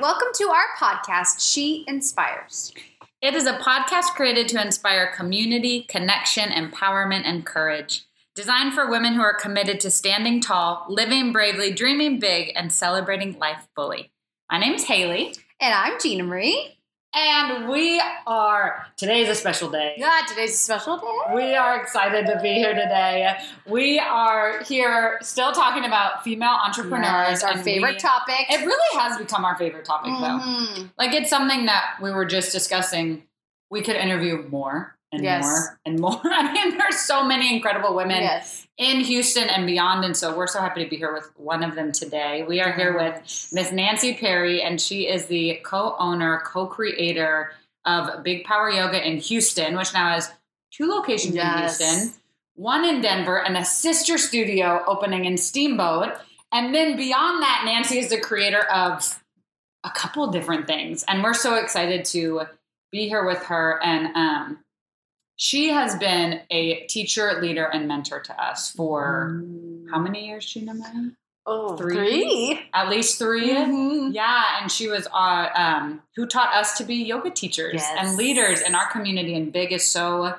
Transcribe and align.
Welcome 0.00 0.28
to 0.34 0.44
our 0.44 0.76
podcast, 0.78 1.40
She 1.40 1.84
Inspires. 1.88 2.72
It 3.20 3.34
is 3.34 3.46
a 3.46 3.58
podcast 3.58 4.14
created 4.14 4.46
to 4.48 4.62
inspire 4.62 5.12
community, 5.12 5.86
connection, 5.88 6.50
empowerment, 6.50 7.22
and 7.24 7.44
courage. 7.44 8.04
Designed 8.36 8.74
for 8.74 8.88
women 8.88 9.14
who 9.14 9.22
are 9.22 9.34
committed 9.34 9.80
to 9.80 9.90
standing 9.90 10.40
tall, 10.40 10.86
living 10.88 11.32
bravely, 11.32 11.72
dreaming 11.72 12.20
big, 12.20 12.52
and 12.54 12.72
celebrating 12.72 13.40
life 13.40 13.66
fully. 13.74 14.12
My 14.48 14.60
name 14.60 14.74
is 14.74 14.84
Haley. 14.84 15.34
And 15.60 15.74
I'm 15.74 15.98
Gina 16.00 16.22
Marie. 16.22 16.77
And 17.14 17.68
we 17.70 18.00
are, 18.26 18.86
today's 18.96 19.28
a 19.30 19.34
special 19.34 19.70
day. 19.70 19.94
Yeah, 19.96 20.20
today's 20.28 20.52
a 20.54 20.56
special 20.58 20.98
day. 20.98 21.34
We 21.34 21.54
are 21.54 21.80
excited 21.80 22.26
to 22.26 22.38
be 22.42 22.54
here 22.54 22.74
today. 22.74 23.34
We 23.66 23.98
are 23.98 24.62
here 24.64 25.18
still 25.22 25.52
talking 25.52 25.84
about 25.84 26.22
female 26.22 26.58
entrepreneurs. 26.66 27.40
Yes, 27.42 27.44
our 27.44 27.56
favorite 27.56 27.94
we- 27.94 27.98
topic. 27.98 28.46
It 28.50 28.64
really 28.64 29.00
has 29.00 29.16
become 29.16 29.44
our 29.46 29.56
favorite 29.56 29.86
topic, 29.86 30.12
though. 30.20 30.38
Mhm. 30.38 30.90
Like 30.98 31.14
it's 31.14 31.30
something 31.30 31.64
that 31.66 31.94
we 32.02 32.10
were 32.10 32.26
just 32.26 32.52
discussing. 32.52 33.24
We 33.70 33.80
could 33.82 33.96
interview 33.96 34.46
more 34.48 34.97
and 35.12 35.22
Yes. 35.22 35.44
more 35.44 35.80
and 35.86 35.98
more. 36.00 36.20
I 36.24 36.52
mean, 36.52 36.76
there's 36.78 36.98
so 36.98 37.24
many 37.24 37.54
incredible 37.54 37.94
women 37.94 38.20
Yes. 38.22 38.66
in 38.76 39.00
Houston 39.00 39.48
and 39.48 39.66
beyond, 39.66 40.04
and 40.04 40.16
so 40.16 40.36
we're 40.36 40.46
so 40.46 40.60
happy 40.60 40.84
to 40.84 40.90
be 40.90 40.96
here 40.96 41.12
with 41.12 41.30
one 41.36 41.62
of 41.62 41.74
them 41.74 41.92
today. 41.92 42.44
We 42.46 42.60
are 42.60 42.72
here 42.72 42.96
with 42.96 43.14
Miss 43.52 43.72
Nancy 43.72 44.14
Perry, 44.14 44.62
and 44.62 44.80
she 44.80 45.08
is 45.08 45.26
the 45.26 45.60
co-owner, 45.64 46.42
co-creator 46.44 47.52
of 47.84 48.22
Big 48.22 48.44
Power 48.44 48.70
Yoga 48.70 49.06
in 49.06 49.18
Houston, 49.18 49.76
which 49.76 49.94
now 49.94 50.10
has 50.12 50.30
two 50.70 50.86
locations 50.88 51.34
Yes. 51.34 51.80
in 51.80 51.86
Houston, 51.86 52.20
one 52.56 52.84
in 52.84 53.00
Denver, 53.00 53.42
and 53.42 53.56
a 53.56 53.64
sister 53.64 54.18
studio 54.18 54.82
opening 54.86 55.24
in 55.24 55.36
Steamboat. 55.36 56.18
And 56.52 56.74
then 56.74 56.96
beyond 56.96 57.42
that, 57.42 57.62
Nancy 57.64 57.98
is 57.98 58.10
the 58.10 58.20
creator 58.20 58.60
of 58.70 59.22
a 59.84 59.90
couple 59.90 60.26
different 60.30 60.66
things, 60.66 61.04
and 61.08 61.22
we're 61.22 61.34
so 61.34 61.54
excited 61.54 62.04
to 62.06 62.42
be 62.90 63.08
here 63.08 63.24
with 63.24 63.44
her. 63.44 63.80
And 63.82 64.14
um, 64.16 64.58
she 65.38 65.70
has 65.70 65.94
been 65.96 66.40
a 66.50 66.84
teacher, 66.88 67.40
leader, 67.40 67.64
and 67.64 67.88
mentor 67.88 68.20
to 68.20 68.42
us 68.42 68.70
for 68.72 69.42
how 69.90 69.98
many 69.98 70.26
years, 70.26 70.44
Gina 70.44 70.74
Marie? 70.74 71.12
Oh, 71.46 71.76
Three? 71.78 71.94
three. 71.94 72.60
At 72.74 72.90
least 72.90 73.18
3 73.18 73.48
Mhm. 73.54 74.12
Yeah, 74.12 74.60
and 74.60 74.70
she 74.70 74.88
was 74.88 75.06
uh, 75.14 75.48
um, 75.54 76.02
who 76.16 76.26
taught 76.26 76.52
us 76.54 76.76
to 76.78 76.84
be 76.84 76.96
yoga 76.96 77.30
teachers 77.30 77.74
Yes. 77.74 77.94
and 77.98 78.16
leaders 78.18 78.60
in 78.60 78.74
our 78.74 78.90
community, 78.90 79.34
and 79.34 79.50
Big 79.50 79.72
is 79.72 79.86
so 79.86 80.34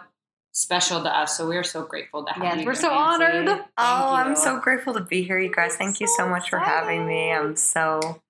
special 0.51 1.01
to 1.01 1.09
us. 1.09 1.35
So 1.37 1.47
we 1.47 1.57
are 1.57 1.63
so 1.63 1.81
grateful 1.83 2.25
to 2.25 2.33
have 2.33 2.43
Yes, 2.43 2.59
you. 2.59 2.65
we're 2.65 2.75
so 2.75 2.89
Nancy. 2.89 2.99
honored. 3.23 3.47
Thank 3.47 3.61
Oh, 3.79 4.13
I'm 4.13 4.35
so 4.35 4.59
grateful 4.59 4.93
to 4.93 5.01
be 5.01 5.23
here, 5.23 5.39
you 5.39 5.51
guys. 5.51 5.75
Thank 5.77 5.99
you 5.99 6.05
so 6.07 6.25
so 6.25 6.29
much 6.29 6.49
for 6.49 6.59
having 6.59 7.07
me. 7.07 7.31
I'm 7.31 7.55
so 7.55 8.21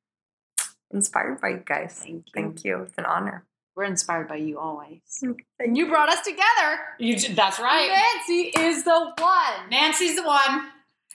inspired 0.91 1.41
by 1.41 1.49
you 1.49 1.63
guys. 1.65 1.99
Thank 2.01 2.27
you. 2.27 2.31
Thank 2.33 2.63
you. 2.63 2.83
It's 2.83 2.97
an 2.97 3.05
honor. 3.05 3.43
We're 3.79 3.85
inspired 3.85 4.27
by 4.27 4.35
you 4.35 4.59
always. 4.59 5.23
And 5.57 5.77
you 5.77 5.87
brought 5.87 6.09
us 6.09 6.19
together. 6.19 6.79
You 6.97 7.17
that's 7.17 7.61
right. 7.61 7.87
Nancy 7.87 8.51
is 8.59 8.83
the 8.83 9.13
one. 9.17 9.69
Nancy's 9.71 10.17
the 10.17 10.23
one. 10.23 10.67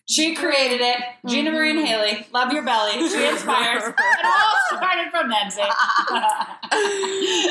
She 0.09 0.35
created 0.35 0.81
it. 0.81 0.97
Gina 1.27 1.51
Marie 1.51 1.73
and. 1.73 1.87
Haley, 1.87 2.27
love 2.33 2.55
your 2.55 2.63
belly. 2.63 3.07
She 3.07 3.23
inspires. 3.29 3.83
it 3.83 3.95
all 4.25 4.79
started 4.79 5.11
from 5.11 5.29
Nancy. 5.29 5.61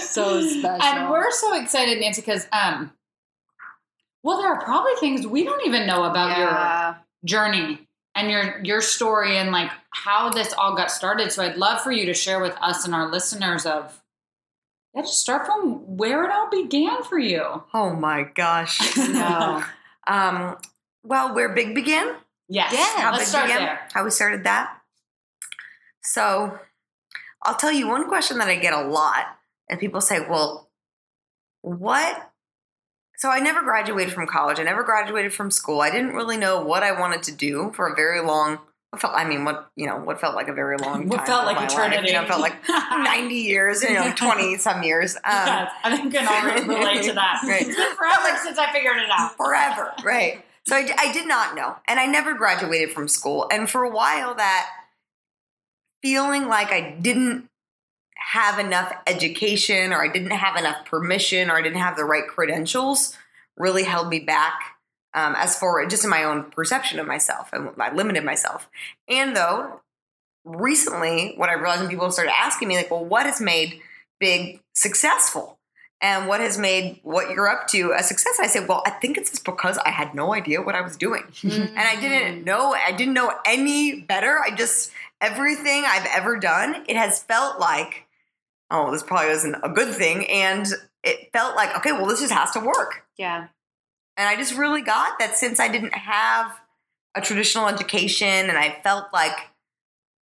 So 0.02 0.42
special. 0.42 0.82
And 0.82 1.12
we're 1.12 1.30
so 1.30 1.62
excited, 1.62 2.00
Nancy, 2.00 2.22
because 2.22 2.48
um, 2.52 2.92
well, 4.24 4.42
there 4.42 4.52
are 4.52 4.64
probably 4.64 4.94
things 5.00 5.28
we 5.28 5.44
don't 5.44 5.64
even 5.68 5.86
know 5.86 6.06
about 6.06 6.40
your 6.40 6.98
journey 7.24 7.88
and 8.16 8.32
your 8.32 8.60
your 8.64 8.82
story 8.82 9.38
and 9.38 9.52
like 9.52 9.70
how 9.92 10.32
this 10.32 10.54
all 10.54 10.76
got 10.76 10.90
started. 10.90 11.32
So 11.32 11.44
I'd 11.44 11.58
love 11.58 11.82
for 11.82 11.92
you 11.92 12.08
to 12.08 12.16
share 12.16 12.40
with 12.42 12.58
us 12.62 12.84
and 12.84 12.96
our 12.96 13.12
listeners 13.12 13.68
of 13.68 14.00
yeah, 14.94 15.02
just 15.02 15.20
start 15.20 15.46
from 15.46 15.98
where 15.98 16.24
it 16.24 16.32
all 16.32 16.50
began 16.50 17.04
for 17.04 17.18
you. 17.18 17.64
Oh 17.74 17.94
my 17.96 18.24
gosh. 18.24 18.80
No. 18.98 19.64
um, 20.08 20.58
well, 21.04 21.34
where 21.34 21.50
big 21.50 21.76
began? 21.76 22.16
Yes. 22.48 22.74
Yeah, 22.74 23.02
How 23.02 23.12
let's 23.12 23.24
big 23.24 23.28
start 23.30 23.48
began? 23.48 23.62
there. 23.62 23.88
How 23.94 24.04
we 24.04 24.12
started 24.12 24.44
that? 24.44 24.78
So 26.02 26.60
I'll 27.44 27.56
tell 27.56 27.72
you 27.72 27.88
one 27.88 28.08
question 28.08 28.38
that 28.40 28.48
I 28.48 28.56
get 28.56 28.74
a 28.74 28.82
lot, 28.82 29.26
and 29.70 29.80
people 29.80 30.02
say, 30.02 30.20
Well, 30.20 30.70
what? 31.62 32.32
So 33.18 33.30
I 33.30 33.40
never 33.40 33.62
graduated 33.62 34.14
from 34.14 34.28
college. 34.28 34.60
I 34.60 34.64
never 34.64 34.84
graduated 34.84 35.34
from 35.34 35.50
school. 35.50 35.80
I 35.82 35.90
didn't 35.90 36.14
really 36.14 36.36
know 36.38 36.62
what 36.62 36.84
I 36.84 37.00
wanted 37.00 37.24
to 37.24 37.32
do 37.32 37.72
for 37.74 37.88
a 37.88 37.96
very 37.96 38.22
long 38.22 38.60
felt 39.00 39.14
I 39.16 39.26
mean, 39.26 39.46
what 39.46 39.70
you 39.76 39.88
know, 39.88 39.98
what 39.98 40.20
felt 40.20 40.36
like 40.36 40.48
a 40.48 40.54
very 40.54 40.78
long 40.78 41.02
time. 41.02 41.10
What 41.10 41.26
felt 41.26 41.46
like 41.46 41.58
eternity. 41.70 41.98
Life. 41.98 42.08
You 42.08 42.14
know, 42.14 42.28
felt 42.28 42.42
like 42.42 42.56
90 42.68 43.36
years, 43.36 43.84
you 43.84 43.94
know, 43.94 44.14
20 44.16 44.58
some 44.58 44.84
years. 44.84 45.16
Um, 45.16 45.22
yes, 45.26 45.72
I 45.84 45.96
think 45.96 46.06
we 46.06 46.20
can 46.20 46.28
all 46.28 46.68
relate 46.76 47.04
to 47.04 47.14
that. 47.14 47.42
Right. 47.44 47.68
It's 47.68 47.76
been 47.76 47.96
forever 47.96 48.38
since 48.44 48.58
I 48.58 48.72
figured 48.72 48.98
it 48.98 49.10
out. 49.12 49.36
forever, 49.36 49.92
right? 50.04 50.44
So 50.66 50.76
I, 50.76 50.88
I 50.98 51.12
did 51.12 51.28
not 51.28 51.56
know, 51.56 51.76
and 51.88 52.00
I 52.00 52.06
never 52.06 52.34
graduated 52.36 52.92
from 52.92 53.08
school. 53.08 53.48
And 53.52 53.70
for 53.70 53.84
a 53.84 53.90
while, 53.90 54.36
that 54.36 54.70
feeling 56.02 56.48
like 56.48 56.72
I 56.72 56.92
didn't 57.02 57.50
have 58.16 58.60
enough 58.60 58.94
education, 59.06 59.92
or 59.92 60.04
I 60.04 60.08
didn't 60.08 60.32
have 60.32 60.56
enough 60.56 60.86
permission, 60.86 61.50
or 61.50 61.58
I 61.58 61.62
didn't 61.62 61.80
have 61.80 61.98
the 61.98 62.06
right 62.06 62.28
credentials, 62.28 63.18
really 63.58 63.84
held 63.84 64.08
me 64.10 64.20
back. 64.20 64.73
Um, 65.16 65.36
as 65.38 65.58
for 65.58 65.86
just 65.86 66.04
in 66.04 66.10
my 66.10 66.24
own 66.24 66.46
perception 66.46 67.00
of 67.00 67.06
myself, 67.06 67.50
and 67.54 67.70
I 67.80 67.94
limited 67.94 68.24
myself. 68.24 68.68
And 69.08 69.36
though 69.36 69.82
recently, 70.44 71.34
what 71.38 71.50
I 71.50 71.54
realized 71.54 71.82
when 71.82 71.90
people 71.90 72.12
started 72.12 72.34
asking 72.36 72.68
me, 72.68 72.78
like, 72.78 72.90
well, 72.90 73.06
what 73.06 73.26
has 73.28 73.40
made 73.40 73.80
big 74.20 74.60
successful? 74.74 75.60
and 76.04 76.28
what 76.28 76.42
has 76.42 76.58
made 76.58 77.00
what 77.02 77.30
you're 77.30 77.48
up 77.48 77.68
to 77.70 77.94
a 77.98 78.04
success. 78.04 78.38
I 78.40 78.48
said, 78.48 78.68
well, 78.68 78.84
I 78.86 78.90
think 78.90 79.18
it's 79.18 79.32
just 79.32 79.46
because 79.46 79.78
I 79.78 79.90
had 79.90 80.14
no 80.14 80.34
idea 80.34 80.62
what 80.62 80.76
I 80.76 80.82
was 80.82 80.98
doing. 80.98 81.24
And 81.44 81.80
I 81.80 82.00
didn't 82.00 82.44
know, 82.44 82.74
I 82.74 82.92
didn't 82.92 83.14
know 83.14 83.34
any 83.46 84.02
better. 84.02 84.38
I 84.38 84.54
just, 84.54 84.92
everything 85.22 85.86
I've 85.88 86.06
ever 86.14 86.38
done, 86.38 86.84
it 86.90 86.98
has 86.98 87.24
felt 87.24 87.58
like, 87.58 88.06
oh, 88.70 88.92
this 88.92 89.02
probably 89.02 89.32
isn't 89.32 89.56
a 89.64 89.70
good 89.70 89.96
thing. 89.96 90.28
And 90.28 90.68
it 91.04 91.32
felt 91.32 91.56
like, 91.56 91.76
okay, 91.78 91.94
well, 91.94 92.06
this 92.06 92.20
just 92.20 92.34
has 92.34 92.52
to 92.52 92.60
work. 92.60 93.06
Yeah. 93.18 93.48
And 94.18 94.28
I 94.30 94.36
just 94.36 94.56
really 94.58 94.82
got 94.82 95.20
that 95.20 95.36
since 95.38 95.60
I 95.60 95.68
didn't 95.68 95.94
have 95.94 96.60
a 97.16 97.22
traditional 97.22 97.68
education 97.68 98.28
and 98.50 98.58
I 98.58 98.80
felt 98.84 99.06
like 99.14 99.36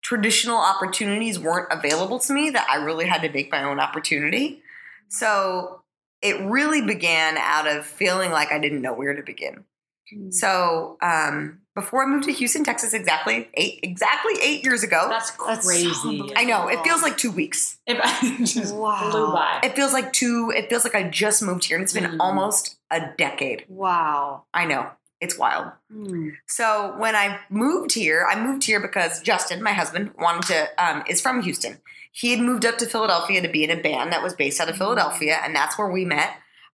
traditional 0.03 0.57
opportunities 0.57 1.40
weren't 1.40 1.68
available 1.72 2.19
to 2.19 2.34
me, 2.34 2.50
that 2.52 2.68
I 2.69 2.78
really 2.78 3.06
had 3.06 3.22
to 3.22 3.29
make 3.29 3.52
my 3.52 3.63
own 3.63 3.79
opportunity. 3.79 4.62
So 5.09 5.81
it 6.22 6.40
really 6.41 6.81
began 6.81 7.38
out 7.38 7.68
of 7.68 7.85
feeling 7.85 8.31
like 8.31 8.52
I 8.52 8.59
didn't 8.59 8.81
know 8.81 8.94
where 8.94 9.13
to 9.13 9.22
begin. 9.22 9.66
Mm. 10.13 10.34
So 10.34 10.97
um, 11.02 11.59
before 11.75 12.03
I 12.03 12.08
moved 12.08 12.25
to 12.25 12.31
Houston, 12.34 12.63
Texas, 12.63 12.94
exactly 12.94 13.50
eight 13.53 13.79
exactly 13.84 14.34
eight 14.41 14.63
years 14.63 14.84
ago. 14.84 15.08
That's 15.09 15.31
That's 15.31 15.66
crazy. 15.66 15.88
unbelievable. 16.03 16.34
I 16.35 16.44
know 16.44 16.68
it 16.68 16.84
feels 16.84 17.02
like 17.02 17.18
two 17.18 17.31
weeks. 17.31 17.78
It 17.88 17.97
just 18.46 18.75
Wow. 18.75 19.09
flew 19.12 19.31
by. 19.31 19.62
It 19.63 19.75
feels 19.75 19.94
like 19.94 20.12
two. 20.13 20.52
It 20.56 20.69
feels 20.69 20.84
like 20.84 20.96
I 20.96 21.03
just 21.09 21.41
moved 21.41 21.66
here, 21.66 21.78
and 21.78 21.84
it's 21.84 21.94
been 21.94 22.03
Mhm. 22.03 22.18
almost 22.19 22.78
a 22.91 23.13
decade. 23.18 23.66
Wow. 23.69 24.44
I 24.53 24.66
know 24.66 24.91
it's 25.22 25.38
wild. 25.38 25.72
Mm. 25.94 26.34
So 26.47 26.96
when 26.97 27.16
I 27.16 27.40
moved 27.50 27.94
here, 27.94 28.28
I 28.29 28.44
moved 28.44 28.66
here 28.66 28.79
because 28.79 29.22
Justin, 29.22 29.62
my 29.62 29.72
husband, 29.72 30.12
wanted 30.18 30.47
to 30.47 30.84
um, 30.84 31.03
is 31.07 31.22
from 31.22 31.44
Houston. 31.44 31.78
He 32.12 32.32
had 32.32 32.40
moved 32.40 32.66
up 32.66 32.78
to 32.79 32.88
Philadelphia 32.88 33.41
to 33.41 33.47
be 33.47 33.64
in 33.64 33.70
a 33.70 33.82
band 33.82 34.11
that 34.11 34.23
was 34.23 34.34
based 34.34 34.59
out 34.59 34.67
of 34.67 34.76
Philadelphia, 34.76 35.38
and 35.43 35.55
that's 35.55 35.78
where 35.78 35.90
we 35.90 36.03
met. 36.03 36.32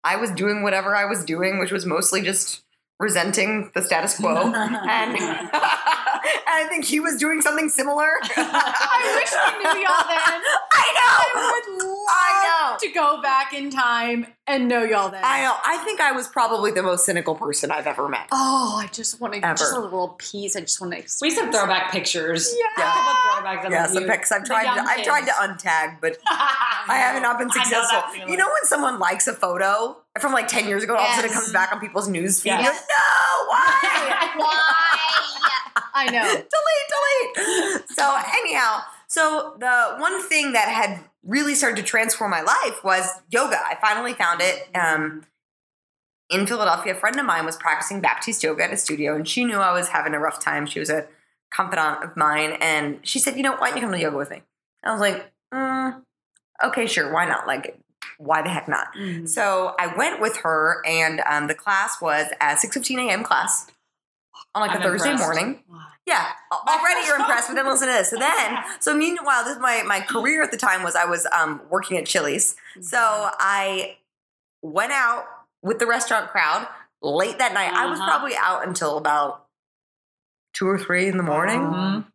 I 0.04 0.16
was 0.18 0.32
doing 0.32 0.64
whatever 0.64 0.96
I 0.96 1.06
was 1.06 1.24
doing, 1.24 1.60
which 1.60 1.72
was 1.72 1.86
mostly 1.86 2.22
just 2.22 2.64
resenting 3.00 3.72
the 3.74 3.82
status 3.82 4.18
quo, 4.18 4.36
and, 4.56 4.56
and 4.56 5.18
I 6.48 6.66
think 6.70 6.86
he 6.86 7.00
was 7.00 7.18
doing 7.18 7.42
something 7.42 7.70
similar. 7.70 8.08
I 8.38 9.16
wish 9.16 9.32
we 9.32 9.74
knew 9.74 9.86
y'all 9.88 10.08
then. 10.08 10.42
I 10.72 10.86
know. 10.98 11.42
I 11.42 11.62
would 11.68 11.84
love 11.84 11.98
I 12.10 12.72
know. 12.72 12.78
to 12.80 12.94
go 12.94 13.22
back 13.22 13.54
in 13.54 13.70
time 13.70 14.28
and 14.48 14.68
know 14.68 14.84
y'all 14.84 15.10
then. 15.10 15.22
I 15.24 15.44
know. 15.44 15.56
I 15.66 15.78
think 15.84 16.00
I 16.02 16.12
was 16.12 16.28
probably 16.28 16.72
the 16.72 16.84
most 16.84 17.06
cynical 17.06 17.36
person 17.36 17.72
I've 17.72 17.88
ever 17.88 18.08
met. 18.10 18.28
Oh, 18.32 18.78
I 18.82 18.88
just 18.88 19.20
want 19.22 19.34
to 19.36 19.42
just 19.42 19.76
a 19.76 19.80
little 19.80 20.10
piece. 20.18 20.56
I 20.56 20.62
just 20.62 20.80
want 20.82 20.94
to. 20.94 21.04
we 21.22 21.30
some 21.32 21.52
throwback 21.52 21.92
pictures. 21.92 22.54
Yeah. 22.78 22.84
A 22.84 22.92
couple 22.92 23.14
throwbacks 23.14 23.66
of 23.66 23.72
Yeah, 23.72 23.88
you. 23.88 23.94
some 23.94 24.04
pics. 24.06 24.32
I've 24.32 24.42
The 24.44 24.48
tried. 24.48 24.64
young 24.64 24.86
To, 24.86 24.92
I've 24.92 25.04
tried 25.04 25.26
to 25.26 25.32
untag, 25.32 26.02
but 26.02 26.18
I 26.30 26.98
have 26.98 27.22
not 27.22 27.38
been 27.38 27.50
I 27.52 27.56
know 27.56 27.70
that 27.70 27.82
successful. 27.84 28.12
feeling. 28.14 28.30
You 28.30 28.38
know 28.38 28.48
when 28.48 28.66
someone 28.66 29.00
likes 29.00 29.28
a 29.28 29.34
photo 29.34 29.98
from 30.20 30.34
like 30.34 30.48
10 30.48 30.68
years 30.68 30.84
ago, 30.84 30.96
all 30.96 31.02
of 31.04 31.10
a 31.10 31.14
sudden 31.16 31.26
it 31.26 31.34
Yes. 31.34 31.40
comes 31.42 31.54
back 31.54 31.72
on 31.72 31.80
people's 31.80 32.08
news 32.10 32.42
feed? 32.42 32.50
Yes. 32.50 32.64
You're 32.64 32.74
like, 32.74 32.82
no, 32.82 33.48
why? 33.48 34.30
Why? 34.38 35.31
I 35.94 36.06
know. 36.06 36.24
delete, 36.26 36.46
delete. 37.36 37.90
So 37.90 38.18
anyhow, 38.38 38.80
so 39.08 39.56
the 39.60 39.96
one 39.98 40.22
thing 40.28 40.54
that 40.54 40.70
had 40.70 41.04
really 41.24 41.56
started 41.56 41.78
to 41.78 41.84
transform 41.84 42.32
my 42.32 42.42
life 42.42 42.84
was 42.84 43.08
yoga. 43.30 43.58
I 43.64 43.78
finally 43.82 44.14
found 44.14 44.42
it. 44.42 44.68
Um, 44.76 45.24
in 46.30 46.48
Philadelphia, 46.48 46.94
a 46.94 46.96
friend 46.96 47.20
of 47.20 47.26
mine 47.26 47.46
was 47.46 47.58
practicing 47.58 48.00
Baptiste 48.00 48.42
yoga 48.44 48.64
at 48.64 48.74
a 48.74 48.78
studio, 48.78 49.16
and 49.16 49.28
she 49.28 49.44
knew 49.44 49.58
I 49.58 49.74
was 49.74 49.90
having 49.90 50.14
a 50.14 50.20
rough 50.20 50.42
time. 50.42 50.66
She 50.66 50.80
was 50.80 50.90
a 50.90 51.08
confidant 51.54 52.04
of 52.04 52.16
mine, 52.16 52.58
and 52.62 53.00
she 53.04 53.20
said, 53.20 53.36
"You 53.36 53.44
know, 53.44 53.56
why 53.58 53.68
don't 53.68 53.78
you 53.78 53.82
come 53.84 53.92
to 53.92 54.00
yoga 54.00 54.16
with 54.16 54.30
me?" 54.30 54.44
I 54.84 54.92
was 54.92 55.02
like, 55.02 55.32
mm, 55.54 56.02
okay, 56.64 56.88
sure, 56.88 57.12
why 57.14 57.26
not? 57.26 57.48
Like, 57.48 57.78
why 58.18 58.42
the 58.42 58.50
heck 58.50 58.68
not? 58.68 58.88
Mm-hmm. 58.98 59.26
So 59.26 59.76
I 59.80 59.96
went 59.96 60.22
with 60.22 60.38
her, 60.38 60.82
and 60.86 61.22
um, 61.30 61.48
the 61.48 61.54
class 61.54 62.02
was 62.02 62.28
at 62.40 62.58
6:15 62.58 63.08
a.m. 63.08 63.24
class 63.24 63.68
on 64.56 64.62
like 64.62 64.72
a 64.72 64.78
I'm 64.78 64.82
Thursday 64.84 65.12
impressed. 65.12 65.24
morning. 65.36 65.64
Wow. 65.70 65.78
Yeah, 66.06 66.28
already 66.52 67.06
you're 67.08 67.16
impressed, 67.18 67.48
but 67.50 67.56
then 67.56 67.66
listen 67.68 67.88
to 67.88 67.94
this. 67.94 68.10
So 68.10 68.18
then, 68.18 68.58
so 68.80 68.96
meanwhile, 68.96 69.44
this 69.46 69.58
my 69.60 69.84
my 69.84 70.02
career 70.02 70.44
at 70.44 70.52
the 70.52 70.58
time 70.58 70.84
was 70.84 70.96
I 70.96 71.06
was 71.06 71.28
um, 71.32 71.62
working 71.70 71.98
at 71.98 72.06
Chili's. 72.06 72.56
So 72.82 72.98
I 73.00 73.98
went 74.62 74.92
out 74.92 75.26
with 75.62 75.80
the 75.80 75.86
restaurant 75.88 76.30
crowd 76.30 76.68
late 77.02 77.38
that 77.38 77.54
night. 77.54 77.72
I 77.74 77.86
was 77.88 78.00
Uh-huh. 78.00 78.10
probably 78.10 78.36
out 78.36 78.68
until 78.68 78.98
about 78.98 79.46
two 80.54 80.68
or 80.68 80.78
three 80.78 81.08
in 81.08 81.18
the 81.18 81.24
morning, 81.24 81.60
Mhm. 81.62 82.06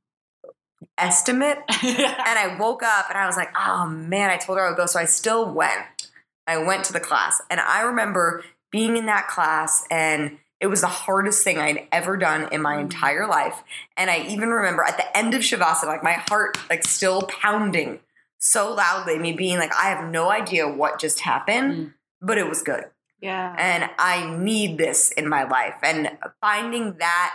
estimate. 0.99 1.59
And 1.83 2.38
I 2.38 2.56
woke 2.59 2.83
up 2.83 3.06
and 3.09 3.17
I 3.19 3.27
was 3.27 3.37
like, 3.37 3.50
oh 3.56 3.87
man, 3.87 4.31
I 4.31 4.37
told 4.37 4.59
her 4.59 4.65
I 4.67 4.69
would 4.71 4.77
go. 4.77 4.87
So 4.87 4.99
I 5.00 5.05
still 5.05 5.49
went. 5.53 6.09
I 6.47 6.59
went 6.59 6.85
to 6.85 6.93
the 6.93 7.00
class. 7.00 7.41
And 7.50 7.61
I 7.61 7.81
remember 7.83 8.44
being 8.71 8.97
in 8.97 9.06
that 9.06 9.27
class 9.29 9.85
and 9.91 10.38
it 10.61 10.69
was 10.69 10.81
the 10.81 10.87
hardest 10.87 11.44
thing 11.44 11.58
I'd 11.58 11.87
ever 11.93 12.17
done 12.17 12.49
in 12.50 12.62
my 12.62 12.76
Mm. 12.76 12.81
entire 12.81 13.26
life. 13.26 13.62
And 13.97 14.11
I 14.11 14.19
even 14.20 14.50
remember 14.50 14.82
at 14.85 14.97
the 14.97 15.17
end 15.17 15.35
of 15.35 15.43
Shavasana, 15.43 15.85
like 15.87 16.03
my 16.03 16.14
heart 16.14 16.58
like 16.70 16.85
still 16.85 17.23
pounding 17.23 18.00
so 18.38 18.73
loudly, 18.73 19.19
me 19.19 19.32
being 19.32 19.58
like, 19.58 19.75
I 19.75 19.88
have 19.91 20.11
no 20.11 20.31
idea 20.31 20.69
what 20.69 20.99
just 20.99 21.20
happened, 21.20 21.73
Mm. 21.75 21.94
but 22.20 22.38
it 22.38 22.49
was 22.49 22.62
good 22.62 22.91
Yeah. 23.20 23.55
and 23.58 23.91
I 23.99 24.26
need 24.37 24.79
this 24.79 25.11
in 25.12 25.29
my 25.29 25.43
life. 25.44 25.75
And 25.82 26.17
finding 26.41 26.99
that 26.99 27.35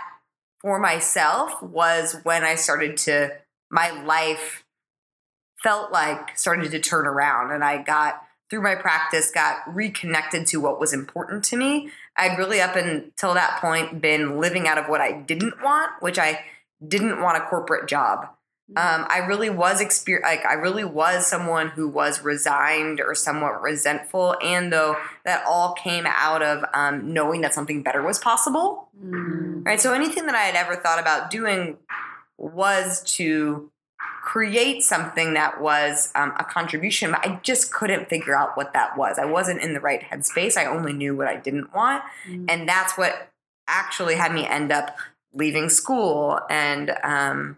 for 0.61 0.79
myself 0.79 1.61
was 1.61 2.17
when 2.23 2.43
I 2.43 2.55
started 2.55 2.97
to, 2.97 3.37
my 3.69 3.89
life 4.03 4.63
felt 5.61 5.91
like 5.91 6.37
started 6.37 6.71
to 6.71 6.79
turn 6.79 7.05
around 7.05 7.51
and 7.51 7.63
I 7.63 7.77
got 7.77 8.23
through 8.51 8.61
my 8.61 8.75
practice 8.75 9.31
got 9.31 9.57
reconnected 9.65 10.45
to 10.45 10.57
what 10.61 10.79
was 10.79 10.93
important 10.93 11.43
to 11.45 11.55
me 11.55 11.89
i'd 12.17 12.37
really 12.37 12.61
up 12.61 12.75
until 12.75 13.33
that 13.33 13.59
point 13.59 13.99
been 14.01 14.37
living 14.39 14.67
out 14.67 14.77
of 14.77 14.85
what 14.87 15.01
i 15.01 15.11
didn't 15.11 15.55
want 15.63 15.89
which 16.01 16.19
i 16.19 16.39
didn't 16.87 17.19
want 17.21 17.37
a 17.37 17.41
corporate 17.47 17.87
job 17.89 18.27
um, 18.77 19.05
I 19.09 19.17
really 19.27 19.49
was 19.49 19.81
exper- 19.81 20.21
like 20.21 20.45
I 20.45 20.53
really 20.53 20.85
was 20.85 21.27
someone 21.27 21.67
who 21.71 21.89
was 21.89 22.21
resigned 22.23 23.01
or 23.01 23.13
somewhat 23.15 23.61
resentful, 23.61 24.37
and 24.41 24.71
though 24.71 24.95
that 25.25 25.43
all 25.45 25.73
came 25.73 26.05
out 26.07 26.41
of 26.41 26.63
um, 26.73 27.11
knowing 27.13 27.41
that 27.41 27.53
something 27.53 27.83
better 27.83 28.01
was 28.01 28.17
possible, 28.17 28.87
Mm. 28.97 29.65
right? 29.65 29.81
So 29.81 29.91
anything 29.91 30.25
that 30.27 30.35
I 30.35 30.43
had 30.43 30.55
ever 30.55 30.77
thought 30.77 30.99
about 31.01 31.29
doing 31.29 31.79
was 32.37 33.03
to 33.17 33.69
create 34.31 34.81
something 34.81 35.33
that 35.33 35.59
was 35.59 36.09
um, 36.15 36.31
a 36.39 36.43
contribution, 36.45 37.11
but 37.11 37.19
I 37.27 37.37
just 37.43 37.73
couldn't 37.73 38.07
figure 38.07 38.33
out 38.33 38.55
what 38.55 38.71
that 38.71 38.97
was. 38.97 39.19
I 39.19 39.25
wasn't 39.25 39.61
in 39.61 39.73
the 39.73 39.81
right 39.81 40.01
headspace. 40.01 40.55
I 40.55 40.65
only 40.65 40.93
knew 40.93 41.13
what 41.17 41.27
I 41.27 41.35
didn't 41.35 41.73
want, 41.73 42.01
Mm. 42.27 42.45
and 42.49 42.69
that's 42.69 42.97
what 42.97 43.29
actually 43.67 44.15
had 44.15 44.31
me 44.33 44.47
end 44.47 44.71
up 44.71 44.95
leaving 45.33 45.67
school 45.69 46.39
and 46.49 46.95
um, 47.03 47.57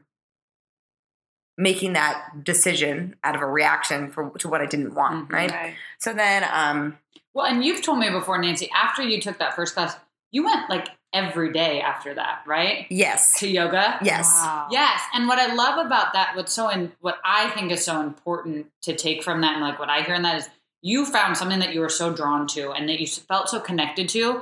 making 1.58 1.94
that 1.94 2.44
decision 2.44 3.16
out 3.24 3.36
of 3.36 3.42
a 3.42 3.46
reaction 3.46 4.12
for, 4.12 4.32
to 4.40 4.48
what 4.48 4.62
I 4.62 4.66
didn't 4.66 4.96
want, 4.96 5.30
Mhm. 5.30 5.34
right? 5.34 5.52
Right. 5.52 5.76
So 6.00 6.12
then, 6.14 6.44
um, 6.52 6.98
Well, 7.36 7.46
and 7.46 7.64
you've 7.64 7.84
told 7.84 8.00
me 8.00 8.10
before, 8.10 8.38
Nancy, 8.40 8.70
after 8.76 9.04
you 9.04 9.22
took 9.22 9.38
that 9.38 9.56
first 9.56 9.76
class, 9.76 9.96
you 10.32 10.44
went 10.44 10.70
like 10.72 10.88
every 11.14 11.54
day 11.54 11.80
after 11.80 12.14
that, 12.16 12.42
right? 12.46 12.88
yes, 12.90 13.40
To 13.40 13.48
yoga? 13.48 14.00
yes, 14.04 14.28
Wow. 14.28 14.68
Yes, 14.72 15.02
and 15.14 15.28
what 15.28 15.40
I 15.40 15.54
love 15.54 15.86
about 15.86 16.14
that, 16.14 16.36
what's 16.36 16.52
so 16.52 16.70
in, 16.70 16.92
what 17.00 17.20
I 17.24 17.50
think 17.52 17.72
is 17.72 17.86
so 17.86 18.02
important 18.02 18.68
to 18.82 18.96
take 18.96 19.24
from 19.24 19.42
that, 19.42 19.54
and 19.54 19.62
like 19.62 19.80
what 19.80 19.90
I 19.90 20.02
hear 20.02 20.16
in 20.16 20.24
that 20.24 20.38
is, 20.40 20.50
you 20.82 21.06
found 21.06 21.38
something 21.38 21.60
that 21.60 21.74
you 21.74 21.80
were 21.80 21.90
so 21.90 22.14
drawn 22.14 22.46
to 22.48 22.72
and 22.72 22.90
that 22.90 23.00
you 23.00 23.08
felt 23.08 23.48
so 23.50 23.60
connected 23.60 24.10
to, 24.10 24.42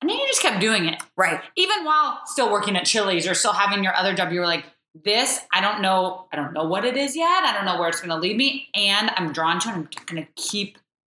and 0.00 0.08
then 0.10 0.18
you 0.18 0.26
just 0.26 0.40
kept 0.42 0.60
doing 0.60 0.86
it, 0.86 1.02
right, 1.16 1.40
even 1.56 1.84
while 1.84 2.20
still 2.26 2.50
working 2.52 2.76
at 2.76 2.84
Chili's 2.84 3.26
or 3.26 3.34
still 3.34 3.52
having 3.52 3.82
your 3.82 3.94
other 3.94 4.14
job. 4.14 4.32
You 4.32 4.40
were 4.40 4.46
like, 4.46 4.64
this, 5.04 5.40
I 5.52 5.60
don't 5.60 5.82
know, 5.82 6.26
I 6.32 6.36
don't 6.36 6.52
know 6.52 6.64
what 6.64 6.84
it 6.84 6.96
is 6.96 7.16
yet. 7.16 7.42
I 7.42 7.52
don't 7.52 7.64
know 7.64 7.80
where 7.80 7.88
it's 7.88 8.00
going 8.00 8.10
to 8.10 8.16
lead 8.16 8.36
me, 8.36 8.68
and 8.74 9.10
I'm 9.16 9.32
drawn 9.32 9.58
to 9.60 9.68
it. 9.68 9.72
I'm 9.72 9.88
going 10.06 10.24
to 10.24 10.42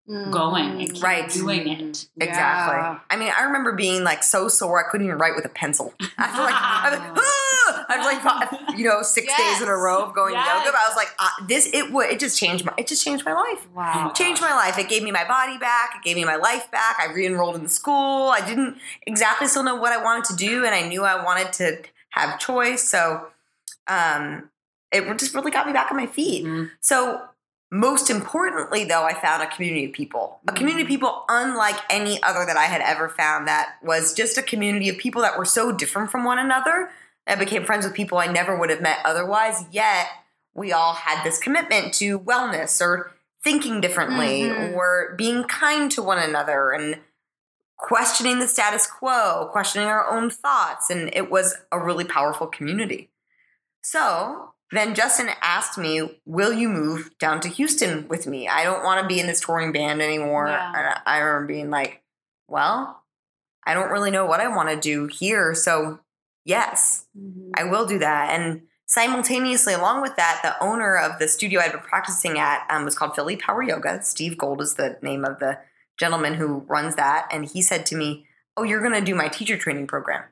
keep 0.07 0.31
going 0.31 0.81
and 0.81 0.93
keep 0.95 1.03
Right. 1.03 1.29
doing 1.31 1.67
it. 1.69 2.07
exactly. 2.21 2.77
Yeah. 2.77 2.99
I 3.11 3.17
mean, 3.17 3.33
I 3.37 3.43
remember 3.45 3.73
being 3.73 4.05
like 4.05 4.23
so 4.23 4.49
sore 4.49 4.85
I 4.85 4.89
couldn't 4.91 5.07
even 5.07 5.19
write 5.19 5.35
with 5.35 5.45
a 5.45 5.49
pencil. 5.49 5.95
I 6.01 6.25
After 6.25 6.43
like, 6.43 6.55
I 6.55 6.91
was, 7.11 7.19
"Ah!" 7.19 7.87
like 8.69 8.77
you 8.79 8.85
know 8.85 9.03
six 9.03 9.27
days 9.37 9.61
in 9.63 9.69
a 9.69 9.77
row 9.77 10.03
of 10.05 10.15
going 10.15 10.35
Yes. 10.35 10.47
yoga, 10.47 10.73
but 10.73 10.81
I 10.81 10.89
was 10.89 10.97
like, 10.97 11.09
uh, 11.19 11.29
this 11.49 11.69
it 11.73 11.93
would 11.93 12.11
it 12.11 12.21
just 12.21 12.39
changed 12.39 12.65
my 12.65 12.73
it 12.79 12.87
just 12.87 13.03
changed 13.05 13.25
my 13.25 13.33
life. 13.33 13.67
Wow. 13.75 14.13
changed 14.15 14.41
my 14.43 14.55
life. 14.55 14.79
It 14.79 14.89
gave 14.89 15.03
me 15.03 15.11
my 15.11 15.27
body 15.27 15.59
back. 15.59 15.95
It 15.97 16.03
gave 16.03 16.17
me 16.17 16.25
my 16.25 16.37
life 16.37 16.71
back. 16.71 16.97
I 17.01 17.13
re-enrolled 17.13 17.57
in 17.57 17.63
the 17.65 17.69
school. 17.69 18.29
I 18.31 18.41
didn't 18.47 18.77
exactly 19.07 19.49
still 19.49 19.63
know 19.65 19.75
what 19.77 19.93
I 19.93 20.03
wanted 20.03 20.25
to 20.27 20.37
do, 20.37 20.65
and 20.65 20.75
I 20.75 20.87
knew 20.89 21.05
I 21.05 21.23
wanted 21.25 21.53
to 21.55 21.79
have 22.11 22.39
choice. 22.39 22.89
So, 22.89 23.27
um, 23.89 24.51
it 24.93 25.03
just 25.19 25.35
really 25.35 25.51
got 25.51 25.67
me 25.67 25.73
back 25.73 25.91
on 25.91 25.97
my 25.97 26.07
feet. 26.07 26.45
Mhm. 26.47 26.71
So, 26.81 27.23
most 27.71 28.11
importantly, 28.11 28.85
though, 28.85 29.05
I 29.05 29.15
found 29.15 29.43
a 29.43 29.49
community 29.49 29.87
of 29.87 29.93
people, 29.93 30.41
a 30.47 30.53
community 30.53 30.83
of 30.83 30.89
people 30.89 31.25
unlike 31.29 31.77
any 31.91 32.23
other 32.23 32.47
that 32.47 32.57
I 32.57 32.65
had 32.65 32.81
ever 32.81 33.09
found. 33.09 33.49
That 33.49 33.77
was 33.83 34.15
just 34.15 34.39
a 34.39 34.43
community 34.43 34.89
of 34.89 34.99
people 34.99 35.23
that 35.23 35.37
were 35.37 35.45
so 35.45 35.73
different 35.73 36.11
from 36.11 36.25
one 36.25 36.39
another. 36.39 36.91
I 37.27 37.35
became 37.35 37.65
friends 37.65 37.85
with 37.85 37.95
people 37.95 38.19
I 38.19 38.27
never 38.27 38.57
would 38.57 38.71
have 38.71 38.81
met 38.81 38.99
otherwise. 39.05 39.65
Yet 39.73 40.07
we 40.55 40.73
all 40.73 40.95
had 40.95 41.25
this 41.25 41.39
commitment 41.39 41.93
to 41.95 42.21
wellness 42.21 42.81
or 42.81 43.13
thinking 43.43 43.81
differently 43.81 44.43
Mhm. 44.43 44.75
or 44.75 45.15
being 45.17 45.45
kind 45.45 45.91
to 45.93 46.03
one 46.03 46.19
another 46.19 46.71
and 46.71 47.01
questioning 47.79 48.39
the 48.39 48.49
status 48.49 48.87
quo, 48.87 49.49
questioning 49.53 49.89
our 49.89 50.09
own 50.09 50.31
thoughts. 50.31 50.89
And 50.89 51.11
it 51.15 51.31
was 51.31 51.57
a 51.71 51.79
really 51.79 52.05
powerful 52.05 52.47
community. 52.47 53.11
So 53.83 54.55
then 54.73 54.95
Justin 54.95 55.29
asked 55.43 55.79
me, 55.79 56.21
Will 56.25 56.53
you 56.53 56.69
move 56.69 57.11
down 57.19 57.41
to 57.41 57.49
Houston 57.49 58.09
with 58.09 58.27
me? 58.27 58.49
I 58.49 58.65
don't 58.65 58.85
want 58.85 59.01
to 59.03 59.07
be 59.07 59.21
in 59.21 59.27
this 59.27 59.41
touring 59.41 59.73
band 59.73 60.03
anymore. 60.03 60.49
Yeah. 60.49 60.73
And 60.75 61.01
I 61.07 61.19
remember 61.19 61.47
being 61.53 61.71
like, 61.71 62.03
Well, 62.49 63.03
I 63.67 63.75
don't 63.75 63.91
really 63.91 64.11
know 64.11 64.27
what 64.27 64.41
I 64.41 64.49
want 64.49 64.69
to 64.71 64.77
do 64.77 65.07
here. 65.07 65.55
So, 65.55 66.01
yes. 66.45 67.07
Mhm. 67.17 67.51
I 67.55 67.65
will 67.65 67.87
do 67.87 67.99
that. 67.99 68.31
And 68.39 68.63
simultaneously, 68.87 69.75
along 69.75 70.03
with 70.03 70.17
that, 70.17 70.41
the 70.43 70.63
owner 70.65 70.97
of 70.97 71.19
the 71.19 71.29
studio 71.29 71.61
I'd 71.61 71.73
been 71.73 71.81
practicing 71.81 72.39
at 72.39 72.67
um, 72.71 72.85
was 72.85 72.95
called 72.97 73.15
Philly 73.15 73.37
Power 73.37 73.63
Yoga. 73.63 74.03
Steve 74.03 74.37
Gold 74.39 74.61
is 74.61 74.75
the 74.75 74.99
name 75.03 75.25
of 75.25 75.39
the 75.39 75.59
gentleman 75.99 76.35
who 76.35 76.65
runs 76.69 76.97
that. 76.97 77.29
And 77.31 77.45
he 77.45 77.63
said 77.63 77.87
to 77.87 77.97
me, 77.97 78.27
Oh, 78.57 78.63
you're 78.63 78.81
going 78.81 78.95
to 78.95 79.01
do 79.01 79.15
my 79.15 79.29
teacher 79.29 79.57
training 79.59 79.87
program. 79.87 80.25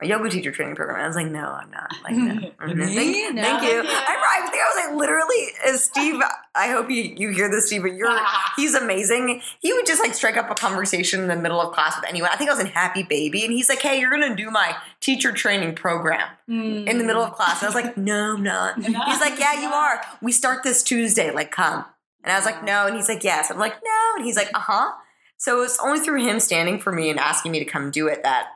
A 0.00 0.06
yoga 0.06 0.30
teacher 0.30 0.52
training 0.52 0.76
program. 0.76 1.00
I 1.00 1.06
was 1.08 1.16
like, 1.16 1.26
no, 1.26 1.40
I'm 1.44 1.70
not. 1.72 1.90
Like, 2.04 2.14
no. 2.14 2.34
Mhm. 2.60 2.76
Me? 2.76 2.94
Thank, 2.94 3.34
No, 3.34 3.42
thank 3.42 3.62
you. 3.64 3.68
you. 3.70 3.82
I, 3.84 4.40
I 4.44 4.48
think 4.48 4.62
I 4.62 4.68
was 4.74 4.84
like, 4.86 4.96
literally, 4.96 5.46
uh, 5.66 5.76
Steve. 5.76 6.20
I 6.54 6.68
hope 6.68 6.88
you, 6.88 7.02
you 7.16 7.30
hear 7.30 7.50
this, 7.50 7.66
Steve. 7.66 7.82
But 7.82 7.94
you're 7.94 8.16
he's 8.56 8.74
amazing. 8.74 9.40
He 9.60 9.72
would 9.72 9.86
just 9.86 10.00
like 10.00 10.14
strike 10.14 10.36
up 10.36 10.50
a 10.50 10.54
conversation 10.54 11.20
in 11.22 11.26
the 11.28 11.34
middle 11.36 11.60
of 11.60 11.74
class 11.74 11.96
with 11.96 12.08
anyone. 12.08 12.30
I 12.32 12.36
think 12.36 12.48
I 12.48 12.52
was 12.54 12.60
in 12.62 12.68
Happy 12.68 13.02
Baby, 13.02 13.44
and 13.44 13.52
he's 13.52 13.68
like, 13.68 13.80
"Hey, 13.80 13.98
you're 14.00 14.10
gonna 14.10 14.36
do 14.36 14.50
my 14.52 14.76
teacher 15.00 15.32
training 15.32 15.74
program." 15.74 16.28
in 16.48 16.96
the 16.98 17.04
middle 17.04 17.22
of 17.22 17.34
class. 17.34 17.60
And 17.60 17.66
I 17.70 17.74
was 17.74 17.84
like, 17.84 17.96
no, 17.98 18.34
I'm 18.36 18.42
not. 18.42 18.76
He's 18.82 19.20
like, 19.20 19.38
yeah, 19.38 19.60
you 19.60 19.68
are. 19.68 20.00
We 20.22 20.32
start 20.32 20.62
this 20.62 20.82
Tuesday. 20.82 21.30
Like, 21.30 21.50
come. 21.50 21.84
And 22.24 22.32
I 22.32 22.36
was 22.36 22.46
like, 22.46 22.64
no. 22.64 22.86
And 22.86 22.96
he's 22.96 23.06
like, 23.08 23.22
yes. 23.22 23.50
I'm 23.50 23.58
like, 23.58 23.74
no. 23.84 24.12
And 24.16 24.24
he's 24.24 24.36
like, 24.36 24.48
uh 24.54 24.60
huh. 24.60 24.92
So 25.36 25.58
it 25.58 25.60
was 25.60 25.78
only 25.84 26.00
through 26.00 26.24
him 26.26 26.40
standing 26.40 26.78
for 26.80 26.90
me 26.90 27.10
and 27.10 27.18
asking 27.18 27.52
me 27.52 27.58
to 27.58 27.66
come 27.66 27.90
do 27.90 28.06
it 28.08 28.22
that 28.22 28.46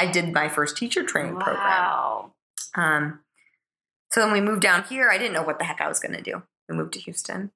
I 0.00 0.06
did 0.10 0.32
my 0.32 0.48
first 0.48 0.76
teacher 0.78 1.04
training 1.04 1.34
program. 1.34 1.56
Wow. 1.56 2.32
Um, 2.74 3.20
so 4.10 4.20
then 4.20 4.32
we 4.32 4.40
moved 4.40 4.62
down 4.62 4.84
here, 4.84 5.10
I 5.10 5.18
didn't 5.18 5.34
know 5.34 5.42
what 5.42 5.58
the 5.58 5.64
heck 5.64 5.80
I 5.80 5.88
was 5.88 6.00
going 6.00 6.14
to 6.14 6.22
do. 6.22 6.42
We 6.68 6.74
moved 6.74 6.94
to 6.94 7.00
Houston. 7.00 7.50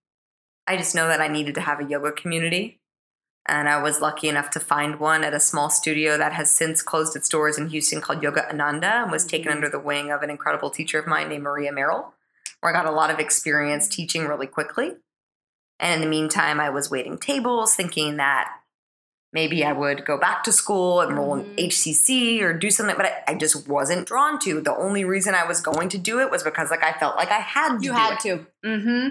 I 0.66 0.76
just 0.76 0.94
know 0.94 1.08
that 1.08 1.20
I 1.20 1.28
needed 1.28 1.54
to 1.54 1.62
have 1.62 1.80
a 1.80 1.84
yoga 1.84 2.12
community. 2.12 2.80
And 3.46 3.68
I 3.68 3.82
was 3.82 4.00
lucky 4.00 4.28
enough 4.28 4.50
to 4.50 4.60
find 4.60 5.00
one 5.00 5.24
at 5.24 5.34
a 5.34 5.40
small 5.40 5.70
studio 5.70 6.16
that 6.18 6.32
has 6.32 6.50
since 6.50 6.82
closed 6.82 7.16
its 7.16 7.28
doors 7.28 7.58
in 7.58 7.68
Houston 7.68 8.00
called 8.00 8.22
Yoga 8.22 8.48
Ananda 8.48 9.02
and 9.02 9.10
was 9.10 9.26
taken 9.26 9.50
Mhm. 9.50 9.56
under 9.56 9.68
the 9.68 9.78
wing 9.78 10.10
of 10.10 10.22
an 10.22 10.30
incredible 10.30 10.70
teacher 10.70 10.98
of 10.98 11.06
mine 11.06 11.28
named 11.28 11.44
Maria 11.44 11.72
Merrill, 11.72 12.14
where 12.60 12.74
I 12.74 12.76
got 12.76 12.86
a 12.90 12.94
lot 12.94 13.10
of 13.10 13.18
experience 13.18 13.88
teaching 13.88 14.26
really 14.26 14.46
quickly. 14.46 14.96
And 15.78 15.94
in 15.94 16.00
the 16.00 16.06
meantime, 16.06 16.60
I 16.60 16.70
was 16.70 16.90
waiting 16.90 17.18
tables 17.18 17.74
thinking 17.74 18.16
that 18.16 18.50
maybe 19.34 19.64
I 19.64 19.72
would 19.72 20.06
go 20.06 20.16
back 20.16 20.44
to 20.44 20.52
school, 20.52 21.02
enroll 21.02 21.34
in 21.34 21.44
HCC 21.56 22.38
mm-hmm. 22.38 22.44
or 22.44 22.52
do 22.56 22.70
something, 22.70 22.96
but 22.96 23.06
I, 23.06 23.22
I 23.28 23.34
just 23.34 23.68
wasn't 23.68 24.06
drawn 24.06 24.38
to. 24.40 24.60
The 24.60 24.74
only 24.74 25.04
reason 25.04 25.34
I 25.34 25.44
was 25.46 25.60
going 25.60 25.90
to 25.90 25.98
do 25.98 26.20
it 26.20 26.30
was 26.30 26.42
because 26.42 26.70
like 26.70 26.84
I 26.84 26.92
felt 26.92 27.16
like 27.16 27.30
I 27.30 27.40
had 27.40 27.78
to 27.78 27.84
You 27.84 27.92
had 27.92 28.20
to. 28.20 28.46
Mm-hmm. 28.64 29.08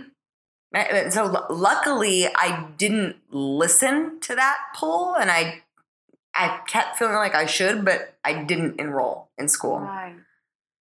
And 0.74 1.14
So 1.14 1.26
lu- 1.26 1.56
luckily, 1.56 2.28
I 2.28 2.68
didn't 2.78 3.18
listen 3.30 4.20
to 4.22 4.36
that 4.36 4.58
pull, 4.76 5.14
and 5.16 5.30
I 5.30 5.62
I 6.34 6.62
kept 6.68 6.98
feeling 6.98 7.16
like 7.16 7.36
I 7.36 7.46
should, 7.46 7.86
but 7.86 8.16
I 8.24 8.44
didn't 8.44 8.80
enroll 8.80 9.30
in 9.38 9.48
school. 9.48 9.80
Right. 9.80 10.16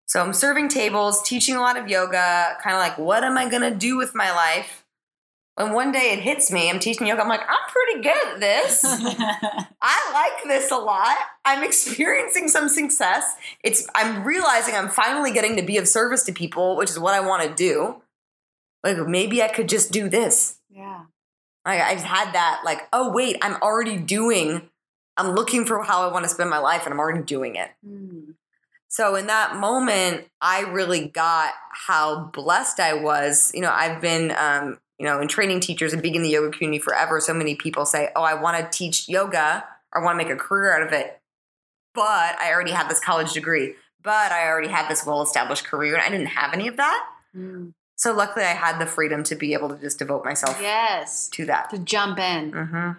So 0.06 0.20
I'm 0.20 0.32
serving 0.32 0.68
tables, 0.68 1.22
teaching 1.22 1.56
a 1.56 1.60
lot 1.60 1.76
of 1.76 1.88
yoga, 1.88 2.56
kind 2.62 2.76
of 2.76 2.80
like, 2.80 2.98
what 2.98 3.24
am 3.24 3.36
I 3.36 3.48
going 3.48 3.62
to 3.62 3.74
do 3.74 3.96
with 3.96 4.14
my 4.14 4.30
life? 4.30 4.81
And 5.58 5.74
one 5.74 5.92
day 5.92 6.12
it 6.12 6.20
hits 6.20 6.50
me, 6.50 6.70
I'm 6.70 6.78
teaching 6.78 7.06
yoga. 7.06 7.22
I'm 7.22 7.28
like, 7.28 7.42
I'm 7.42 7.68
pretty 7.68 8.02
good 8.02 8.34
at 8.34 8.40
this. 8.40 8.84
I 9.82 10.10
like 10.12 10.44
this 10.44 10.70
a 10.70 10.76
lot. 10.76 11.16
I'm 11.44 11.62
experiencing 11.62 12.48
some 12.48 12.68
success. 12.68 13.34
It's 13.62 13.86
I'm 13.94 14.24
realizing 14.24 14.74
I'm 14.74 14.88
finally 14.88 15.30
getting 15.32 15.56
to 15.56 15.62
be 15.62 15.76
of 15.76 15.86
service 15.86 16.22
to 16.24 16.32
people, 16.32 16.76
which 16.76 16.90
is 16.90 16.98
what 16.98 17.14
I 17.14 17.20
want 17.20 17.42
to 17.42 17.54
do. 17.54 18.02
Like 18.82 18.96
maybe 19.06 19.42
I 19.42 19.48
could 19.48 19.68
just 19.68 19.92
do 19.92 20.08
this. 20.08 20.58
Yeah. 20.70 21.02
I, 21.64 21.80
I've 21.82 22.02
had 22.02 22.32
that 22.32 22.62
like, 22.64 22.88
oh 22.92 23.12
wait, 23.12 23.36
I'm 23.42 23.60
already 23.62 23.98
doing. 23.98 24.70
I'm 25.16 25.34
looking 25.34 25.66
for 25.66 25.82
how 25.82 26.08
I 26.08 26.12
want 26.12 26.24
to 26.24 26.30
spend 26.30 26.48
my 26.48 26.58
life, 26.58 26.84
and 26.84 26.94
I'm 26.94 26.98
already 26.98 27.22
doing 27.22 27.56
it. 27.56 27.70
Mm. 27.86 28.34
So 28.88 29.14
in 29.14 29.26
that 29.26 29.56
moment, 29.56 30.26
I 30.40 30.60
really 30.60 31.08
got 31.08 31.52
how 31.70 32.30
blessed 32.32 32.80
I 32.80 32.94
was. 32.94 33.50
You 33.54 33.60
know, 33.60 33.70
I've 33.70 34.00
been, 34.00 34.34
um, 34.36 34.78
you 34.98 35.06
know, 35.06 35.20
in 35.20 35.28
training 35.28 35.60
teachers 35.60 35.92
and 35.92 36.02
being 36.02 36.14
in 36.14 36.22
the 36.22 36.28
yoga 36.30 36.50
community 36.56 36.78
forever. 36.78 37.20
So 37.20 37.34
many 37.34 37.54
people 37.54 37.84
say, 37.86 38.10
"Oh, 38.14 38.22
I 38.22 38.34
want 38.34 38.56
to 38.58 38.78
teach 38.78 39.08
yoga 39.08 39.64
or 39.92 40.02
want 40.02 40.18
to 40.18 40.24
make 40.24 40.32
a 40.32 40.36
career 40.38 40.76
out 40.76 40.82
of 40.86 40.92
it," 40.92 41.20
but 41.94 42.38
I 42.38 42.52
already 42.52 42.72
have 42.72 42.88
this 42.88 43.00
college 43.00 43.32
degree. 43.32 43.74
But 44.02 44.32
I 44.32 44.48
already 44.48 44.68
had 44.68 44.88
this 44.88 45.06
well-established 45.06 45.64
career, 45.64 45.94
and 45.94 46.02
I 46.02 46.08
didn't 46.08 46.26
have 46.26 46.52
any 46.52 46.66
of 46.66 46.76
that. 46.76 47.06
Mm. 47.36 47.72
So 47.94 48.12
luckily, 48.12 48.44
I 48.44 48.54
had 48.54 48.80
the 48.80 48.86
freedom 48.86 49.22
to 49.24 49.36
be 49.36 49.52
able 49.52 49.68
to 49.68 49.76
just 49.76 50.00
devote 50.00 50.24
myself 50.24 50.58
Yes. 50.60 51.28
to 51.28 51.44
that. 51.46 51.70
To 51.70 51.78
jump 51.78 52.18
in. 52.18 52.50
Mm-hmm. 52.50 52.90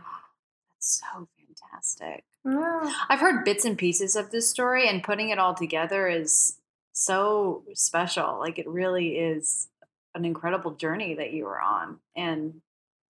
That's 0.72 1.02
so 1.02 1.28
fantastic. 1.38 2.24
I've 3.10 3.20
heard 3.20 3.44
bits 3.44 3.66
and 3.66 3.78
pieces 3.78 4.16
of 4.16 4.32
this 4.32 4.50
story, 4.50 4.88
and 4.88 5.04
putting 5.04 5.30
it 5.30 5.40
all 5.40 5.54
together 5.54 6.08
is 6.08 6.58
so 6.94 7.64
special. 7.74 8.40
Like 8.40 8.58
it 8.58 8.68
really 8.68 9.18
is 9.18 9.68
an 10.16 10.26
incredible 10.26 10.72
journey 10.72 11.16
that 11.16 11.34
you 11.34 11.46
were 11.46 11.60
on, 11.60 12.00
and 12.16 12.62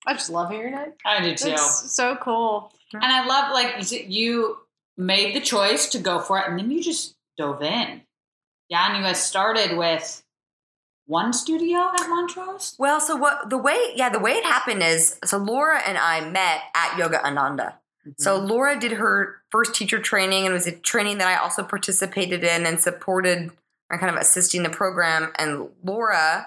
I 0.05 0.13
just 0.13 0.29
love 0.29 0.51
hearing 0.51 0.73
it. 0.73 0.95
I 1.05 1.21
do 1.21 1.35
too. 1.35 1.51
It's 1.51 1.91
so 1.93 2.15
cool. 2.15 2.71
And 2.93 3.03
I 3.03 3.25
love 3.25 3.51
like 3.51 3.91
you 3.91 3.99
you 4.07 4.57
made 4.97 5.35
the 5.35 5.41
choice 5.41 5.87
to 5.89 5.99
go 5.99 6.19
for 6.19 6.39
it, 6.39 6.47
and 6.47 6.59
then 6.59 6.71
you 6.71 6.81
just 6.81 7.15
dove 7.37 7.61
in. 7.61 8.01
Yeah, 8.69 8.87
and 8.87 8.97
you 8.97 9.03
guys 9.03 9.23
started 9.23 9.77
with 9.77 10.23
one 11.05 11.33
studio 11.33 11.91
at 11.95 12.07
Montrose. 12.07 12.75
Well, 12.77 12.99
so 12.99 13.15
what 13.15 13.49
the 13.49 13.57
way 13.57 13.77
yeah, 13.95 14.09
the 14.09 14.19
way 14.19 14.31
it 14.33 14.45
happened 14.45 14.83
is 14.83 15.19
so 15.25 15.37
Laura 15.37 15.81
and 15.85 15.97
I 15.97 16.29
met 16.29 16.61
at 16.75 16.97
Yoga 16.97 17.25
Ananda. 17.25 17.79
So 18.17 18.37
mm-hmm. 18.37 18.47
Laura 18.47 18.79
did 18.79 18.93
her 18.93 19.41
first 19.49 19.75
teacher 19.75 19.99
training 19.99 20.45
and 20.45 20.51
it 20.51 20.53
was 20.53 20.67
a 20.67 20.73
training 20.73 21.19
that 21.19 21.27
I 21.27 21.41
also 21.41 21.63
participated 21.63 22.43
in 22.43 22.65
and 22.65 22.81
supported 22.81 23.51
and 23.89 23.99
kind 23.99 24.13
of 24.13 24.21
assisting 24.21 24.63
the 24.63 24.69
program. 24.69 25.31
And 25.37 25.69
Laura 25.83 26.45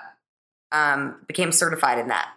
um, 0.77 1.17
became 1.27 1.53
certified 1.53 1.99
in 1.99 2.09
that 2.09 2.29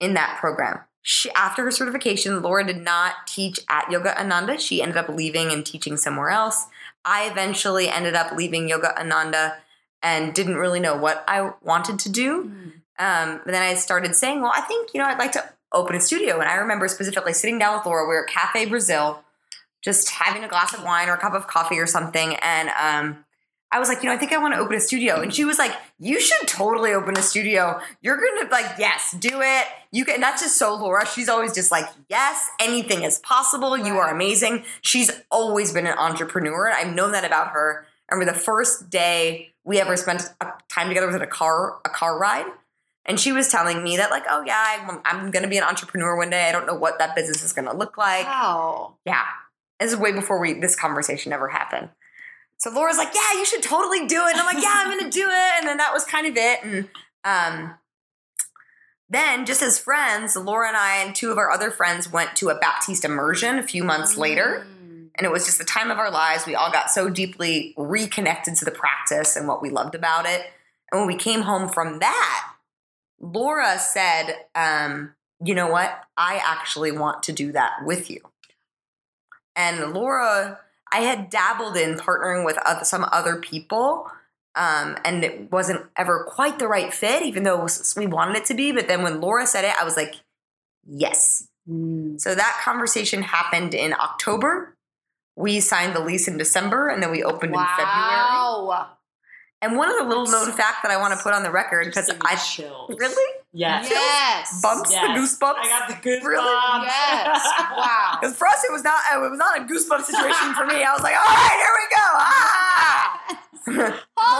in 0.00 0.14
that 0.14 0.38
program. 0.38 0.80
She, 1.02 1.30
after 1.32 1.62
her 1.64 1.70
certification, 1.70 2.40
Laura 2.40 2.64
did 2.64 2.82
not 2.82 3.26
teach 3.26 3.60
at 3.68 3.90
Yoga 3.90 4.18
Ananda. 4.18 4.58
She 4.58 4.80
ended 4.80 4.96
up 4.96 5.08
leaving 5.08 5.50
and 5.52 5.64
teaching 5.64 5.96
somewhere 5.96 6.30
else. 6.30 6.66
I 7.04 7.28
eventually 7.28 7.88
ended 7.88 8.14
up 8.14 8.32
leaving 8.32 8.68
Yoga 8.68 8.98
Ananda 8.98 9.56
and 10.02 10.34
didn't 10.34 10.56
really 10.56 10.80
know 10.80 10.96
what 10.96 11.24
I 11.28 11.52
wanted 11.62 11.98
to 12.00 12.08
do. 12.10 12.44
Mm. 12.44 12.72
Um, 12.98 13.40
but 13.44 13.52
then 13.52 13.62
I 13.62 13.74
started 13.74 14.14
saying, 14.14 14.40
well, 14.40 14.52
I 14.54 14.62
think, 14.62 14.90
you 14.94 15.00
know, 15.00 15.06
I'd 15.06 15.18
like 15.18 15.32
to 15.32 15.44
open 15.72 15.96
a 15.96 16.00
studio. 16.00 16.40
And 16.40 16.48
I 16.48 16.54
remember 16.54 16.88
specifically 16.88 17.32
sitting 17.32 17.58
down 17.58 17.76
with 17.76 17.86
Laura. 17.86 18.04
We 18.04 18.14
were 18.14 18.24
at 18.24 18.32
Cafe 18.32 18.66
Brazil, 18.66 19.22
just 19.82 20.08
having 20.08 20.44
a 20.44 20.48
glass 20.48 20.72
of 20.72 20.84
wine 20.84 21.08
or 21.08 21.14
a 21.14 21.18
cup 21.18 21.34
of 21.34 21.46
coffee 21.46 21.78
or 21.78 21.86
something. 21.86 22.36
And 22.36 22.70
um, 22.80 23.24
I 23.74 23.80
was 23.80 23.88
like, 23.88 24.04
you 24.04 24.08
know, 24.08 24.14
I 24.14 24.18
think 24.18 24.32
I 24.32 24.38
want 24.38 24.54
to 24.54 24.60
open 24.60 24.76
a 24.76 24.80
studio. 24.80 25.20
And 25.20 25.34
she 25.34 25.44
was 25.44 25.58
like, 25.58 25.72
you 25.98 26.20
should 26.20 26.46
totally 26.46 26.92
open 26.92 27.18
a 27.18 27.22
studio. 27.22 27.80
You're 28.02 28.18
going 28.18 28.46
to 28.46 28.52
like, 28.52 28.78
yes, 28.78 29.16
do 29.18 29.40
it. 29.42 29.66
You 29.90 30.04
can, 30.04 30.20
that's 30.20 30.42
just 30.42 30.56
so 30.56 30.76
Laura. 30.76 31.04
She's 31.04 31.28
always 31.28 31.52
just 31.52 31.72
like, 31.72 31.86
yes, 32.08 32.48
anything 32.60 33.02
is 33.02 33.18
possible. 33.18 33.76
You 33.76 33.98
are 33.98 34.14
amazing. 34.14 34.64
She's 34.80 35.10
always 35.28 35.72
been 35.72 35.88
an 35.88 35.98
entrepreneur. 35.98 36.70
I've 36.70 36.94
known 36.94 37.10
that 37.12 37.24
about 37.24 37.48
her. 37.48 37.84
I 38.08 38.14
remember 38.14 38.32
the 38.32 38.38
first 38.38 38.90
day 38.90 39.52
we 39.64 39.80
ever 39.80 39.96
spent 39.96 40.22
time 40.68 40.86
together 40.86 41.08
was 41.08 41.16
at 41.16 41.22
a 41.22 41.26
car, 41.26 41.80
a 41.84 41.88
car 41.88 42.16
ride. 42.16 42.46
And 43.06 43.18
she 43.18 43.32
was 43.32 43.48
telling 43.48 43.82
me 43.82 43.96
that, 43.96 44.12
like, 44.12 44.24
oh 44.30 44.44
yeah, 44.46 44.86
I'm, 44.88 45.00
I'm 45.04 45.30
going 45.32 45.42
to 45.42 45.48
be 45.48 45.58
an 45.58 45.64
entrepreneur 45.64 46.16
one 46.16 46.30
day. 46.30 46.48
I 46.48 46.52
don't 46.52 46.66
know 46.66 46.76
what 46.76 47.00
that 47.00 47.16
business 47.16 47.42
is 47.42 47.52
going 47.52 47.66
to 47.66 47.76
look 47.76 47.98
like. 47.98 48.24
Wow. 48.24 48.94
Yeah. 49.04 49.24
This 49.80 49.92
is 49.92 49.98
way 49.98 50.12
before 50.12 50.40
we 50.40 50.52
this 50.60 50.76
conversation 50.76 51.32
ever 51.32 51.48
happened. 51.48 51.88
So 52.64 52.70
Laura's 52.70 52.96
like, 52.96 53.14
yeah, 53.14 53.38
you 53.38 53.44
should 53.44 53.62
totally 53.62 54.06
do 54.06 54.24
it. 54.24 54.30
And 54.30 54.40
I'm 54.40 54.46
like, 54.46 54.64
yeah, 54.64 54.72
I'm 54.74 54.98
gonna 54.98 55.10
do 55.10 55.20
it. 55.30 55.52
And 55.58 55.68
then 55.68 55.76
that 55.76 55.92
was 55.92 56.06
kind 56.06 56.26
of 56.26 56.34
it. 56.34 56.64
And 56.64 56.88
um 57.22 57.74
then 59.10 59.44
just 59.44 59.62
as 59.62 59.78
friends, 59.78 60.34
Laura 60.34 60.68
and 60.68 60.76
I 60.76 61.04
and 61.04 61.14
two 61.14 61.30
of 61.30 61.36
our 61.36 61.50
other 61.50 61.70
friends 61.70 62.10
went 62.10 62.34
to 62.36 62.48
a 62.48 62.58
Baptiste 62.58 63.04
immersion 63.04 63.58
a 63.58 63.62
few 63.62 63.84
months 63.84 64.16
later. 64.16 64.66
Mm. 64.66 65.10
And 65.14 65.26
it 65.26 65.30
was 65.30 65.44
just 65.44 65.58
the 65.58 65.64
time 65.64 65.90
of 65.90 65.98
our 65.98 66.10
lives. 66.10 66.46
We 66.46 66.54
all 66.54 66.72
got 66.72 66.90
so 66.90 67.10
deeply 67.10 67.74
reconnected 67.76 68.56
to 68.56 68.64
the 68.64 68.70
practice 68.70 69.36
and 69.36 69.46
what 69.46 69.60
we 69.60 69.68
loved 69.68 69.94
about 69.94 70.24
it. 70.24 70.46
And 70.90 71.02
when 71.02 71.06
we 71.06 71.16
came 71.16 71.42
home 71.42 71.68
from 71.68 71.98
that, 71.98 72.52
Laura 73.20 73.78
said, 73.78 74.36
um, 74.54 75.14
you 75.44 75.54
know 75.54 75.68
what? 75.68 76.02
I 76.16 76.40
actually 76.42 76.92
want 76.92 77.24
to 77.24 77.32
do 77.32 77.52
that 77.52 77.84
with 77.84 78.10
you. 78.10 78.22
And 79.54 79.92
Laura, 79.92 80.60
I 80.94 81.00
had 81.00 81.28
dabbled 81.28 81.76
in 81.76 81.96
partnering 81.96 82.44
with 82.44 82.56
other, 82.64 82.84
some 82.84 83.04
other 83.10 83.34
people, 83.36 84.08
um, 84.54 84.96
and 85.04 85.24
it 85.24 85.50
wasn't 85.50 85.84
ever 85.96 86.24
quite 86.28 86.60
the 86.60 86.68
right 86.68 86.94
fit, 86.94 87.24
even 87.24 87.42
though 87.42 87.66
we 87.96 88.06
wanted 88.06 88.36
it 88.36 88.44
to 88.46 88.54
be. 88.54 88.70
But 88.70 88.86
then 88.86 89.02
when 89.02 89.20
Laura 89.20 89.44
said 89.44 89.64
it, 89.64 89.74
I 89.78 89.82
was 89.82 89.96
like, 89.96 90.14
yes. 90.86 91.48
Mm. 91.68 92.20
So 92.20 92.36
that 92.36 92.60
conversation 92.64 93.22
happened 93.22 93.74
in 93.74 93.92
October. 93.92 94.76
We 95.34 95.58
signed 95.58 95.96
the 95.96 96.00
lease 96.00 96.28
in 96.28 96.38
December, 96.38 96.88
and 96.88 97.02
then 97.02 97.10
we 97.10 97.24
opened 97.24 97.54
in 97.54 97.60
February. 97.60 97.88
Wow. 97.88 98.90
And 99.60 99.76
one 99.76 99.90
of 99.90 99.96
the 99.96 100.04
little 100.04 100.26
known 100.26 100.52
fact 100.52 100.84
that 100.84 100.92
I 100.92 100.96
want 100.98 101.12
to 101.18 101.20
put 101.20 101.32
on 101.32 101.42
the 101.42 101.50
record 101.50 101.86
because 101.86 102.06
Just 102.06 102.20
give 102.20 102.22
me 102.22 102.30
I 102.30 102.36
chills. 102.36 102.94
really 103.00 103.32
Yes. 103.54 103.88
Yes. 103.88 104.60
bumps 104.60 104.90
Yes. 104.90 105.06
the 105.06 105.14
goosebumps. 105.14 105.54
I 105.62 105.68
got 105.68 105.88
the 105.88 105.94
goosebumps. 105.94 106.24
Really? 106.26 106.86
Yes. 106.86 107.38
Wow. 107.76 108.18
Because 108.20 108.36
for 108.36 108.46
us, 108.48 108.64
it 108.64 108.72
was 108.72 108.82
not 108.82 108.98
it 109.14 109.20
was 109.30 109.38
not 109.38 109.58
a 109.58 109.62
goosebump 109.62 110.02
situation 110.02 110.54
for 110.54 110.66
me. 110.66 110.82
I 110.82 110.92
was 110.92 111.02
like, 111.02 111.14
all 111.14 111.24
right, 111.24 111.58
here 111.62 111.74
we 111.78 111.86
go. 111.94 112.08
Ah! 112.18 113.20
Hold 113.66 113.78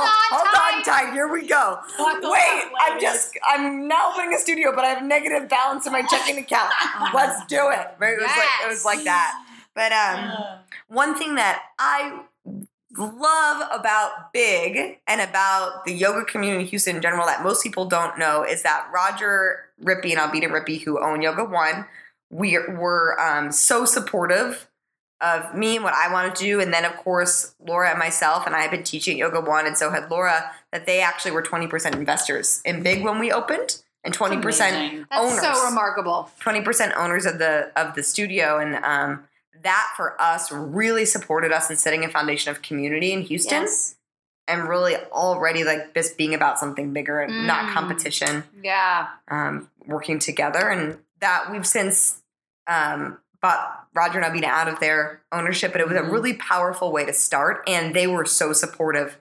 on 0.09 0.39
hold 0.39 0.49
tight. 0.55 0.75
on 0.77 0.83
tight. 0.85 1.13
Here 1.15 1.29
we 1.33 1.47
go. 1.47 1.79
Buckle 1.97 2.31
Wait, 2.31 2.65
I'm 2.83 3.01
just 3.01 3.33
I'm 3.49 3.89
now 3.89 4.11
opening 4.13 4.35
a 4.35 4.39
studio, 4.39 4.73
but 4.75 4.85
I 4.85 4.89
have 4.89 5.03
negative 5.03 5.49
balance 5.49 5.87
in 5.87 5.93
my 5.93 6.03
checking 6.03 6.37
account. 6.39 6.71
Let's 7.15 7.45
do 7.47 7.71
it. 7.71 7.95
But 7.99 8.09
it 8.11 8.19
was 8.21 8.31
like 8.37 8.65
it 8.65 8.69
was 8.69 8.85
like 8.85 9.05
that. 9.05 9.33
But 9.75 9.93
um, 9.93 10.61
one 10.89 11.17
thing 11.17 11.37
that 11.37 11.63
I 11.79 12.21
love 12.99 13.69
about 13.73 14.33
Big 14.33 14.99
and 15.07 15.21
about 15.21 15.85
the 15.85 15.93
yoga 15.93 16.25
community 16.25 16.63
in 16.63 16.69
Houston 16.69 16.97
in 16.97 17.03
general 17.03 17.27
that 17.27 17.43
most 17.43 17.63
people 17.63 17.87
don't 17.87 18.19
know 18.19 18.45
is 18.45 18.63
that 18.63 18.89
Roger 18.93 19.67
Rippey 19.83 20.11
and 20.11 20.19
Albina 20.19 20.49
Rippey, 20.49 20.83
who 20.83 21.01
own 21.03 21.23
Yoga 21.23 21.45
One, 21.45 21.87
we 22.31 22.59
were 22.59 23.21
um, 23.21 23.53
so 23.53 23.85
supportive 23.85 24.69
of 25.21 25.55
me 25.55 25.77
and 25.77 25.85
what 25.85 25.95
I 25.95 26.13
wanted 26.13 26.35
to 26.37 26.45
do. 26.45 26.61
And 26.61 26.73
then, 26.73 26.85
of 26.85 26.97
course, 26.97 27.55
Laura 27.65 27.91
and 27.91 27.99
myself, 27.99 28.47
and 28.47 28.55
I 28.55 28.61
had 28.61 28.71
been 28.71 28.83
teaching 28.83 29.19
Yoga 29.19 29.41
One, 29.41 29.67
and 29.67 29.77
so 29.77 29.91
had 29.91 30.11
Laura, 30.11 30.51
that 30.73 30.87
they 30.87 31.01
actually 31.01 31.31
were 31.31 31.43
20% 31.43 31.95
investors 31.95 32.61
in 32.65 32.83
Big 32.83 33.05
when 33.05 33.19
we 33.19 33.33
opened. 33.33 33.81
And 34.05 34.15
20% 34.15 34.35
amazing. 34.35 35.07
That's 35.11 35.23
owners 35.23 35.41
so 35.41 35.65
remarkable. 35.65 36.31
20% 36.43 36.95
owners 36.95 37.25
of 37.25 37.39
the 37.39 37.73
of 37.75 37.95
the 37.95 38.03
studio 38.03 38.59
and 38.59 38.85
um, 38.85 39.25
that 39.63 39.93
for 39.97 40.21
us 40.21 40.51
really 40.53 41.05
supported 41.05 41.53
us 41.53 41.71
in 41.71 41.77
setting 41.77 42.05
a 42.05 42.09
foundation 42.09 42.51
of 42.51 42.63
community 42.63 43.13
in 43.13 43.23
Houston 43.23 43.63
Yes. 43.63 43.97
and 44.49 44.69
really 44.69 44.97
already 45.13 45.65
like 45.65 45.95
this 45.95 46.13
being 46.13 46.35
about 46.35 46.59
something 46.59 46.93
bigger 46.93 47.21
and 47.21 47.47
not 47.47 47.67
Mm. 47.71 47.73
competition 47.75 48.45
Yeah. 48.63 49.09
um, 49.29 49.71
working 49.87 50.19
together 50.19 50.69
and 50.69 50.99
that 51.21 51.51
we've 51.51 51.67
since 51.67 52.21
um, 52.67 53.19
bought 53.43 53.87
Roger 53.95 54.19
and 54.19 54.25
Albina 54.25 54.47
out 54.47 54.69
of 54.69 54.81
their 54.81 55.21
ownership 55.31 55.73
but 55.73 55.81
it 55.81 55.87
was 55.89 55.97
Mhm. 55.97 56.09
a 56.09 56.11
really 56.11 56.33
powerful 56.35 56.91
way 56.93 57.05
to 57.05 57.13
start 57.13 57.63
and 57.67 57.95
they 57.95 58.07
were 58.07 58.25
so 58.25 58.53
supportive 58.53 59.19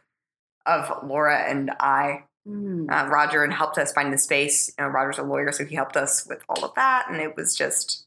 of 0.66 1.04
Laura 1.04 1.40
and 1.40 1.72
I 1.80 2.24
Mm. 2.48 2.92
uh, 2.92 3.08
Roger 3.10 3.44
and 3.46 3.54
helped 3.54 3.78
us 3.78 3.94
find 3.94 4.12
the 4.12 4.18
space. 4.18 4.70
You 4.78 4.84
know, 4.84 4.90
Roger's 4.90 5.18
a 5.18 5.24
lawyer, 5.24 5.54
so 5.54 5.64
he 5.64 5.76
helped 5.76 5.96
us 5.96 6.26
with 6.26 6.44
all 6.50 6.66
of 6.66 6.74
that, 6.76 7.06
and 7.10 7.22
it 7.22 7.38
was 7.38 7.56
just 7.56 8.06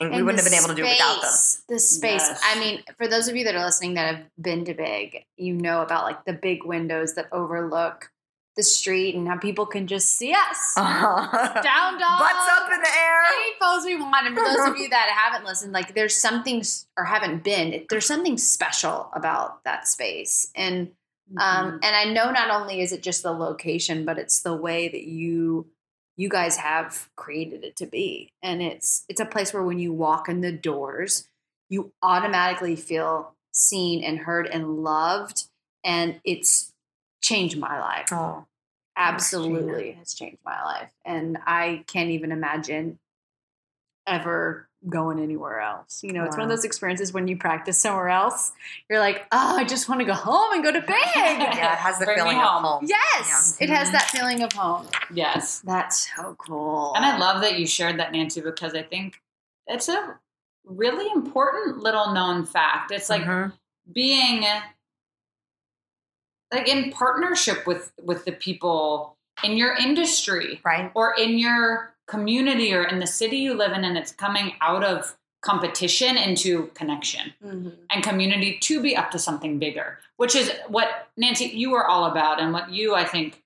and 0.00 0.14
we 0.14 0.22
wouldn't 0.22 0.42
have 0.42 0.50
been 0.50 0.58
able 0.58 0.68
to 0.68 0.74
do 0.74 0.84
it 0.84 0.90
without 0.90 1.22
them. 1.22 1.30
The 1.68 1.78
space. 1.78 2.20
Yes. 2.28 2.40
I 2.44 2.58
mean, 2.58 2.82
for 2.96 3.08
those 3.08 3.28
of 3.28 3.36
you 3.36 3.44
that 3.44 3.54
are 3.54 3.64
listening 3.64 3.94
that 3.94 4.14
have 4.14 4.24
been 4.40 4.64
to 4.66 4.74
Big, 4.74 5.24
you 5.36 5.54
know 5.54 5.82
about 5.82 6.04
like 6.04 6.24
the 6.24 6.32
big 6.32 6.64
windows 6.64 7.14
that 7.14 7.26
overlook 7.32 8.10
the 8.56 8.62
street 8.62 9.14
and 9.14 9.26
how 9.26 9.36
people 9.36 9.66
can 9.66 9.86
just 9.86 10.10
see 10.10 10.32
us. 10.32 10.74
Down 10.76 10.84
dog. 10.84 12.20
Butts 12.20 12.48
up 12.52 12.70
in 12.72 12.80
the 12.80 12.88
air. 12.88 13.20
Any 13.32 13.52
pose 13.60 13.84
we 13.84 13.96
want. 13.96 14.26
And 14.26 14.36
for 14.36 14.44
those 14.44 14.68
of 14.68 14.76
you 14.76 14.88
that 14.90 15.08
haven't 15.14 15.44
listened, 15.44 15.72
like 15.72 15.94
there's 15.94 16.14
something 16.14 16.62
or 16.96 17.04
haven't 17.04 17.42
been, 17.42 17.84
there's 17.90 18.06
something 18.06 18.38
special 18.38 19.10
about 19.14 19.64
that 19.64 19.88
space. 19.88 20.50
And 20.54 20.92
Mm-hmm. 21.32 21.38
Um, 21.38 21.80
and 21.82 21.96
I 21.96 22.04
know 22.04 22.30
not 22.30 22.50
only 22.50 22.80
is 22.80 22.92
it 22.92 23.02
just 23.02 23.22
the 23.22 23.32
location, 23.32 24.04
but 24.04 24.18
it's 24.18 24.42
the 24.42 24.54
way 24.54 24.88
that 24.88 25.04
you 25.04 25.66
you 26.16 26.28
guys 26.28 26.56
have 26.56 27.08
created 27.16 27.64
it 27.64 27.76
to 27.76 27.86
be. 27.86 28.32
And 28.42 28.62
it's 28.62 29.04
it's 29.08 29.20
a 29.20 29.26
place 29.26 29.52
where 29.52 29.62
when 29.62 29.78
you 29.78 29.92
walk 29.92 30.28
in 30.28 30.40
the 30.40 30.52
doors, 30.52 31.28
you 31.68 31.92
automatically 32.02 32.76
feel 32.76 33.34
seen 33.52 34.04
and 34.04 34.18
heard 34.18 34.46
and 34.46 34.78
loved. 34.78 35.44
And 35.84 36.20
it's 36.24 36.72
changed 37.22 37.58
my 37.58 37.80
life. 37.80 38.12
Oh, 38.12 38.46
Absolutely 38.96 39.92
has 39.92 40.14
changed 40.14 40.38
my 40.44 40.62
life. 40.62 40.90
And 41.04 41.38
I 41.46 41.84
can't 41.86 42.10
even 42.10 42.30
imagine 42.30 42.98
ever 44.06 44.68
going 44.88 45.18
anywhere 45.18 45.60
else. 45.60 46.02
You 46.02 46.12
know, 46.12 46.24
it's 46.24 46.36
one 46.36 46.42
of 46.44 46.48
those 46.50 46.64
experiences 46.64 47.12
when 47.12 47.26
you 47.28 47.36
practice 47.36 47.78
somewhere 47.78 48.08
else, 48.10 48.52
you're 48.90 48.98
like, 48.98 49.26
oh, 49.32 49.56
I 49.56 49.64
just 49.64 49.88
want 49.88 50.00
to 50.00 50.04
go 50.04 50.12
home 50.14 50.52
and 50.52 50.62
go 50.62 50.70
to 50.72 50.80
bed. 50.80 50.88
yeah, 51.16 51.72
it 51.72 51.78
has 51.78 51.98
the 51.98 52.04
Bring 52.04 52.16
me 52.18 52.22
feeling 52.22 52.36
of 52.38 52.42
home. 52.44 52.62
home. 52.64 52.86
Yes, 52.86 53.56
it 53.60 53.70
has 53.70 53.88
Mhm. 53.88 53.92
that 53.92 54.02
feeling 54.10 54.42
of 54.42 54.52
home. 54.52 54.86
yes. 55.12 55.60
That's 55.60 56.10
so 56.14 56.34
cool. 56.38 56.92
And 56.96 57.04
I 57.04 57.16
love 57.16 57.40
that 57.42 57.58
you 57.58 57.66
shared 57.66 57.98
that, 57.98 58.12
Nancy, 58.12 58.40
because 58.40 58.74
I 58.74 58.82
think 58.82 59.20
it's 59.66 59.88
a 59.88 60.18
really 60.64 61.10
important 61.12 61.78
little 61.78 62.12
known 62.12 62.44
fact. 62.44 62.90
It's 62.90 63.08
like 63.10 63.22
Mhm. 63.22 63.52
being 63.92 64.44
like 66.52 66.68
in 66.68 66.90
partnership 66.92 67.66
with 67.66 67.92
with 68.02 68.24
the 68.24 68.32
people 68.32 69.16
in 69.42 69.56
your 69.56 69.74
industry 69.74 70.60
right. 70.64 70.90
or 70.94 71.14
in 71.14 71.38
your 71.38 71.93
community 72.06 72.74
or 72.74 72.84
in 72.84 72.98
the 72.98 73.06
city 73.06 73.38
you 73.38 73.54
live 73.54 73.72
in 73.72 73.84
and 73.84 73.96
it's 73.96 74.12
coming 74.12 74.52
out 74.60 74.84
of 74.84 75.16
competition 75.42 76.16
into 76.16 76.68
connection 76.74 77.34
Mhm. 77.44 77.76
and 77.90 78.02
community 78.02 78.58
to 78.60 78.80
be 78.80 78.96
up 78.96 79.10
to 79.10 79.18
something 79.18 79.58
bigger, 79.58 79.98
which 80.16 80.34
is 80.34 80.50
what 80.68 81.08
Nancy 81.16 81.46
you 81.46 81.74
are 81.74 81.86
all 81.86 82.06
about 82.06 82.40
and 82.40 82.52
what 82.52 82.70
you 82.70 82.94
I 82.94 83.04
think 83.04 83.42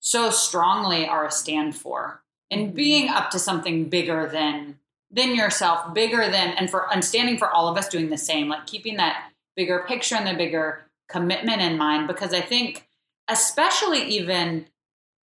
so 0.00 0.30
strongly 0.30 1.06
are 1.06 1.26
a 1.26 1.30
stand 1.30 1.76
for. 1.76 2.22
And 2.50 2.70
Mhm. 2.72 2.74
being 2.74 3.08
up 3.08 3.30
to 3.30 3.38
something 3.38 3.88
bigger 3.88 4.26
than 4.28 4.78
than 5.14 5.34
yourself, 5.34 5.92
bigger 5.92 6.26
than 6.30 6.54
and 6.54 6.70
for 6.70 6.90
and 6.90 7.04
standing 7.04 7.36
for 7.36 7.50
all 7.50 7.68
of 7.68 7.76
us 7.76 7.86
doing 7.88 8.08
the 8.08 8.16
same, 8.16 8.48
like 8.48 8.66
keeping 8.66 8.96
that 8.96 9.30
bigger 9.54 9.84
picture 9.86 10.14
and 10.16 10.26
the 10.26 10.32
bigger 10.32 10.86
commitment 11.08 11.60
in 11.60 11.76
mind 11.76 12.06
because 12.08 12.32
I 12.32 12.40
think 12.40 12.88
especially 13.28 14.02
even 14.04 14.66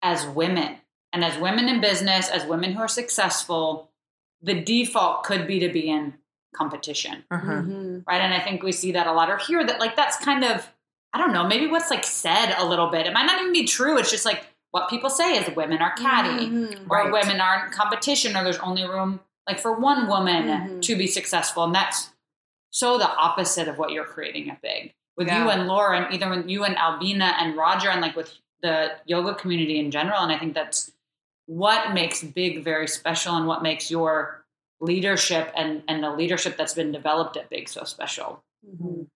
as 0.01 0.25
women 0.25 0.81
and 1.13 1.23
as 1.25 1.37
women 1.37 1.67
in 1.69 1.81
business, 1.81 2.29
as 2.29 2.45
women 2.45 2.73
who 2.73 2.79
are 2.81 2.87
successful, 2.87 3.89
the 4.41 4.53
default 4.61 5.23
could 5.23 5.47
be 5.47 5.59
to 5.59 5.69
be 5.69 5.89
in 5.89 6.13
competition 6.55 7.23
Mhm. 7.31 7.41
Mhm. 7.67 8.03
right? 8.07 8.21
And 8.21 8.33
I 8.33 8.39
think 8.39 8.63
we 8.63 8.71
see 8.71 8.91
that 8.93 9.05
a 9.07 9.11
lot 9.11 9.29
or 9.29 9.37
hear 9.37 9.63
that 9.65 9.79
like 9.79 9.95
that's 9.95 10.17
kind 10.17 10.43
of 10.43 10.67
I 11.11 11.17
don't 11.17 11.33
know, 11.33 11.47
maybe 11.47 11.65
what's 11.65 11.89
like 11.89 12.03
said 12.03 12.53
a 12.59 12.63
little 12.65 12.87
bit. 12.91 13.07
It 13.07 13.13
might 13.13 13.25
not 13.25 13.39
even 13.41 13.51
be 13.51 13.63
true. 13.65 13.97
It's 13.97 14.11
just 14.11 14.25
like 14.25 14.45
what 14.69 14.87
people 14.91 15.09
say 15.09 15.35
is 15.37 15.55
women 15.55 15.81
are 15.81 15.93
catty 15.93 16.45
Mhm. 16.47 16.85
or 16.87 16.97
Right. 17.05 17.11
women 17.11 17.41
are 17.41 17.65
in 17.65 17.71
competition 17.71 18.37
or 18.37 18.43
there's 18.43 18.59
only 18.59 18.83
room 18.83 19.19
like 19.47 19.59
for 19.59 19.73
one 19.73 20.07
woman 20.07 20.47
Mhm. 20.47 20.81
to 20.83 20.95
be 20.95 21.07
successful. 21.07 21.63
And 21.63 21.73
that's 21.73 22.11
so 22.69 22.99
the 22.99 23.09
opposite 23.15 23.67
of 23.67 23.79
what 23.79 23.89
you're 23.91 24.05
creating 24.05 24.51
at 24.51 24.61
Big. 24.61 24.93
With 25.17 25.27
you 25.29 25.49
and 25.49 25.67
Laura 25.67 25.97
and 25.99 26.13
either 26.13 26.29
with 26.29 26.47
you 26.47 26.63
and 26.63 26.77
Albina 26.77 27.35
and 27.39 27.57
Roger 27.57 27.89
and 27.89 27.99
like 28.01 28.15
with 28.15 28.31
the 28.61 28.91
yoga 29.05 29.33
community 29.33 29.79
in 29.79 29.89
general. 29.89 30.21
And 30.21 30.31
I 30.31 30.37
think 30.37 30.53
that's 30.53 30.91
what 31.49 31.95
makes 31.95 32.21
Big 32.23 32.63
very 32.63 32.87
special 32.87 33.35
and 33.35 33.47
what 33.47 33.63
makes 33.63 33.89
your 33.89 34.45
leadership 34.79 35.51
and, 35.55 35.81
and 35.87 36.03
the 36.03 36.11
leadership 36.11 36.55
that's 36.57 36.75
been 36.75 36.91
developed 36.91 37.37
at 37.37 37.49
Big 37.49 37.67
so 37.67 37.83
special. 37.85 38.43
Mhm. 38.63 39.07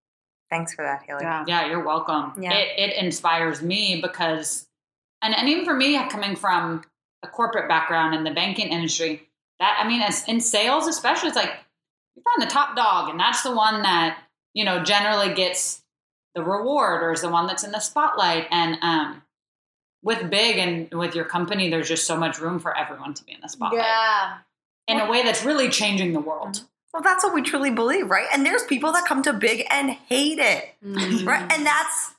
Thanks 0.50 0.74
for 0.74 0.84
that, 0.84 1.04
Haley. 1.04 1.20
Yeah. 1.22 1.46
Yeah, 1.48 1.68
you're 1.68 1.84
welcome. 1.86 2.34
Yeah. 2.42 2.54
It, 2.54 2.80
it 2.90 3.04
inspires 3.04 3.62
me 3.62 4.02
because, 4.02 4.66
and, 5.22 5.36
and 5.36 5.48
even 5.48 5.64
for 5.64 5.76
me, 5.76 5.96
coming 6.10 6.36
from 6.36 6.84
a 7.22 7.28
corporate 7.28 7.70
background 7.70 8.16
in 8.16 8.24
the 8.24 8.32
banking 8.32 8.70
industry, 8.70 9.30
that, 9.60 9.80
I 9.80 9.88
mean, 9.88 10.02
as 10.02 10.28
in 10.28 10.42
sales, 10.42 10.88
especially, 10.88 11.30
it's 11.30 11.38
like 11.38 11.54
you 12.16 12.24
find 12.24 12.42
the 12.42 12.52
top 12.52 12.76
dog, 12.76 13.10
and 13.10 13.20
that's 13.20 13.44
the 13.44 13.56
one 13.56 13.84
that, 13.84 14.18
you 14.56 14.66
know, 14.66 14.84
generally 14.84 15.36
gets 15.36 15.84
the 16.34 16.44
reward 16.44 17.04
or 17.04 17.12
is 17.12 17.22
the 17.22 17.30
one 17.30 17.46
that's 17.46 17.64
in 17.64 17.72
the 17.72 17.80
spotlight. 17.80 18.48
And 18.50 18.78
um, 18.82 19.22
with 20.04 20.30
Big 20.30 20.58
and 20.58 20.94
with 20.94 21.16
your 21.16 21.26
company, 21.26 21.70
there's 21.70 21.88
just 21.88 22.06
so 22.06 22.16
much 22.18 22.40
room 22.40 22.60
for 22.60 22.76
everyone 22.78 23.14
to 23.16 23.24
be 23.24 23.32
in 23.32 23.40
the 23.42 23.50
spotlight 23.50 23.82
Yeah. 23.82 24.38
in 24.88 25.00
a 25.00 25.10
way 25.10 25.24
that's 25.24 25.44
really 25.44 25.70
changing 25.70 26.14
the 26.14 26.20
world. 26.20 26.62
Well, 26.94 27.02
that's 27.02 27.24
what 27.24 27.34
we 27.34 27.42
truly 27.42 27.72
believe, 27.72 28.10
right? 28.10 28.28
And 28.32 28.46
there's 28.46 28.64
people 28.64 28.92
that 28.92 29.06
come 29.06 29.24
to 29.24 29.34
big 29.34 29.66
and 29.72 29.90
hate 29.92 30.38
it, 30.40 30.76
Mhm. 30.86 31.26
right? 31.26 31.52
And 31.52 31.66
that's, 31.66 32.12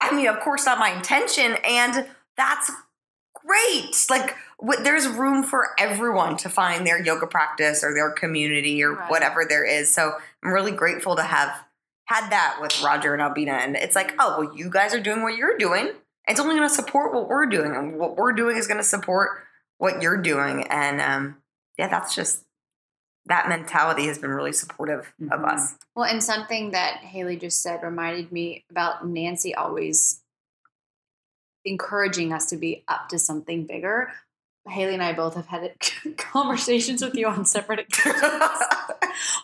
I 0.00 0.12
mean, 0.14 0.26
of 0.28 0.40
course, 0.40 0.64
not 0.66 0.78
my 0.78 0.90
intention, 0.90 1.54
and 1.64 2.08
that's 2.36 2.70
great. 3.34 4.06
Like, 4.08 4.36
wh- 4.64 4.82
there's 4.82 5.06
room 5.08 5.42
for 5.42 5.74
everyone 5.78 6.36
to 6.38 6.48
find 6.48 6.86
their 6.86 7.02
yoga 7.02 7.26
practice 7.26 7.84
or 7.84 7.92
their 7.92 8.10
community 8.10 8.82
or 8.82 8.92
Right. 8.94 9.10
whatever 9.10 9.44
there 9.44 9.64
is. 9.64 9.92
So 9.94 10.14
I'm 10.42 10.50
really 10.52 10.72
grateful 10.72 11.16
to 11.16 11.22
have 11.22 11.64
had 12.06 12.30
that 12.30 12.58
with 12.60 12.80
Roger 12.82 13.12
and 13.12 13.20
Albina. 13.22 13.52
And 13.52 13.76
it's 13.76 13.96
like, 13.96 14.14
oh, 14.18 14.40
well, 14.40 14.56
you 14.56 14.70
guys 14.70 14.94
are 14.94 15.00
doing 15.00 15.22
what 15.22 15.36
you're 15.36 15.58
doing. 15.58 15.90
It's 16.28 16.40
only 16.40 16.56
going 16.56 16.68
to 16.68 16.74
support 16.74 17.14
what 17.14 17.28
we're 17.28 17.46
doing, 17.46 17.74
and 17.76 17.98
what 17.98 18.16
we're 18.16 18.32
doing 18.32 18.56
is 18.56 18.66
going 18.66 18.78
to 18.78 18.84
support 18.84 19.30
what 19.78 20.02
you're 20.02 20.20
doing. 20.20 20.66
And 20.68 21.00
um, 21.00 21.36
yeah, 21.78 21.88
that's 21.88 22.14
just 22.14 22.44
that 23.26 23.48
mentality 23.48 24.06
has 24.06 24.18
been 24.18 24.30
really 24.30 24.52
supportive 24.52 25.12
of 25.30 25.40
Mhm. 25.40 25.52
us. 25.52 25.74
Well, 25.94 26.04
and 26.04 26.22
something 26.22 26.70
that 26.72 26.98
Haley 26.98 27.36
just 27.36 27.60
said 27.62 27.82
reminded 27.82 28.30
me 28.32 28.64
about 28.70 29.06
Nancy 29.06 29.54
always 29.54 30.22
encouraging 31.64 32.32
us 32.32 32.46
to 32.46 32.56
be 32.56 32.84
up 32.88 33.08
to 33.08 33.18
something 33.18 33.66
bigger. 33.66 34.12
Haley 34.68 34.94
and 34.94 35.02
I 35.02 35.12
both 35.12 35.34
have 35.34 35.46
had 35.46 35.74
conversations 36.16 37.02
with 37.02 37.14
you 37.14 37.26
on 37.26 37.44
separate 37.44 37.80
occasions. 37.80 38.22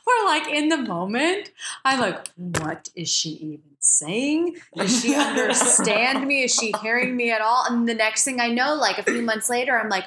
We're 0.06 0.24
like 0.26 0.48
in 0.48 0.68
the 0.68 0.76
moment, 0.78 1.50
I'm 1.84 2.00
like, 2.00 2.28
what 2.36 2.90
is 2.94 3.08
she 3.08 3.30
even 3.30 3.71
saying? 3.82 4.56
Does 4.74 5.02
she 5.02 5.14
understand 5.16 6.26
me? 6.26 6.44
Is 6.44 6.54
she 6.54 6.72
hearing 6.82 7.14
me 7.14 7.30
at 7.30 7.42
all? 7.42 7.66
And 7.68 7.86
the 7.88 7.94
next 7.94 8.24
thing 8.24 8.40
I 8.40 8.48
know, 8.48 8.74
like 8.74 8.98
a 8.98 9.02
few 9.02 9.22
months 9.22 9.50
later, 9.50 9.78
I'm 9.78 9.90
like, 9.90 10.04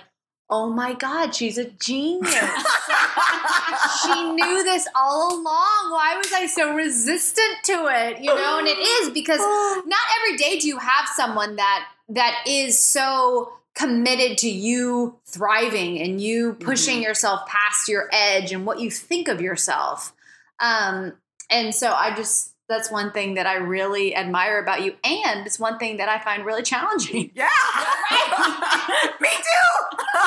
oh 0.49 0.71
my 0.71 0.93
God, 0.93 1.35
she's 1.35 1.57
a 1.57 1.65
genius. 1.65 2.33
she 4.03 4.31
knew 4.31 4.63
this 4.63 4.87
all 4.95 5.33
along. 5.33 5.43
Why 5.91 6.15
was 6.17 6.31
I 6.33 6.47
so 6.47 6.73
resistant 6.73 7.63
to 7.65 7.87
it? 7.89 8.19
You 8.19 8.33
know, 8.33 8.59
and 8.59 8.67
it 8.67 8.77
is 8.77 9.09
because 9.09 9.39
not 9.85 9.99
every 10.19 10.37
day 10.37 10.59
do 10.59 10.67
you 10.67 10.77
have 10.77 11.07
someone 11.15 11.55
that 11.57 11.87
that 12.09 12.43
is 12.47 12.79
so 12.79 13.51
committed 13.73 14.37
to 14.37 14.49
you 14.49 15.17
thriving 15.25 15.99
and 15.99 16.21
you 16.21 16.53
pushing 16.53 17.01
yourself 17.01 17.45
past 17.47 17.89
your 17.89 18.09
edge 18.13 18.53
and 18.53 18.65
what 18.65 18.79
you 18.79 18.89
think 18.89 19.27
of 19.27 19.41
yourself. 19.41 20.13
Um, 20.59 21.13
and 21.49 21.75
so 21.75 21.91
I 21.91 22.15
just 22.15 22.54
that's 22.67 22.89
one 22.91 23.11
thing 23.11 23.35
that 23.35 23.45
I 23.47 23.55
really 23.55 24.15
admire 24.15 24.59
about 24.59 24.83
you, 24.83 24.95
and 25.03 25.45
it's 25.45 25.59
one 25.59 25.77
thing 25.77 25.97
that 25.97 26.09
I 26.09 26.19
find 26.19 26.45
really 26.45 26.63
challenging. 26.63 27.31
yeah, 27.35 27.47
me 29.21 29.29
too. 29.29 30.21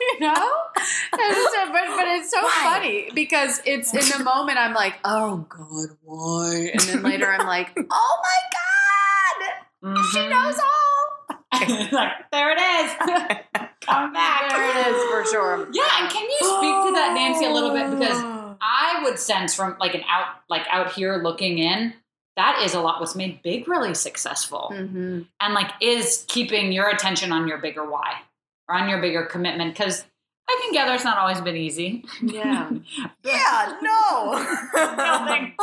you 0.00 0.20
know 0.20 0.34
so- 0.76 1.72
but, 1.72 1.84
but 1.96 2.06
it's 2.08 2.30
so 2.30 2.42
Why? 2.42 2.60
funny 2.62 3.10
because 3.14 3.60
it's 3.64 3.92
in 3.94 4.18
the 4.18 4.24
moment 4.24 4.58
i'm 4.58 4.74
like 4.74 4.94
oh 5.04 5.46
god 5.48 5.96
why 6.02 6.70
and 6.72 6.80
then 6.82 7.02
later 7.02 7.26
i'm 7.30 7.46
like 7.46 7.70
oh 7.90 8.20
my 8.22 8.40
god 8.52 10.02
she 10.12 10.18
Mhm. 10.18 10.30
knows 10.30 10.58
all 10.58 11.36
like, 11.92 12.12
there 12.32 12.50
it 12.52 12.58
is. 12.60 12.90
Come 13.82 14.12
back. 14.12 14.50
there 14.50 14.70
it 14.70 14.86
is 14.88 15.10
for 15.10 15.24
sure 15.30 15.68
Yeah, 15.72 15.88
and 16.00 16.10
can 16.10 16.24
you 16.24 16.38
speak 16.38 16.86
to 16.86 16.92
that, 16.94 17.12
Nancy, 17.14 17.44
a 17.44 17.50
little 17.50 17.72
bit? 17.72 17.90
Because 17.90 18.18
I 18.62 19.02
would 19.02 19.18
sense 19.18 19.54
from 19.54 19.76
like 19.80 19.94
an 19.94 20.02
out 20.08 20.36
like 20.48 20.62
out 20.70 20.92
here 20.92 21.16
looking 21.22 21.58
in, 21.58 21.92
that 22.36 22.62
is 22.64 22.74
a 22.74 22.80
lot 22.80 23.00
what's 23.00 23.16
made 23.16 23.42
big 23.42 23.66
really 23.66 23.92
successful. 23.94 24.70
Mhm. 24.72 25.26
And 25.40 25.54
like 25.54 25.70
is 25.80 26.24
keeping 26.28 26.70
your 26.72 26.88
attention 26.88 27.32
on 27.32 27.48
your 27.48 27.58
bigger 27.58 27.84
why 27.84 28.20
or 28.68 28.76
on 28.76 28.88
your 28.88 29.00
bigger 29.00 29.24
commitment. 29.26 29.74
Cause 29.74 30.04
I 30.48 30.60
can 30.62 30.72
gather 30.72 30.94
it's 30.94 31.04
not 31.04 31.18
always 31.18 31.40
been 31.40 31.56
easy. 31.56 32.04
yeah 32.22 32.70
yeah, 33.24 33.78
no. 33.82 34.32
Building 34.74 35.54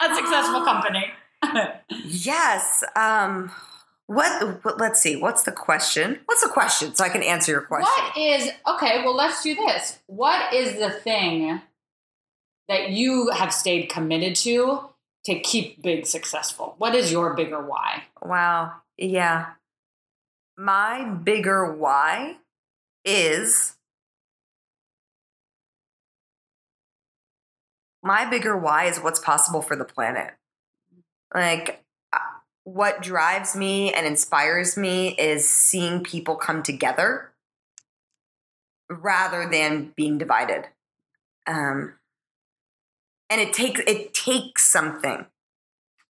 a 0.00 0.14
successful 0.14 0.62
company. 0.64 1.06
yes. 2.06 2.84
Um, 2.94 3.50
what, 4.06 4.64
what? 4.64 4.78
Let's 4.78 5.00
see. 5.00 5.16
What's 5.16 5.44
the 5.44 5.52
question? 5.52 6.20
What's 6.26 6.42
the 6.42 6.48
question? 6.50 6.94
So 6.94 7.04
I 7.04 7.08
can 7.08 7.22
answer 7.22 7.52
your 7.52 7.62
question. 7.62 7.88
What 8.04 8.18
is 8.18 8.50
okay? 8.66 9.02
Well, 9.04 9.16
let's 9.16 9.42
do 9.42 9.54
this. 9.54 10.00
What 10.06 10.52
is 10.52 10.78
the 10.78 10.90
thing 10.90 11.62
that 12.72 12.88
you 12.88 13.28
have 13.28 13.52
stayed 13.52 13.90
committed 13.90 14.34
to 14.34 14.88
to 15.26 15.38
keep 15.40 15.82
big 15.82 16.06
successful? 16.06 16.74
What 16.78 16.94
is 16.94 17.12
your 17.12 17.34
bigger 17.34 17.62
why? 17.62 18.04
Wow. 18.22 18.72
Yeah. 18.96 19.46
My 20.56 21.04
bigger 21.04 21.70
why 21.70 22.36
is 23.04 23.74
my 28.02 28.24
bigger 28.24 28.56
why 28.56 28.86
is 28.86 28.98
what's 28.98 29.20
possible 29.20 29.60
for 29.60 29.76
the 29.76 29.84
planet. 29.84 30.32
Like, 31.34 31.84
uh, 32.10 32.18
what 32.64 33.02
drives 33.02 33.54
me 33.54 33.92
and 33.92 34.06
inspires 34.06 34.78
me 34.78 35.14
is 35.16 35.46
seeing 35.46 36.02
people 36.02 36.36
come 36.36 36.62
together 36.62 37.32
rather 38.88 39.46
than 39.46 39.92
being 39.94 40.16
divided. 40.16 40.68
Um, 41.46 41.94
and 43.32 43.40
it 43.40 43.54
takes 43.54 43.80
it 43.86 44.12
takes 44.12 44.70
something. 44.70 45.24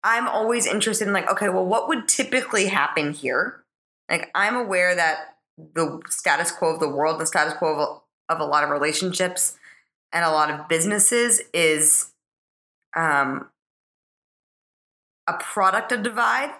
I'm 0.03 0.27
always 0.27 0.65
interested 0.65 1.07
in 1.07 1.13
like, 1.13 1.29
okay, 1.29 1.47
well, 1.47 1.65
what 1.65 1.87
would 1.87 2.07
typically 2.07 2.67
happen 2.67 3.13
here? 3.13 3.63
Like, 4.09 4.31
I'm 4.33 4.55
aware 4.55 4.95
that 4.95 5.35
the 5.57 6.01
status 6.09 6.51
quo 6.51 6.73
of 6.73 6.79
the 6.79 6.89
world, 6.89 7.21
the 7.21 7.27
status 7.27 7.53
quo 7.53 7.73
of 7.73 7.79
a, 7.79 8.33
of 8.33 8.39
a 8.41 8.45
lot 8.45 8.63
of 8.63 8.71
relationships 8.71 9.57
and 10.11 10.25
a 10.25 10.31
lot 10.31 10.49
of 10.49 10.67
businesses 10.67 11.41
is 11.53 12.11
um, 12.95 13.47
a 15.27 15.33
product 15.33 15.91
of 15.91 16.01
divide 16.01 16.51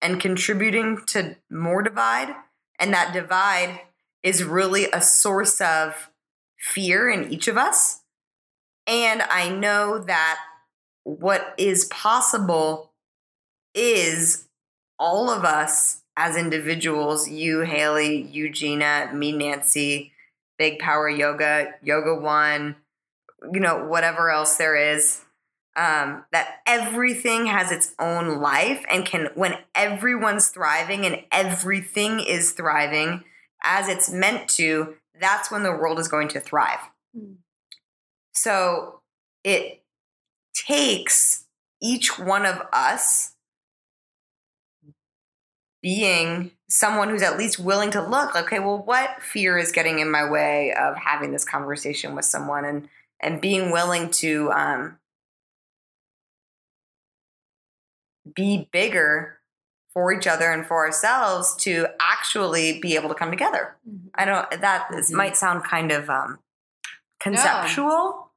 and 0.00 0.20
contributing 0.20 0.98
to 1.08 1.36
more 1.50 1.82
divide. 1.82 2.34
And 2.80 2.94
that 2.94 3.12
divide 3.12 3.80
is 4.22 4.42
really 4.42 4.88
a 4.90 5.02
source 5.02 5.60
of 5.60 6.08
fear 6.58 7.10
in 7.10 7.30
each 7.30 7.46
of 7.46 7.58
us. 7.58 8.01
And 8.86 9.22
I 9.22 9.48
know 9.48 9.98
that 9.98 10.38
what 11.04 11.54
is 11.58 11.84
possible 11.86 12.92
is 13.74 14.48
all 14.98 15.30
of 15.30 15.44
us 15.44 16.02
as 16.16 16.36
individuals 16.36 17.28
you, 17.28 17.60
Haley, 17.60 18.22
Eugenia, 18.22 19.10
me, 19.14 19.32
Nancy, 19.32 20.12
Big 20.58 20.78
Power 20.78 21.08
Yoga, 21.08 21.74
Yoga 21.82 22.14
One, 22.14 22.76
you 23.52 23.60
know, 23.60 23.86
whatever 23.86 24.30
else 24.30 24.56
there 24.56 24.76
is. 24.76 25.22
Um, 25.74 26.26
that 26.32 26.56
everything 26.66 27.46
has 27.46 27.72
its 27.72 27.94
own 27.98 28.42
life 28.42 28.84
and 28.90 29.06
can, 29.06 29.28
when 29.34 29.56
everyone's 29.74 30.48
thriving 30.48 31.06
and 31.06 31.22
everything 31.32 32.20
is 32.20 32.52
thriving 32.52 33.24
as 33.62 33.88
it's 33.88 34.12
meant 34.12 34.48
to, 34.50 34.96
that's 35.18 35.50
when 35.50 35.62
the 35.62 35.72
world 35.72 35.98
is 35.98 36.08
going 36.08 36.28
to 36.28 36.40
thrive. 36.40 36.90
Mm. 37.16 37.36
So 38.32 39.00
it 39.44 39.82
takes 40.54 41.46
each 41.80 42.18
one 42.18 42.46
of 42.46 42.62
us 42.72 43.34
being 45.82 46.52
someone 46.68 47.10
who's 47.10 47.22
at 47.22 47.36
least 47.36 47.58
willing 47.58 47.90
to 47.90 48.00
look 48.00 48.36
okay 48.36 48.60
well 48.60 48.78
what 48.78 49.20
fear 49.20 49.58
is 49.58 49.72
getting 49.72 49.98
in 49.98 50.08
my 50.08 50.30
way 50.30 50.72
of 50.74 50.96
having 50.96 51.32
this 51.32 51.44
conversation 51.44 52.14
with 52.14 52.24
someone 52.24 52.64
and 52.64 52.88
and 53.22 53.40
being 53.40 53.70
willing 53.70 54.10
to 54.10 54.50
um, 54.52 54.98
be 58.34 58.68
bigger 58.72 59.38
for 59.92 60.12
each 60.12 60.26
other 60.26 60.50
and 60.50 60.66
for 60.66 60.84
ourselves 60.84 61.54
to 61.56 61.86
actually 62.00 62.80
be 62.80 62.94
able 62.94 63.08
to 63.08 63.14
come 63.14 63.30
together. 63.30 63.76
Mm-hmm. 63.88 64.08
I 64.14 64.24
don't 64.24 64.60
that 64.60 64.88
this 64.90 65.08
mm-hmm. 65.08 65.16
might 65.16 65.36
sound 65.36 65.64
kind 65.64 65.92
of 65.92 66.10
um, 66.10 66.38
conceptual, 67.22 68.30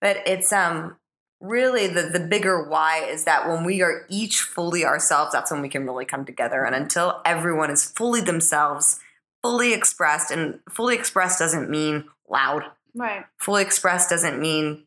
but 0.00 0.18
it's 0.26 0.52
um 0.52 0.96
really 1.40 1.86
the 1.86 2.02
the 2.02 2.20
bigger 2.20 2.68
why 2.68 3.04
is 3.04 3.24
that 3.24 3.48
when 3.48 3.64
we 3.64 3.82
are 3.82 4.06
each 4.08 4.40
fully 4.40 4.84
ourselves, 4.84 5.32
that's 5.32 5.50
when 5.50 5.62
we 5.62 5.68
can 5.68 5.84
really 5.84 6.04
come 6.04 6.24
together. 6.24 6.64
And 6.64 6.74
until 6.74 7.20
everyone 7.24 7.70
is 7.70 7.84
fully 7.84 8.20
themselves, 8.20 9.00
fully 9.42 9.72
expressed, 9.72 10.30
and 10.30 10.60
fully 10.70 10.94
expressed 10.94 11.38
doesn't 11.38 11.70
mean 11.70 12.04
loud. 12.28 12.64
Right. 12.94 13.24
Fully 13.38 13.62
expressed 13.62 14.10
doesn't 14.10 14.40
mean 14.40 14.84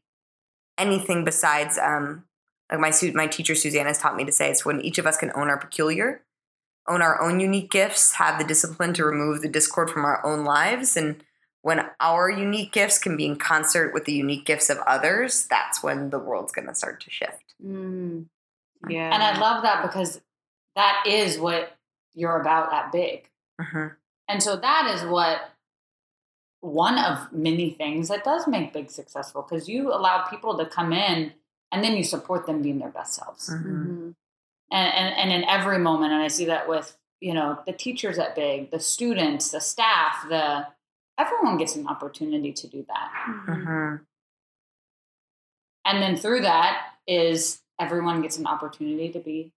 anything 0.77 1.23
besides 1.23 1.77
um 1.77 2.25
like 2.71 2.79
my 2.79 2.91
my 3.13 3.27
teacher 3.27 3.55
Suzanne 3.55 3.85
has 3.85 3.97
taught 3.97 4.15
me 4.15 4.25
to 4.25 4.31
say 4.31 4.49
it's 4.49 4.65
when 4.65 4.81
each 4.81 4.97
of 4.97 5.05
us 5.05 5.17
can 5.17 5.31
own 5.35 5.49
our 5.49 5.57
peculiar, 5.57 6.23
own 6.87 7.01
our 7.01 7.21
own 7.21 7.39
unique 7.39 7.69
gifts, 7.69 8.13
have 8.13 8.39
the 8.39 8.45
discipline 8.45 8.93
to 8.93 9.05
remove 9.05 9.41
the 9.41 9.49
discord 9.49 9.89
from 9.89 10.05
our 10.05 10.25
own 10.25 10.43
lives 10.43 10.95
and 10.95 11.23
when 11.61 11.85
our 11.99 12.29
unique 12.29 12.71
gifts 12.71 12.97
can 12.97 13.15
be 13.15 13.25
in 13.25 13.35
concert 13.35 13.93
with 13.93 14.05
the 14.05 14.13
unique 14.13 14.45
gifts 14.45 14.69
of 14.69 14.79
others, 14.79 15.45
that's 15.49 15.83
when 15.83 16.09
the 16.09 16.19
world's 16.19 16.51
going 16.51 16.67
to 16.67 16.75
start 16.75 17.01
to 17.01 17.09
shift. 17.11 17.53
Mm. 17.63 18.25
Yeah. 18.89 19.13
And 19.13 19.21
I 19.21 19.39
love 19.39 19.63
that 19.63 19.83
because 19.83 20.21
that 20.75 21.03
is 21.07 21.37
what 21.37 21.77
you're 22.15 22.39
about 22.41 22.73
at 22.73 22.91
big. 22.91 23.29
Mm-hmm. 23.59 23.87
And 24.27 24.41
so 24.41 24.55
that 24.55 24.91
is 24.95 25.03
what 25.03 25.51
one 26.61 26.97
of 26.97 27.31
many 27.31 27.71
things 27.71 28.07
that 28.07 28.23
does 28.23 28.47
make 28.47 28.73
big 28.73 28.89
successful 28.89 29.45
because 29.47 29.67
you 29.67 29.93
allow 29.93 30.23
people 30.23 30.57
to 30.57 30.65
come 30.65 30.93
in 30.93 31.33
and 31.71 31.83
then 31.83 31.95
you 31.95 32.03
support 32.03 32.45
them 32.45 32.61
being 32.61 32.79
their 32.79 32.89
best 32.89 33.13
selves. 33.13 33.49
Mm-hmm. 33.49 33.69
mm-hmm. 33.69 34.09
And, 34.73 34.93
and, 34.93 35.15
and 35.15 35.43
in 35.43 35.49
every 35.49 35.79
moment, 35.79 36.13
and 36.13 36.23
I 36.23 36.29
see 36.29 36.45
that 36.45 36.69
with 36.69 36.97
you 37.19 37.33
know 37.33 37.59
the 37.67 37.73
teachers 37.73 38.17
at 38.17 38.35
Big, 38.35 38.71
the 38.71 38.79
students, 38.79 39.51
the 39.51 39.59
staff, 39.59 40.25
the 40.29 40.65
everyone 41.19 41.57
gets 41.57 41.75
an 41.75 41.87
opportunity 41.87 42.51
to 42.53 42.67
do 42.67 42.85
that. 42.87 43.11
Mm-hmm. 43.47 43.95
And 45.85 46.03
then 46.03 46.15
through 46.15 46.41
that 46.41 46.81
is 47.07 47.61
everyone 47.79 48.21
gets 48.21 48.37
an 48.37 48.45
opportunity 48.45 49.09
to 49.09 49.19
be 49.19 49.51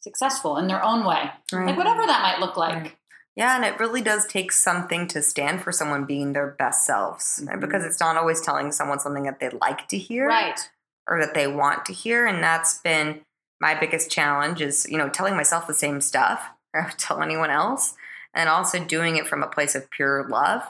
successful 0.00 0.56
in 0.58 0.66
their 0.66 0.84
own 0.84 1.04
way, 1.04 1.30
right. 1.52 1.66
like 1.66 1.76
whatever 1.76 2.06
that 2.06 2.22
might 2.22 2.44
look 2.44 2.56
like. 2.56 2.74
Right. 2.74 2.96
Yeah, 3.36 3.56
and 3.56 3.64
it 3.64 3.80
really 3.80 4.00
does 4.00 4.26
take 4.26 4.52
something 4.52 5.08
to 5.08 5.20
stand 5.20 5.62
for 5.62 5.72
someone 5.72 6.04
being 6.04 6.34
their 6.34 6.54
best 6.56 6.86
selves, 6.86 7.42
mm-hmm. 7.42 7.58
because 7.58 7.84
it's 7.84 7.98
not 7.98 8.16
always 8.16 8.40
telling 8.40 8.70
someone 8.70 9.00
something 9.00 9.24
that 9.24 9.40
they 9.40 9.48
like 9.60 9.88
to 9.88 9.98
hear, 9.98 10.28
right, 10.28 10.60
or 11.08 11.20
that 11.20 11.34
they 11.34 11.48
want 11.48 11.84
to 11.86 11.92
hear, 11.92 12.26
and 12.26 12.42
that's 12.42 12.78
been 12.78 13.22
my 13.60 13.74
biggest 13.74 14.08
challenge 14.08 14.60
is 14.60 14.86
you 14.88 14.96
know 14.96 15.08
telling 15.08 15.34
myself 15.34 15.66
the 15.66 15.74
same 15.74 16.00
stuff 16.00 16.48
or 16.74 16.92
tell 16.96 17.22
anyone 17.22 17.50
else, 17.50 17.94
and 18.34 18.48
also 18.48 18.84
doing 18.84 19.16
it 19.16 19.26
from 19.26 19.42
a 19.42 19.48
place 19.48 19.74
of 19.74 19.90
pure 19.90 20.26
love 20.28 20.62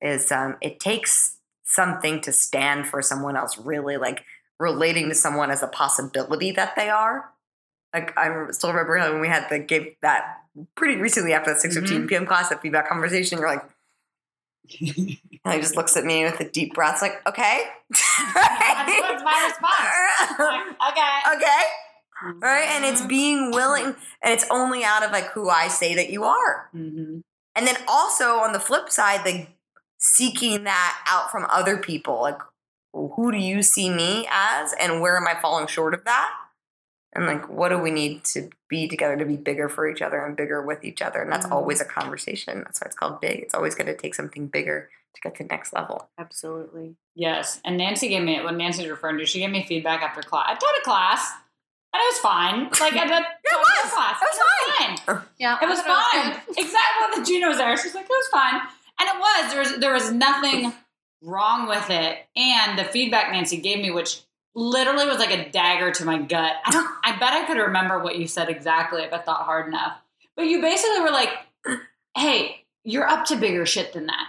is 0.00 0.30
um, 0.32 0.56
it 0.60 0.80
takes 0.80 1.36
something 1.64 2.20
to 2.22 2.32
stand 2.32 2.86
for 2.86 3.02
someone 3.02 3.36
else 3.36 3.58
really 3.58 3.96
like 3.96 4.24
relating 4.58 5.08
to 5.08 5.14
someone 5.14 5.50
as 5.50 5.62
a 5.62 5.66
possibility 5.66 6.50
that 6.52 6.74
they 6.76 6.88
are. 6.88 7.30
Like 7.94 8.16
i 8.18 8.50
still 8.50 8.70
remember 8.70 8.98
when 9.12 9.20
we 9.20 9.28
had 9.28 9.48
the 9.48 9.58
give 9.58 9.86
that 10.02 10.38
pretty 10.74 11.00
recently 11.00 11.32
after 11.32 11.54
the 11.54 11.60
6 11.60 11.76
mm-hmm. 11.76 12.06
p.m 12.06 12.26
class 12.26 12.50
that 12.50 12.60
feedback 12.60 12.88
conversation 12.88 13.38
you're 13.38 13.48
like 13.48 13.64
and 14.80 15.54
he 15.54 15.60
just 15.60 15.76
looks 15.76 15.96
at 15.96 16.04
me 16.04 16.24
with 16.24 16.38
a 16.40 16.48
deep 16.48 16.74
breath 16.74 17.00
like 17.00 17.26
okay. 17.26 17.64
That's 18.34 19.22
my 19.24 19.44
response. 19.46 20.38
Like, 20.38 20.92
okay. 20.92 21.36
Okay 21.36 21.62
right 22.40 22.68
and 22.70 22.84
it's 22.84 23.00
mm-hmm. 23.00 23.08
being 23.08 23.50
willing 23.50 23.94
and 24.22 24.32
it's 24.32 24.46
only 24.50 24.84
out 24.84 25.04
of 25.04 25.10
like 25.10 25.26
who 25.32 25.48
i 25.50 25.68
say 25.68 25.94
that 25.94 26.10
you 26.10 26.24
are 26.24 26.70
mm-hmm. 26.74 27.18
and 27.54 27.66
then 27.66 27.76
also 27.86 28.38
on 28.38 28.52
the 28.52 28.60
flip 28.60 28.90
side 28.90 29.24
the 29.24 29.46
seeking 29.98 30.64
that 30.64 31.04
out 31.06 31.30
from 31.30 31.46
other 31.50 31.76
people. 31.76 32.20
Like, 32.20 32.38
who 32.92 33.32
do 33.32 33.38
you 33.38 33.62
see 33.62 33.90
me 33.90 34.26
as, 34.30 34.72
and 34.80 35.00
where 35.00 35.16
am 35.16 35.26
I 35.26 35.38
falling 35.40 35.66
short 35.66 35.94
of 35.94 36.04
that? 36.04 36.32
And 37.12 37.26
like, 37.26 37.48
what 37.48 37.70
do 37.70 37.78
we 37.78 37.90
need 37.90 38.24
to 38.24 38.50
be 38.68 38.88
together 38.88 39.16
to 39.16 39.24
be 39.24 39.36
bigger 39.36 39.70
for 39.70 39.88
each 39.88 40.02
other 40.02 40.24
and 40.24 40.36
bigger 40.36 40.62
with 40.62 40.84
each 40.84 41.00
other? 41.00 41.22
And 41.22 41.32
that's 41.32 41.46
mm-hmm. 41.46 41.54
always 41.54 41.80
a 41.80 41.84
conversation. 41.84 42.58
That's 42.58 42.80
why 42.80 42.86
it's 42.86 42.96
called 42.96 43.20
big. 43.20 43.40
It's 43.40 43.54
always 43.54 43.74
going 43.74 43.86
to 43.86 43.96
take 43.96 44.14
something 44.14 44.48
bigger 44.48 44.90
to 45.14 45.20
get 45.22 45.34
to 45.36 45.44
the 45.44 45.48
next 45.48 45.72
level. 45.72 46.10
Absolutely. 46.18 46.96
Yes. 47.14 47.60
And 47.64 47.78
Nancy 47.78 48.08
gave 48.08 48.22
me, 48.22 48.42
when 48.42 48.58
Nancy's 48.58 48.88
referring 48.88 49.18
to, 49.18 49.24
she 49.24 49.40
gave 49.40 49.50
me 49.50 49.64
feedback 49.66 50.02
after 50.02 50.20
class. 50.20 50.44
I 50.48 50.54
taught 50.54 50.78
a 50.78 50.84
class. 50.84 51.32
It 51.98 52.14
was 52.14 52.18
fine. 52.18 52.64
Like 52.80 52.94
I 52.94 53.06
did 53.06 53.10
yeah, 53.10 53.22
it 53.22 53.84
was. 53.84 53.92
Class. 53.92 54.20
It 54.20 54.26
was, 54.26 54.36
it 54.36 54.40
was 54.40 55.00
fine. 55.04 55.22
Yeah, 55.38 55.58
it 55.62 55.68
was 55.68 55.80
fine. 55.82 56.32
It 56.32 56.48
was 56.48 56.56
exactly. 56.56 57.06
When 57.14 57.24
Gina 57.24 57.48
was 57.48 57.58
there, 57.58 57.76
she 57.76 57.88
was 57.88 57.94
like, 57.94 58.04
"It 58.04 58.10
was 58.10 58.28
fine." 58.28 58.60
And 58.98 59.08
it 59.08 59.18
was 59.18 59.52
there 59.52 59.60
was 59.60 59.76
there 59.78 59.92
was 59.92 60.12
nothing 60.12 60.72
wrong 61.22 61.68
with 61.68 61.90
it. 61.90 62.18
And 62.36 62.78
the 62.78 62.84
feedback 62.84 63.32
Nancy 63.32 63.58
gave 63.58 63.78
me, 63.78 63.90
which 63.90 64.20
literally 64.54 65.06
was 65.06 65.18
like 65.18 65.32
a 65.32 65.50
dagger 65.50 65.90
to 65.92 66.04
my 66.04 66.18
gut. 66.18 66.54
I 66.64 66.70
don't 66.70 66.88
I 67.04 67.16
bet 67.18 67.32
I 67.32 67.46
could 67.46 67.58
remember 67.58 68.02
what 68.02 68.18
you 68.18 68.26
said 68.26 68.48
exactly 68.48 69.02
if 69.02 69.12
I 69.12 69.18
thought 69.18 69.42
hard 69.44 69.68
enough. 69.68 69.98
But 70.36 70.46
you 70.46 70.60
basically 70.60 71.00
were 71.00 71.10
like, 71.10 71.30
hey, 72.16 72.64
you're 72.84 73.06
up 73.06 73.26
to 73.26 73.36
bigger 73.36 73.66
shit 73.66 73.92
than 73.92 74.06
that. 74.06 74.28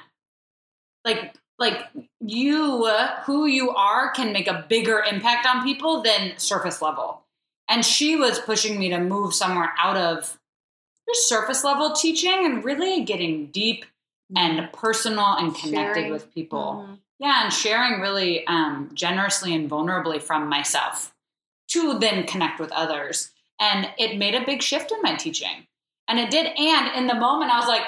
Like 1.05 1.33
like 1.59 1.87
you 2.19 2.85
who 3.25 3.45
you 3.45 3.71
are 3.71 4.11
can 4.11 4.33
make 4.33 4.47
a 4.47 4.65
bigger 4.67 4.99
impact 4.99 5.47
on 5.47 5.63
people 5.63 6.01
than 6.01 6.37
surface 6.37 6.81
level. 6.81 7.23
And 7.69 7.85
she 7.85 8.15
was 8.15 8.39
pushing 8.39 8.79
me 8.79 8.89
to 8.89 8.99
move 8.99 9.33
somewhere 9.33 9.73
out 9.77 9.97
of 9.97 10.37
just 11.07 11.27
surface 11.27 11.63
level 11.63 11.93
teaching 11.93 12.45
and 12.45 12.63
really 12.63 13.03
getting 13.03 13.47
deep 13.47 13.85
and 14.35 14.59
mm-hmm. 14.59 14.75
personal 14.75 15.35
and 15.37 15.55
connected 15.55 16.01
sharing. 16.01 16.11
with 16.11 16.33
people. 16.33 16.83
Mm-hmm. 16.83 16.93
Yeah, 17.19 17.43
and 17.43 17.53
sharing 17.53 17.99
really 17.99 18.45
um, 18.45 18.91
generously 18.93 19.53
and 19.55 19.69
vulnerably 19.69 20.21
from 20.21 20.47
myself 20.49 21.13
to 21.69 21.97
then 21.97 22.27
connect 22.27 22.59
with 22.59 22.71
others. 22.71 23.31
And 23.59 23.89
it 23.97 24.17
made 24.17 24.35
a 24.35 24.45
big 24.45 24.61
shift 24.61 24.91
in 24.91 25.01
my 25.01 25.15
teaching. 25.15 25.65
And 26.07 26.19
it 26.19 26.29
did. 26.29 26.45
And 26.45 26.95
in 26.95 27.07
the 27.07 27.15
moment, 27.15 27.51
I 27.51 27.59
was 27.59 27.67
like, 27.67 27.81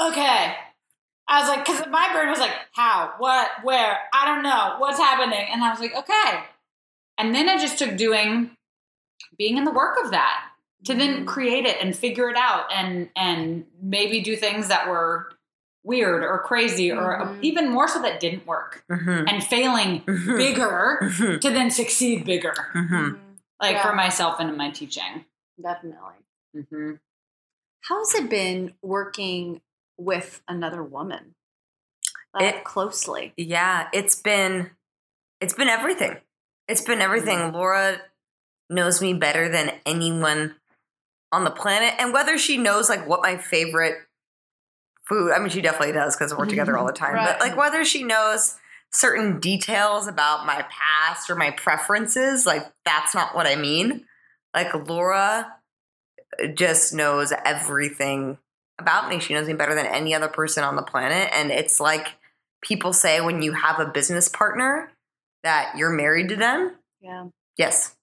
okay. 0.00 0.54
I 1.28 1.40
was 1.40 1.48
like, 1.48 1.64
because 1.64 1.86
my 1.90 2.10
brain 2.12 2.28
was 2.28 2.38
like, 2.38 2.54
how, 2.72 3.14
what, 3.18 3.48
where, 3.62 3.98
I 4.12 4.26
don't 4.26 4.42
know, 4.42 4.76
what's 4.78 4.98
happening. 4.98 5.46
And 5.50 5.62
I 5.62 5.70
was 5.70 5.80
like, 5.80 5.96
okay, 5.96 6.44
And 7.18 7.34
then 7.34 7.48
I 7.48 7.58
just 7.58 7.78
took 7.78 7.96
doing 7.96 8.56
being 9.38 9.56
in 9.56 9.64
the 9.64 9.70
work 9.70 9.96
of 10.04 10.10
that 10.10 10.48
to 10.84 10.94
then 10.94 11.18
Mm-hmm. 11.18 11.24
create 11.26 11.64
it 11.64 11.76
and 11.80 11.94
figure 11.94 12.28
it 12.28 12.36
out 12.36 12.72
and 12.72 13.08
and 13.16 13.66
maybe 13.80 14.20
do 14.20 14.34
things 14.36 14.68
that 14.68 14.88
were 14.88 15.30
weird 15.84 16.22
or 16.22 16.38
crazy 16.40 16.90
or 16.92 17.18
Mhm. 17.20 17.38
even 17.42 17.68
more 17.70 17.88
so 17.88 18.00
that 18.02 18.20
didn't 18.20 18.46
work 18.46 18.84
Mhm. 18.90 19.28
and 19.28 19.42
failing 19.44 20.00
Mhm. 20.02 20.36
bigger 20.36 20.98
Mhm. 21.02 21.40
to 21.40 21.50
then 21.50 21.70
succeed 21.70 22.24
bigger 22.24 22.54
like 23.60 23.76
Yeah. 23.76 23.82
for 23.82 23.92
myself 23.94 24.38
and 24.40 24.48
in 24.50 24.56
my 24.56 24.70
teaching 24.70 25.24
Definitely. 25.60 26.24
mm-hmm. 26.56 26.92
How's 27.88 28.14
it 28.14 28.28
been 28.30 28.74
working 28.82 29.60
with 29.96 30.40
another 30.46 30.82
woman? 30.84 31.34
That 32.34 32.56
It- 32.56 32.64
closely. 32.64 33.34
Yeah, 33.36 33.88
it's 33.92 34.14
been 34.20 34.70
it's 35.40 35.54
been 35.54 35.68
everything. 35.68 36.20
It's 36.68 36.82
been 36.82 37.00
everything. 37.00 37.38
Mm-hmm. 37.38 37.56
Laura 37.56 38.00
knows 38.70 39.02
me 39.02 39.14
better 39.14 39.48
than 39.48 39.72
anyone 39.84 40.56
on 41.30 41.44
the 41.44 41.50
planet, 41.50 41.94
and 41.98 42.12
whether 42.12 42.38
she 42.38 42.58
knows 42.58 42.88
like 42.88 43.06
what 43.08 43.22
my 43.22 43.36
favorite 43.36 43.96
food, 45.08 45.32
I 45.32 45.38
mean, 45.38 45.48
she 45.48 45.60
definitely 45.60 45.92
does 45.92 46.16
because 46.16 46.34
we're 46.36 46.46
together 46.46 46.76
all 46.76 46.84
mm-hmm. 46.84 46.94
the 46.94 46.98
time. 46.98 47.14
Right. 47.14 47.38
But 47.38 47.46
like 47.46 47.56
whether 47.56 47.84
she 47.84 48.02
knows 48.02 48.56
certain 48.92 49.40
details 49.40 50.06
about 50.06 50.46
my 50.46 50.64
past 50.68 51.30
or 51.30 51.34
my 51.34 51.50
preferences, 51.50 52.46
like 52.46 52.70
that's 52.84 53.14
not 53.14 53.34
what 53.34 53.46
I 53.46 53.56
mean. 53.56 54.04
Like 54.54 54.74
Laura 54.88 55.52
uh, 56.42 56.46
just 56.48 56.94
knows 56.94 57.32
everything 57.44 58.38
about 58.78 59.08
me. 59.08 59.18
She 59.18 59.34
knows 59.34 59.46
me 59.46 59.54
better 59.54 59.74
than 59.74 59.86
any 59.86 60.14
other 60.14 60.28
person 60.28 60.64
on 60.64 60.76
the 60.76 60.82
planet, 60.82 61.30
and 61.32 61.50
it's 61.50 61.80
like 61.80 62.08
people 62.62 62.92
say 62.92 63.20
when 63.20 63.42
you 63.42 63.52
have 63.52 63.80
a 63.80 63.86
business 63.86 64.28
partner 64.28 64.90
that 65.42 65.74
you're 65.76 65.90
married 65.90 66.28
to 66.30 66.36
them. 66.36 66.76
Yeah. 67.00 67.26
Yes. 67.56 67.96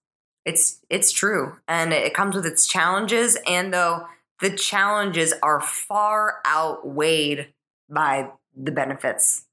It's 0.45 0.81
it's 0.89 1.11
true. 1.11 1.57
And 1.67 1.93
it 1.93 2.13
comes 2.13 2.35
with 2.35 2.45
its 2.45 2.67
challenges 2.67 3.37
and 3.45 3.73
though 3.73 4.05
the 4.41 4.51
challenges 4.51 5.33
are 5.43 5.59
far 5.59 6.39
outweighed 6.47 7.53
by 7.89 8.29
the 8.55 8.71
benefits. 8.71 9.45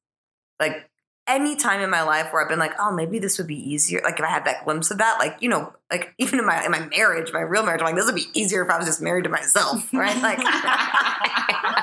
Like 0.60 0.88
any 1.26 1.56
time 1.56 1.80
in 1.80 1.90
my 1.90 2.02
life 2.02 2.32
where 2.32 2.42
I've 2.42 2.48
been 2.48 2.60
like, 2.60 2.74
oh, 2.78 2.92
maybe 2.92 3.18
this 3.18 3.36
would 3.38 3.48
be 3.48 3.56
easier. 3.56 4.00
Like 4.04 4.18
if 4.18 4.24
I 4.24 4.28
had 4.28 4.44
that 4.44 4.64
glimpse 4.64 4.90
of 4.90 4.98
that, 4.98 5.18
like, 5.18 5.36
you 5.40 5.48
know, 5.48 5.72
like 5.90 6.14
even 6.18 6.38
in 6.38 6.46
my 6.46 6.64
in 6.64 6.70
my 6.70 6.86
marriage, 6.86 7.32
my 7.32 7.40
real 7.40 7.64
marriage, 7.64 7.80
I'm 7.80 7.86
like, 7.86 7.96
this 7.96 8.06
would 8.06 8.14
be 8.14 8.28
easier 8.32 8.64
if 8.64 8.70
I 8.70 8.76
was 8.76 8.86
just 8.86 9.02
married 9.02 9.24
to 9.24 9.30
myself, 9.30 9.92
right? 9.92 10.16
Like 10.22 10.38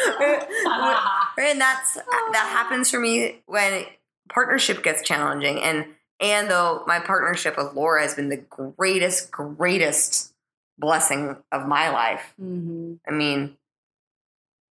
and 1.38 1.60
that's 1.60 1.94
that 1.94 2.48
happens 2.50 2.90
for 2.90 2.98
me 2.98 3.40
when 3.46 3.84
partnership 4.28 4.82
gets 4.82 5.02
challenging 5.02 5.62
and 5.62 5.86
and 6.20 6.50
though 6.50 6.82
my 6.86 6.98
partnership 6.98 7.56
with 7.56 7.72
laura 7.74 8.02
has 8.02 8.14
been 8.14 8.28
the 8.28 8.36
greatest 8.36 9.30
greatest 9.30 10.32
blessing 10.78 11.36
of 11.52 11.66
my 11.66 11.90
life 11.90 12.34
Mm-hmm. 12.40 12.94
i 13.06 13.10
mean 13.10 13.56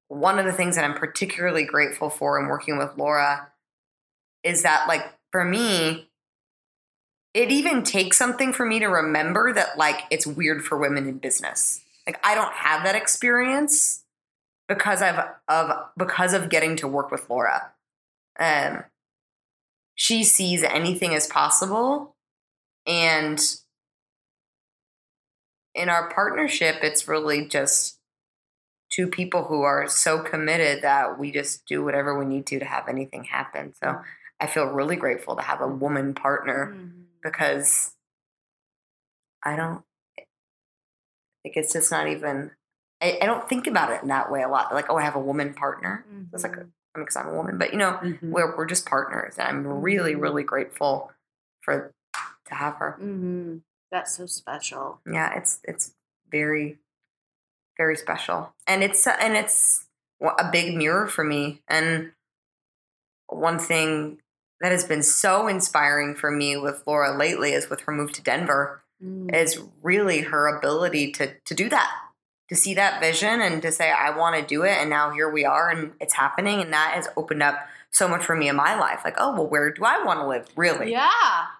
one 0.08 0.38
of 0.38 0.44
the 0.44 0.52
things 0.52 0.76
that 0.76 0.84
i'm 0.84 0.94
particularly 0.94 1.64
grateful 1.64 2.10
for 2.10 2.38
in 2.40 2.46
working 2.46 2.78
with 2.78 2.90
laura 2.96 3.48
is 4.42 4.62
that 4.62 4.86
like 4.88 5.04
for 5.32 5.44
me 5.44 6.08
it 7.34 7.50
even 7.50 7.82
takes 7.82 8.16
something 8.16 8.52
for 8.52 8.64
me 8.64 8.78
to 8.78 8.86
remember 8.86 9.52
that 9.52 9.76
like 9.76 10.02
it's 10.10 10.26
weird 10.26 10.64
for 10.64 10.78
women 10.78 11.08
in 11.08 11.18
business 11.18 11.80
like 12.06 12.18
i 12.24 12.34
don't 12.34 12.52
have 12.52 12.84
that 12.84 12.94
experience 12.94 14.04
because 14.68 15.02
I've 15.02 15.24
of 15.48 15.70
because 15.96 16.32
of 16.32 16.48
getting 16.48 16.76
to 16.76 16.88
work 16.88 17.10
with 17.10 17.28
Laura. 17.30 17.72
Um, 18.38 18.84
she 19.96 20.22
sees 20.22 20.62
anything 20.62 21.14
as 21.14 21.26
possible, 21.26 22.14
and 22.86 23.40
in 25.74 25.88
our 25.88 26.08
partnership, 26.10 26.76
it's 26.82 27.08
really 27.08 27.46
just 27.48 27.98
two 28.90 29.08
people 29.08 29.44
who 29.44 29.62
are 29.62 29.88
so 29.88 30.20
committed 30.20 30.82
that 30.82 31.18
we 31.18 31.32
just 31.32 31.66
do 31.66 31.84
whatever 31.84 32.16
we 32.18 32.24
need 32.24 32.46
to 32.46 32.58
to 32.58 32.64
have 32.64 32.88
anything 32.88 33.24
happen. 33.24 33.74
So 33.82 34.00
I 34.40 34.46
feel 34.46 34.66
really 34.66 34.96
grateful 34.96 35.34
to 35.36 35.42
have 35.42 35.60
a 35.60 35.66
woman 35.68 36.14
partner 36.14 36.72
Mm-hmm. 36.74 37.00
because 37.22 37.92
I 39.44 39.56
don't. 39.56 39.82
Like 41.44 41.56
it's 41.56 41.72
just 41.72 41.90
not 41.90 42.08
even. 42.08 42.50
I, 43.02 43.18
I 43.20 43.26
don't 43.26 43.48
think 43.48 43.66
about 43.66 43.92
it 43.92 44.02
in 44.02 44.08
that 44.08 44.30
way 44.32 44.42
a 44.42 44.48
lot. 44.48 44.72
Like, 44.72 44.86
oh, 44.88 44.96
I 44.96 45.02
have 45.02 45.16
a 45.16 45.20
woman 45.20 45.52
partner. 45.52 46.04
It's 46.32 46.42
like, 46.42 46.56
a, 46.96 46.98
I 46.98 47.02
mean, 47.02 47.04
because 47.04 47.16
I'm 47.16 47.28
a 47.28 47.34
woman, 47.34 47.58
but 47.58 47.72
you 47.72 47.78
know, 47.78 47.92
Mhm. 48.02 48.18
we're 48.30 48.56
we're 48.56 48.66
just 48.66 48.86
partners, 48.86 49.36
and 49.38 49.46
I'm 49.48 49.66
really, 49.66 50.14
Mhm. 50.14 50.20
really 50.22 50.42
grateful 50.42 51.12
for 51.62 51.92
to 52.46 52.54
have 52.54 52.76
her. 52.76 52.92
Mm-hmm. 53.00 53.58
That's 53.90 54.16
so 54.16 54.26
special. 54.26 55.00
Yeah, 55.06 55.34
it's 55.36 55.60
it's 55.64 55.94
very, 56.30 56.78
very 57.76 57.96
special, 57.96 58.54
and 58.66 58.82
it's 58.82 59.06
and 59.06 59.36
it's 59.36 59.86
a 60.20 60.50
big 60.50 60.74
mirror 60.76 61.06
for 61.06 61.24
me. 61.24 61.62
And 61.68 62.12
one 63.28 63.58
thing 63.58 64.20
that 64.60 64.72
has 64.72 64.84
been 64.84 65.02
so 65.02 65.46
inspiring 65.48 66.14
for 66.14 66.30
me 66.30 66.56
with 66.56 66.82
Laura 66.86 67.16
lately 67.16 67.52
is 67.52 67.68
with 67.68 67.80
her 67.82 67.92
move 67.92 68.12
to 68.12 68.22
Denver 68.22 68.82
Mm. 69.04 69.34
is 69.34 69.60
really 69.82 70.22
her 70.22 70.46
ability 70.46 71.12
to 71.12 71.34
to 71.40 71.54
do 71.54 71.68
that 71.68 71.92
to 72.48 72.54
see 72.56 72.74
that 72.74 73.00
vision 73.00 73.40
and 73.40 73.60
to 73.62 73.72
say 73.72 73.90
i 73.90 74.10
want 74.16 74.36
to 74.36 74.42
do 74.42 74.62
it 74.62 74.76
and 74.78 74.88
now 74.90 75.10
here 75.10 75.28
we 75.30 75.44
are 75.44 75.68
and 75.70 75.92
it's 76.00 76.14
happening 76.14 76.60
and 76.60 76.72
that 76.72 76.92
has 76.94 77.08
opened 77.16 77.42
up 77.42 77.56
so 77.90 78.06
much 78.08 78.24
for 78.24 78.36
me 78.36 78.48
in 78.48 78.56
my 78.56 78.74
life 78.78 79.00
like 79.04 79.16
oh 79.18 79.32
well 79.32 79.46
where 79.46 79.70
do 79.72 79.84
i 79.84 80.02
want 80.04 80.20
to 80.20 80.26
live 80.26 80.46
really 80.56 80.90
Yeah. 80.92 81.10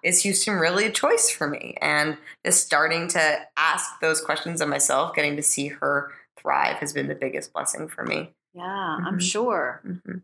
is 0.03 0.22
houston 0.22 0.55
really 0.55 0.85
a 0.87 0.90
choice 0.92 1.31
for 1.31 1.49
me 1.49 1.77
and 1.81 2.16
just 2.44 2.64
starting 2.66 3.09
to 3.09 3.38
ask 3.57 3.99
those 4.01 4.20
questions 4.20 4.61
of 4.61 4.68
myself 4.68 5.14
getting 5.14 5.37
to 5.37 5.42
see 5.42 5.68
her 5.68 6.12
thrive 6.38 6.77
has 6.77 6.92
been 6.92 7.09
the 7.09 7.14
biggest 7.14 7.53
blessing 7.53 7.88
for 7.88 8.05
me 8.05 8.33
Yeah, 8.55 8.64
I'm 8.64 9.18
Mhm. 9.18 9.22
sure. 9.22 9.81
Mhm. 9.87 10.22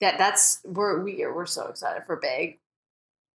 That 0.00 0.18
that's 0.18 0.60
we're 0.64 1.00
we 1.02 1.22
are, 1.22 1.32
we're 1.34 1.46
so 1.46 1.68
excited 1.68 2.04
for 2.06 2.16
Big 2.16 2.58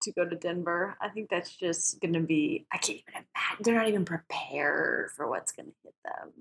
to 0.08 0.14
go 0.14 0.26
to 0.28 0.36
Denver. 0.36 0.96
I 1.00 1.10
think 1.10 1.30
that's 1.30 1.56
just 1.56 2.02
gonna 2.02 2.20
be 2.20 2.66
I 2.72 2.78
can't 2.78 3.00
even 3.00 3.14
imagine 3.36 3.64
they're 3.64 3.76
not 3.76 3.88
even 3.88 4.06
prepared 4.06 5.12
for 5.16 5.28
what's 5.30 5.52
gonna 5.52 5.70
hit 5.84 5.94
them. 6.04 6.32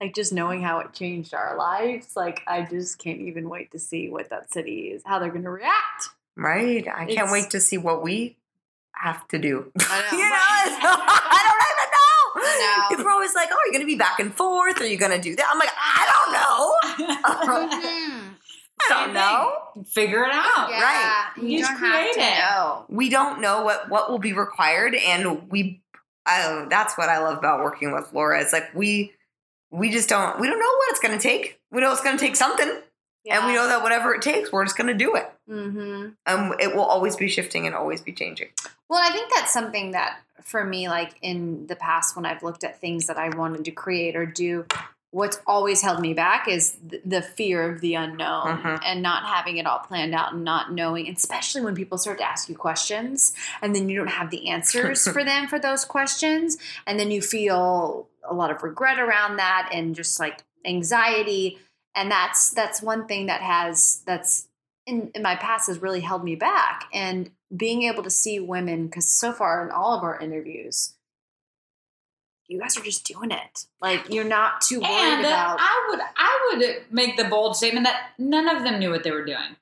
Like 0.00 0.14
just 0.14 0.32
knowing 0.32 0.62
how 0.62 0.78
it 0.80 0.94
changed 0.94 1.34
our 1.34 1.56
lives, 1.56 2.16
like 2.16 2.40
I 2.46 2.62
just 2.62 2.98
can't 2.98 3.20
even 3.20 3.48
wait 3.50 3.70
to 3.72 3.78
see 3.78 4.08
what 4.08 4.30
that 4.30 4.50
city 4.52 4.88
is, 4.88 5.02
how 5.04 5.18
they're 5.18 5.30
gonna 5.30 5.50
react. 5.50 6.08
right 6.36 6.86
i 6.88 7.04
can't 7.06 7.30
wait 7.30 7.50
to 7.50 7.60
see 7.60 7.76
what 7.76 8.02
we 8.02 8.36
have 8.94 9.26
to 9.28 9.38
do 9.38 9.70
I 9.78 10.00
know, 10.00 10.18
you 10.18 10.24
know 10.24 10.36
it's- 10.64 10.80
i 10.82 11.40
don't 11.44 11.62
even 11.68 11.90
know 11.92 12.06
I 12.42 12.88
know. 12.88 12.96
People 12.96 13.06
are 13.08 13.10
always 13.12 13.34
like, 13.34 13.48
"Oh, 13.52 13.58
you're 13.66 13.72
going 13.72 13.82
to 13.82 13.86
be 13.86 13.96
back 13.98 14.20
and 14.20 14.32
forth. 14.34 14.80
Are 14.80 14.86
you 14.86 14.96
going 14.96 15.10
to 15.10 15.20
do 15.20 15.34
that?" 15.36 15.46
I'm 15.50 15.58
like, 15.58 15.68
"I 15.76 16.02
don't 16.12 16.32
know. 16.32 17.16
Mm-hmm. 17.70 18.29
I 18.90 19.04
don't 19.04 19.14
know. 19.14 19.84
Figure 19.84 20.24
it 20.24 20.32
out. 20.32 20.68
Yeah, 20.70 21.26
You 21.36 21.48
you 21.48 21.58
just 21.60 21.70
have 21.70 21.78
create 21.78 22.14
to 22.14 22.20
it. 22.20 22.38
know. 22.38 22.84
We 22.88 23.08
don't 23.08 23.40
know 23.40 23.62
what 23.64 23.88
what 23.90 24.10
will 24.10 24.18
be 24.18 24.32
required, 24.32 24.94
and 24.94 25.50
we. 25.50 25.82
I, 26.26 26.66
that's 26.68 26.96
what 26.98 27.08
I 27.08 27.18
love 27.18 27.38
about 27.38 27.60
working 27.64 27.92
with 27.92 28.12
Laura. 28.12 28.40
It's 28.40 28.52
like 28.52 28.74
we 28.74 29.12
we 29.70 29.90
just 29.90 30.08
don't 30.08 30.38
we 30.38 30.46
don't 30.48 30.58
know 30.58 30.64
what 30.76 30.90
it's 30.90 31.00
going 31.00 31.16
to 31.16 31.22
take. 31.22 31.58
We 31.70 31.80
know 31.80 31.90
it's 31.92 32.02
going 32.02 32.16
to 32.16 32.24
take 32.24 32.36
something, 32.36 32.68
and 33.30 33.46
we 33.46 33.54
know 33.54 33.66
that 33.68 33.82
whatever 33.82 34.14
it 34.14 34.22
takes, 34.22 34.52
we're 34.52 34.64
just 34.64 34.76
going 34.76 34.88
to 34.88 34.94
do 34.94 35.14
it. 35.16 35.32
Mm-hmm. 35.48 36.08
Um, 36.26 36.54
it 36.60 36.74
will 36.76 36.84
always 36.84 37.16
be 37.16 37.28
shifting 37.28 37.66
and 37.66 37.74
always 37.74 38.00
be 38.02 38.12
changing. 38.12 38.48
Well, 38.88 39.00
I 39.02 39.10
think 39.12 39.32
that's 39.34 39.52
something 39.52 39.92
that 39.92 40.18
for 40.42 40.62
me, 40.64 40.88
like 40.88 41.14
in 41.22 41.66
the 41.68 41.76
past, 41.76 42.16
when 42.16 42.26
I've 42.26 42.42
looked 42.42 42.64
at 42.64 42.80
things 42.80 43.06
that 43.06 43.16
I 43.16 43.34
wanted 43.34 43.64
to 43.64 43.70
create 43.70 44.14
or 44.16 44.26
do, 44.26 44.66
what's 45.12 45.40
always 45.46 45.82
held 45.82 46.00
me 46.00 46.14
back 46.14 46.46
is 46.46 46.76
th- 46.88 47.02
the 47.04 47.20
fear 47.20 47.68
of 47.72 47.80
the 47.80 47.94
unknown 47.94 48.58
Mhm. 48.62 48.80
and 48.84 49.02
not 49.02 49.24
having 49.26 49.56
it 49.56 49.66
all 49.66 49.80
planned 49.80 50.14
out 50.14 50.32
and 50.32 50.44
not 50.44 50.72
knowing, 50.72 51.08
especially 51.08 51.62
when 51.62 51.74
people 51.74 51.98
start 51.98 52.18
to 52.18 52.24
ask 52.24 52.48
you 52.48 52.54
questions 52.56 53.34
and 53.60 53.74
then 53.74 53.88
you 53.88 53.96
don't 53.96 54.06
have 54.08 54.30
the 54.30 54.48
answers 54.48 55.06
for 55.12 55.24
them 55.24 55.48
for 55.48 55.58
those 55.58 55.84
questions. 55.84 56.58
And 56.86 56.98
then 57.00 57.10
you 57.10 57.22
feel 57.22 58.08
a 58.22 58.32
lot 58.34 58.50
of 58.52 58.62
regret 58.62 59.00
around 59.00 59.36
that 59.38 59.68
and 59.72 59.96
just 59.96 60.20
like 60.20 60.44
anxiety. 60.64 61.58
And 61.94 62.10
that's 62.10 62.50
that's 62.50 62.80
one 62.80 63.06
thing 63.08 63.26
that 63.26 63.40
has 63.40 64.02
that's 64.06 64.46
in, 64.86 65.10
in 65.14 65.22
my 65.22 65.34
past 65.36 65.66
has 65.66 65.82
really 65.82 66.00
held 66.00 66.22
me 66.22 66.36
back. 66.36 66.84
And 66.92 67.30
being 67.56 67.82
able 67.82 68.04
to 68.04 68.10
see 68.10 68.38
women, 68.38 68.86
because 68.86 69.08
so 69.08 69.32
far 69.32 69.64
in 69.64 69.72
all 69.72 69.96
of 69.96 70.04
our 70.04 70.16
interviews, 70.20 70.94
you 72.50 72.58
guys 72.58 72.76
are 72.76 72.82
just 72.82 73.04
doing 73.06 73.30
it. 73.30 73.64
Like 73.80 74.12
you're 74.12 74.24
not 74.24 74.60
too 74.60 74.80
worried 74.80 74.90
And 74.90 75.20
about. 75.20 75.58
I 75.60 75.86
would 75.90 76.00
I 76.16 76.50
would 76.56 76.82
make 76.92 77.16
the 77.16 77.24
bold 77.24 77.56
statement 77.56 77.86
that 77.86 78.10
none 78.18 78.48
of 78.48 78.64
them 78.64 78.78
knew 78.80 78.90
what 78.90 79.04
they 79.04 79.12
were 79.12 79.24
doing. 79.24 79.56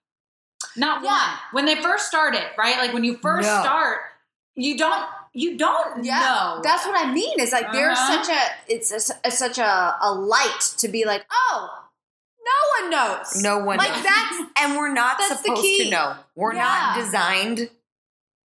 Not 0.77 1.03
Yeah. 1.05 1.11
one. 1.11 1.39
When 1.53 1.65
they 1.67 1.81
first 1.83 2.07
started, 2.09 2.45
right? 2.57 2.79
Like 2.79 2.93
when 2.95 3.05
you 3.05 3.17
first 3.19 3.47
No. 3.47 3.61
start, 3.61 3.99
you 4.55 4.77
don't 4.79 5.07
you 5.35 5.59
don't 5.59 5.99
know. 6.03 6.61
That's 6.65 6.87
what 6.87 6.97
I 7.07 7.13
mean. 7.13 7.39
Is 7.39 7.53
like 7.53 7.71
there's 7.73 7.99
Uh-huh. 7.99 8.23
such 8.25 8.35
a 8.35 8.73
it's 8.75 8.91
a, 9.11 9.15
a- 9.29 9.31
such 9.31 9.59
a, 9.59 9.97
a 10.01 10.13
light 10.13 10.61
to 10.79 10.89
be 10.89 11.05
like, 11.05 11.27
oh, 11.31 11.85
no 12.45 12.83
one 12.83 12.91
knows. 12.91 13.43
No 13.43 13.59
one 13.59 13.77
like 13.77 13.93
knows. 13.93 14.03
that's 14.05 14.37
and 14.57 14.77
we're 14.79 14.93
not 14.93 15.19
That's 15.19 15.31
the 15.31 15.37
supposed 15.37 15.63
key. 15.63 15.85
to 15.85 15.91
know. 15.91 16.17
We're 16.35 16.55
not 16.55 16.97
designed 16.99 17.69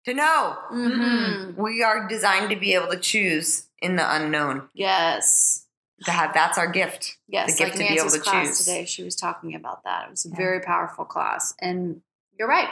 to 0.06 0.14
know. 0.14 0.58
Mm-hmm. 0.72 1.60
We 1.62 1.82
are 1.82 2.08
designed 2.08 2.50
to 2.50 2.56
be 2.58 2.74
able 2.74 2.90
to 2.90 2.98
choose 2.98 3.65
in 3.86 3.96
the 3.96 4.16
unknown. 4.16 4.70
Yes. 4.74 5.66
To 6.04 6.12
have 6.12 6.34
that's 6.34 6.58
our 6.58 6.68
gift. 6.68 7.18
Yes, 7.28 7.54
the 7.54 7.64
gift 7.66 7.78
like 7.78 7.88
to 7.88 7.94
be 7.94 8.00
able 8.00 8.04
Nancy's 8.04 8.22
to 8.22 8.30
class 8.30 8.48
choose. 8.48 8.60
today, 8.66 8.86
she 8.86 9.04
was 9.04 9.16
talking 9.16 9.56
about 9.56 9.84
that. 9.86 10.08
It 10.08 10.12
was 10.12 10.26
a 10.26 10.30
Yeah. 10.30 10.36
very 10.36 10.60
powerful 10.60 11.06
class, 11.06 11.54
and 11.62 12.02
you're 12.38 12.50
right. 12.50 12.70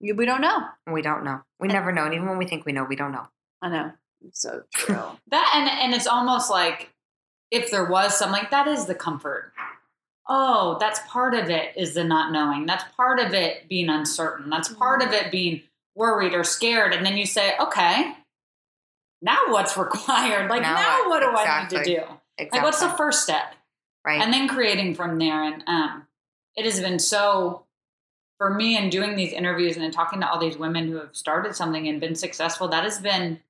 We 0.00 0.26
don't 0.26 0.40
know. 0.40 0.66
We 0.90 1.00
don't 1.00 1.24
know. 1.24 1.42
We 1.60 1.68
never 1.68 1.92
know. 1.92 2.04
And 2.04 2.14
even 2.14 2.28
when 2.28 2.38
we 2.38 2.46
think 2.46 2.66
we 2.66 2.72
know, 2.72 2.84
we 2.84 2.96
don't 2.96 3.12
know. 3.12 3.28
I 3.62 3.68
know. 3.68 3.92
It's 4.26 4.42
so 4.42 4.62
true. 4.74 4.98
That 5.28 5.52
and 5.54 5.68
and 5.68 5.94
it's 5.94 6.08
almost 6.08 6.50
like 6.50 6.90
if 7.50 7.70
there 7.70 7.84
was 7.84 8.18
something 8.18 8.36
like 8.40 8.50
that 8.50 8.66
is 8.66 8.86
the 8.86 8.94
comfort. 8.94 9.52
Oh, 10.28 10.76
that's 10.80 10.98
part 11.06 11.34
of 11.34 11.50
it 11.50 11.76
is 11.76 11.94
the 11.94 12.02
not 12.02 12.32
knowing. 12.32 12.66
That's 12.66 12.84
part 12.96 13.20
of 13.20 13.32
it 13.32 13.68
being 13.68 13.88
uncertain. 13.88 14.50
That's 14.50 14.68
part 14.68 15.02
of 15.02 15.10
mm-hmm. 15.10 15.26
it 15.26 15.30
being 15.30 15.62
worried 15.94 16.34
or 16.34 16.42
scared. 16.42 16.92
And 16.92 17.06
then 17.06 17.16
you 17.16 17.26
say, 17.26 17.54
okay, 17.60 18.12
now 19.22 19.38
what's 19.48 19.76
required? 19.76 20.50
Like 20.50 20.62
Now 20.62 20.74
now, 20.74 21.08
what? 21.08 21.22
what, 21.22 21.44
do 21.44 21.50
I 21.50 21.62
need 21.62 21.70
to 21.70 21.84
do? 21.84 22.02
Exactly. 22.38 22.58
Like 22.58 22.62
what's 22.62 22.80
the 22.80 22.90
first 22.90 23.22
step? 23.22 23.54
right? 24.04 24.20
and 24.22 24.32
then 24.32 24.46
creating 24.48 24.94
from 24.94 25.18
there 25.18 25.42
and 25.42 25.64
um, 25.66 26.06
it 26.54 26.64
has 26.64 26.80
been 26.80 26.98
so 26.98 27.64
for 28.38 28.52
me 28.54 28.76
in 28.76 28.88
doing 28.90 29.16
these 29.16 29.32
interviews 29.32 29.74
and 29.76 29.84
in 29.84 29.90
talking 29.90 30.20
to 30.20 30.30
all 30.30 30.38
these 30.38 30.56
women 30.56 30.86
who 30.86 30.96
have 30.96 31.16
started 31.16 31.56
something 31.56 31.88
and 31.88 32.00
been 32.00 32.14
successful 32.14 32.68
that 32.68 32.84
has 32.84 32.98
been 33.00 33.40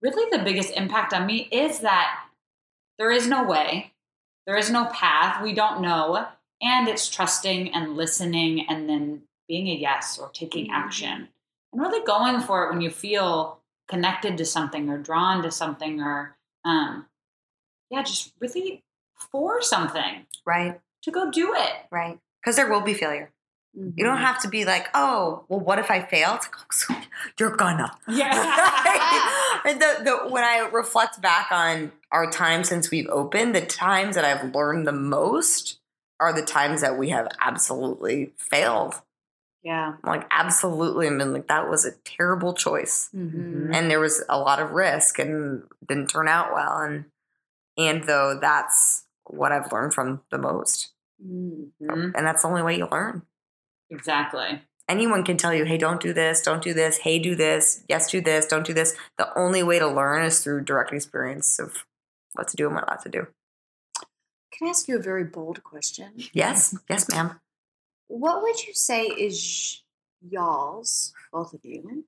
really 0.00 0.28
the 0.36 0.42
biggest 0.42 0.70
impact 0.74 1.12
on 1.12 1.26
me 1.26 1.48
is 1.52 1.80
that 1.80 2.24
there 2.98 3.10
is 3.10 3.26
no 3.26 3.44
way 3.44 3.92
there 4.46 4.56
is 4.56 4.70
no 4.70 4.86
path 4.86 5.42
we 5.42 5.52
don't 5.52 5.82
know 5.82 6.26
and 6.62 6.88
it's 6.88 7.08
trusting 7.10 7.74
and 7.74 7.96
listening 7.96 8.66
and 8.68 8.88
then 8.88 9.22
being 9.48 9.68
a 9.68 9.74
yes 9.74 10.18
or 10.18 10.30
taking 10.30 10.68
Mhm. 10.68 10.74
action 10.74 11.28
and 11.72 11.80
really 11.82 12.04
going 12.06 12.40
for 12.40 12.64
it 12.64 12.70
when 12.70 12.80
you 12.80 12.90
feel 12.90 13.58
connected 13.88 14.38
to 14.38 14.44
something 14.44 14.88
or 14.88 14.98
drawn 14.98 15.42
to 15.42 15.50
something 15.50 16.00
or 16.00 16.36
um, 16.64 17.06
yeah 17.90 18.02
just 18.02 18.32
really 18.40 18.82
for 19.30 19.60
something 19.62 20.26
right. 20.46 20.80
to 21.02 21.10
go 21.10 21.30
do 21.30 21.54
it. 21.54 21.72
Right. 21.90 22.18
Because 22.40 22.56
there 22.56 22.68
will 22.70 22.80
be 22.80 22.94
failure. 22.94 23.30
You 23.74 24.04
don't 24.04 24.18
Mhm. 24.18 24.20
have 24.26 24.38
to 24.42 24.48
be 24.48 24.64
like, 24.66 24.88
oh, 24.94 25.44
well, 25.48 25.60
what 25.60 25.78
if 25.78 25.90
I 25.90 26.02
fail? 26.02 26.34
It's 26.34 26.48
like, 26.90 26.98
oh, 27.04 27.30
you're 27.38 27.56
gonna. 27.56 27.90
Yeah. 28.08 29.60
and 29.64 29.80
the, 29.80 29.96
the, 30.04 30.28
when 30.30 30.44
I 30.44 30.68
reflect 30.72 31.20
back 31.22 31.50
on 31.50 31.92
our 32.10 32.30
time 32.30 32.64
since 32.64 32.90
we've 32.90 33.08
opened, 33.08 33.54
the 33.54 33.64
times 33.64 34.14
that 34.16 34.24
I've 34.24 34.54
learned 34.54 34.86
the 34.86 34.92
most 34.92 35.78
are 36.20 36.32
the 36.32 36.42
times 36.42 36.80
that 36.82 36.98
we 36.98 37.10
have 37.10 37.28
absolutely 37.40 38.32
failed. 38.36 38.94
Yeah. 39.62 39.94
Like, 40.04 40.26
absolutely. 40.30 41.06
I 41.06 41.10
mean, 41.10 41.32
like, 41.32 41.48
that 41.48 41.68
was 41.70 41.84
a 41.84 41.92
terrible 42.04 42.52
choice. 42.52 43.10
Mm-hmm. 43.14 43.72
And 43.72 43.90
there 43.90 44.00
was 44.00 44.24
a 44.28 44.38
lot 44.38 44.58
of 44.60 44.70
risk 44.72 45.18
and 45.18 45.62
didn't 45.88 46.08
turn 46.08 46.26
out 46.28 46.52
well. 46.52 46.78
And, 46.78 47.04
and 47.78 48.04
though 48.04 48.38
that's 48.40 49.04
what 49.26 49.52
I've 49.52 49.70
learned 49.72 49.94
from 49.94 50.22
the 50.30 50.38
most. 50.38 50.92
Mm-hmm. 51.24 51.90
Mhm. 51.90 52.12
And 52.16 52.26
that's 52.26 52.42
the 52.42 52.48
only 52.48 52.62
way 52.62 52.76
you 52.76 52.88
learn. 52.90 53.22
Exactly. 53.90 54.62
anyone 54.88 55.22
can 55.24 55.36
tell 55.36 55.54
you, 55.54 55.64
hey, 55.64 55.78
don't 55.78 56.00
do 56.00 56.12
this, 56.12 56.42
don't 56.42 56.62
do 56.62 56.74
this, 56.74 56.98
hey, 56.98 57.18
do 57.18 57.34
this, 57.36 57.84
yes, 57.88 58.10
do 58.10 58.20
this, 58.20 58.46
don't 58.46 58.66
do 58.66 58.74
this. 58.74 58.94
The 59.16 59.28
only 59.38 59.62
way 59.62 59.78
to 59.78 59.86
learn 59.88 60.24
is 60.24 60.42
through 60.42 60.64
direct 60.64 60.92
experience 60.92 61.58
of 61.58 61.84
what 62.34 62.48
to 62.48 62.56
do 62.56 62.66
and 62.66 62.74
what 62.74 62.86
not 62.88 63.02
to 63.04 63.08
do. 63.08 63.26
Can 64.52 64.66
I 64.66 64.70
ask 64.70 64.88
you 64.88 64.96
a 64.98 65.02
very 65.02 65.24
bold 65.24 65.62
question? 65.62 66.12
Yes, 66.32 66.76
yes, 66.90 67.08
ma'am. 67.08 67.38
What 68.12 68.42
would 68.42 68.66
you 68.66 68.74
say 68.74 69.04
is 69.04 69.80
y'all's, 70.20 71.14
both 71.32 71.54
of 71.54 71.60
you? 71.64 72.04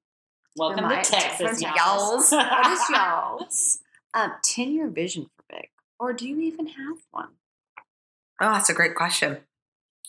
Welcome 0.54 0.84
my- 0.84 1.00
to 1.00 1.10
Texas, 1.10 1.62
from 1.62 1.72
y'all's. 1.74 2.30
What 2.30 2.66
is 2.66 2.80
y'all's 2.90 3.78
um, 4.12 4.34
10 4.42 4.74
year 4.74 4.88
vision 4.88 5.30
for 5.34 5.44
Big? 5.48 5.70
Or 5.98 6.12
do 6.12 6.28
you 6.28 6.40
even 6.40 6.66
have 6.66 6.98
one? 7.10 7.30
Oh, 8.38 8.52
that's 8.52 8.68
a 8.68 8.74
great 8.74 8.94
question. 8.94 9.38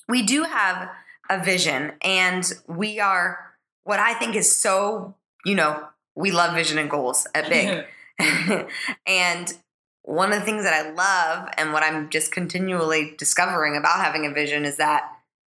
We 0.10 0.22
do 0.22 0.44
have 0.44 0.90
a 1.30 1.42
vision, 1.42 1.94
and 2.02 2.44
we 2.68 3.00
are 3.00 3.54
what 3.86 4.02
I 4.02 4.16
think 4.16 4.36
is 4.36 4.54
so, 4.54 5.16
you 5.46 5.56
know, 5.56 5.88
we 6.14 6.32
love 6.32 6.54
vision 6.56 6.78
and 6.78 6.90
goals 6.90 7.26
at 7.34 7.48
Big. 7.48 7.86
and 9.08 9.54
one 10.02 10.34
of 10.34 10.40
the 10.40 10.46
things 10.46 10.64
that 10.64 10.74
I 10.74 10.92
love 10.92 11.54
and 11.58 11.72
what 11.72 11.84
I'm 11.84 12.10
just 12.10 12.34
continually 12.34 13.16
discovering 13.18 13.78
about 13.78 14.04
having 14.04 14.26
a 14.26 14.34
vision 14.34 14.66
is 14.66 14.76
that 14.76 15.15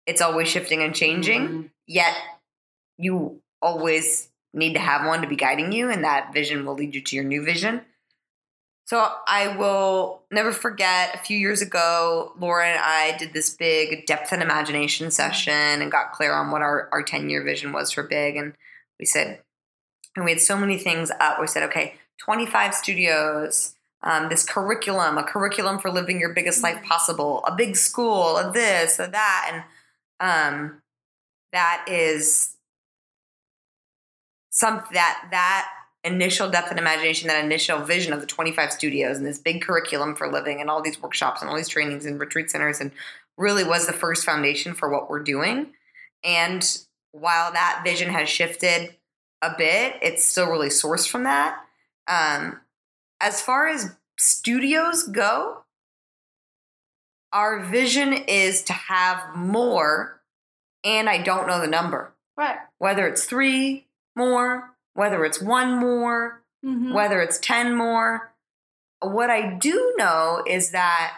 it's 0.07 0.21
always 0.21 0.47
shifting 0.47 0.81
and 0.81 0.95
changing. 0.95 1.41
Mhm. 1.47 1.69
yet 1.85 2.15
you 2.97 3.41
always 3.61 4.29
need 4.53 4.73
to 4.73 4.79
have 4.79 5.05
one 5.05 5.21
to 5.21 5.27
be 5.27 5.35
guiding 5.35 5.71
you 5.71 5.89
and 5.91 6.03
that 6.03 6.33
vision 6.33 6.65
will 6.65 6.73
lead 6.73 6.95
you 6.95 7.01
to 7.01 7.15
your 7.15 7.25
new 7.25 7.43
vision 7.43 7.81
so 8.85 8.97
i 9.27 9.55
will 9.57 10.23
never 10.31 10.51
forget 10.51 11.13
a 11.13 11.17
few 11.19 11.37
years 11.37 11.61
ago 11.61 12.33
laura 12.39 12.67
and 12.67 12.79
i 12.81 13.15
did 13.17 13.33
this 13.33 13.49
big 13.53 14.05
depth 14.07 14.31
and 14.31 14.41
imagination 14.41 15.11
session 15.11 15.53
and 15.81 15.91
got 15.91 16.11
clear 16.11 16.33
on 16.33 16.49
what 16.51 16.61
our, 16.61 16.89
our 16.91 17.03
10 17.03 17.29
year 17.29 17.43
vision 17.43 17.71
was 17.71 17.91
for 17.91 18.03
big 18.03 18.35
and 18.35 18.53
we 18.99 19.05
said 19.05 19.39
and 20.15 20.25
we 20.25 20.31
had 20.31 20.41
so 20.41 20.57
many 20.57 20.77
things 20.77 21.11
up 21.19 21.39
we 21.39 21.47
said 21.47 21.63
okay 21.63 21.95
25 22.19 22.73
studios 22.73 23.73
um, 24.03 24.29
this 24.29 24.43
curriculum 24.45 25.17
a 25.17 25.23
curriculum 25.23 25.77
for 25.79 25.91
living 25.91 26.19
your 26.19 26.33
biggest 26.33 26.63
life 26.63 26.83
possible 26.83 27.43
a 27.45 27.55
big 27.55 27.75
school 27.75 28.37
a 28.37 28.51
this 28.51 28.97
a 28.99 29.07
that 29.07 29.49
and 29.51 29.63
um, 30.19 30.81
that 31.51 31.85
is 31.87 32.55
some 34.49 34.81
that 34.93 35.27
that 35.31 35.69
initial 36.03 36.49
depth 36.49 36.69
and 36.69 36.79
imagination, 36.79 37.27
that 37.27 37.43
initial 37.43 37.79
vision 37.79 38.13
of 38.13 38.21
the 38.21 38.25
25 38.25 38.71
studios 38.71 39.17
and 39.17 39.25
this 39.25 39.39
big 39.39 39.61
curriculum 39.61 40.15
for 40.15 40.31
living 40.31 40.61
and 40.61 40.69
all 40.69 40.81
these 40.81 41.01
workshops 41.01 41.41
and 41.41 41.49
all 41.49 41.55
these 41.55 41.67
trainings 41.67 42.05
and 42.05 42.19
retreat 42.19 42.49
centers 42.49 42.79
and 42.79 42.91
really 43.37 43.63
was 43.63 43.85
the 43.85 43.93
first 43.93 44.25
foundation 44.25 44.73
for 44.73 44.89
what 44.89 45.09
we're 45.09 45.21
doing. 45.21 45.73
And 46.23 46.63
while 47.11 47.51
that 47.51 47.81
vision 47.83 48.09
has 48.09 48.29
shifted 48.29 48.95
a 49.41 49.53
bit, 49.57 49.95
it's 50.01 50.27
still 50.27 50.49
really 50.49 50.69
sourced 50.69 51.07
from 51.07 51.23
that. 51.23 51.59
Um, 52.07 52.61
as 53.19 53.41
far 53.41 53.67
as 53.67 53.95
studios 54.17 55.03
go, 55.03 55.63
our 57.33 57.63
vision 57.63 58.13
is 58.13 58.63
to 58.63 58.73
have 58.73 59.35
more, 59.35 60.21
and 60.83 61.09
I 61.09 61.21
don't 61.21 61.47
know 61.47 61.59
the 61.59 61.67
number. 61.67 62.13
Right. 62.35 62.57
Whether 62.77 63.07
it's 63.07 63.25
three 63.25 63.87
more, 64.15 64.75
whether 64.93 65.25
it's 65.25 65.41
one 65.41 65.77
more, 65.77 66.43
Mm-hmm. 66.65 66.91
whether 66.91 67.21
it's 67.21 67.37
10 67.37 67.75
more. 67.75 68.33
What 68.99 69.29
I 69.29 69.53
do 69.53 69.93
know 69.95 70.43
is 70.45 70.71
that 70.71 71.13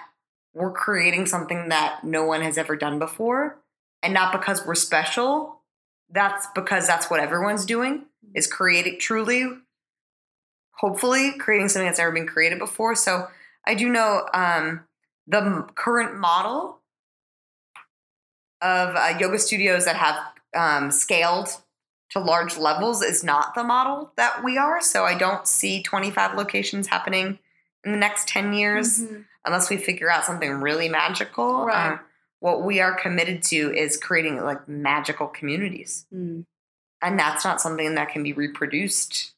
we're 0.53 0.73
creating 0.73 1.27
something 1.27 1.69
that 1.69 2.03
no 2.03 2.25
one 2.25 2.41
has 2.41 2.57
ever 2.57 2.75
done 2.75 2.99
before. 2.99 3.57
And 4.03 4.13
not 4.13 4.33
because 4.33 4.65
we're 4.65 4.75
special, 4.75 5.61
that's 6.11 6.45
because 6.53 6.85
that's 6.87 7.09
what 7.09 7.21
everyone's 7.21 7.65
doing, 7.65 8.05
is 8.35 8.47
creating 8.47 8.99
truly, 8.99 9.45
hopefully, 10.71 11.37
creating 11.39 11.69
something 11.69 11.87
that's 11.87 11.99
never 11.99 12.11
been 12.11 12.27
created 12.27 12.59
before. 12.59 12.93
So 12.95 13.27
I 13.65 13.75
do 13.75 13.87
know 13.89 14.27
um, 14.33 14.81
the 15.29 15.67
current 15.75 16.17
model 16.17 16.79
of 18.61 18.95
uh, 18.95 19.13
yoga 19.19 19.39
studios 19.39 19.85
that 19.85 19.95
have 19.95 20.17
um, 20.55 20.91
scaled 20.91 21.49
to 22.09 22.19
large 22.19 22.57
levels 22.57 23.01
is 23.03 23.23
not 23.23 23.53
the 23.55 23.63
model 23.63 24.11
that 24.17 24.43
we 24.43 24.57
are. 24.57 24.81
So 24.81 25.05
I 25.05 25.15
don't 25.17 25.47
see 25.47 25.83
25 25.83 26.35
locations 26.35 26.87
happening 26.87 27.39
in 27.83 27.91
the 27.91 27.97
next 27.97 28.27
10 28.27 28.53
years 28.53 28.99
Mhm. 29.01 29.25
unless 29.45 29.69
we 29.69 29.77
figure 29.77 30.11
out 30.11 30.25
something 30.25 30.51
really 30.59 30.89
magical. 30.89 31.65
Right. 31.65 31.93
Uh, 31.93 31.97
what 32.39 32.63
we 32.63 32.79
are 32.81 32.93
committed 32.95 33.43
to 33.43 33.73
is 33.73 33.97
creating 33.97 34.41
like 34.43 34.67
magical 34.67 35.27
communities. 35.27 36.07
Mm. 36.13 36.45
And 37.01 37.19
that's 37.19 37.45
not 37.45 37.61
something 37.61 37.95
that 37.95 38.09
can 38.09 38.23
be 38.23 38.33
reproduced 38.33 39.33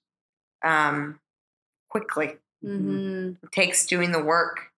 um, 0.63 1.19
quickly. 1.89 2.37
Mhm. 2.63 3.37
It 3.43 3.51
takes 3.51 3.85
doing 3.85 4.11
the 4.11 4.23
work. 4.23 4.70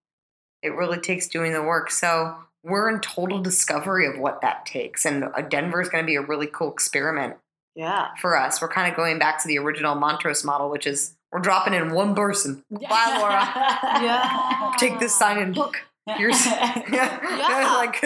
It 0.63 0.69
really 0.75 0.99
takes 0.99 1.27
doing 1.27 1.53
the 1.53 1.61
work. 1.61 1.91
So 1.91 2.35
we're 2.63 2.89
in 2.89 3.01
total 3.01 3.39
discovery 3.41 4.07
of 4.07 4.17
what 4.17 4.41
that 4.41 4.65
takes. 4.65 5.05
And 5.05 5.25
uh, 5.25 5.41
Denver 5.41 5.81
is 5.81 5.89
going 5.89 6.03
to 6.03 6.07
be 6.07 6.15
a 6.15 6.21
really 6.21 6.47
cool 6.47 6.71
experiment 6.71 7.35
Yeah. 7.75 8.07
for 8.21 8.37
us. 8.37 8.61
We're 8.61 8.69
kind 8.69 8.89
of 8.89 8.95
going 8.95 9.19
back 9.19 9.41
to 9.41 9.47
the 9.47 9.59
original 9.59 9.95
Montrose 9.95 10.43
model, 10.45 10.69
which 10.69 10.87
is 10.87 11.15
we're 11.31 11.39
dropping 11.41 11.73
in 11.73 11.91
one 11.93 12.15
person. 12.15 12.63
Bye, 12.71 13.17
Laura. 13.19 14.01
Yeah. 14.03 14.73
Take 14.77 14.99
this 14.99 15.13
sign 15.13 15.37
and 15.39 15.53
book. 15.53 15.81
Here's 16.17 16.45
Yeah. 16.45 17.73
like, 17.77 18.03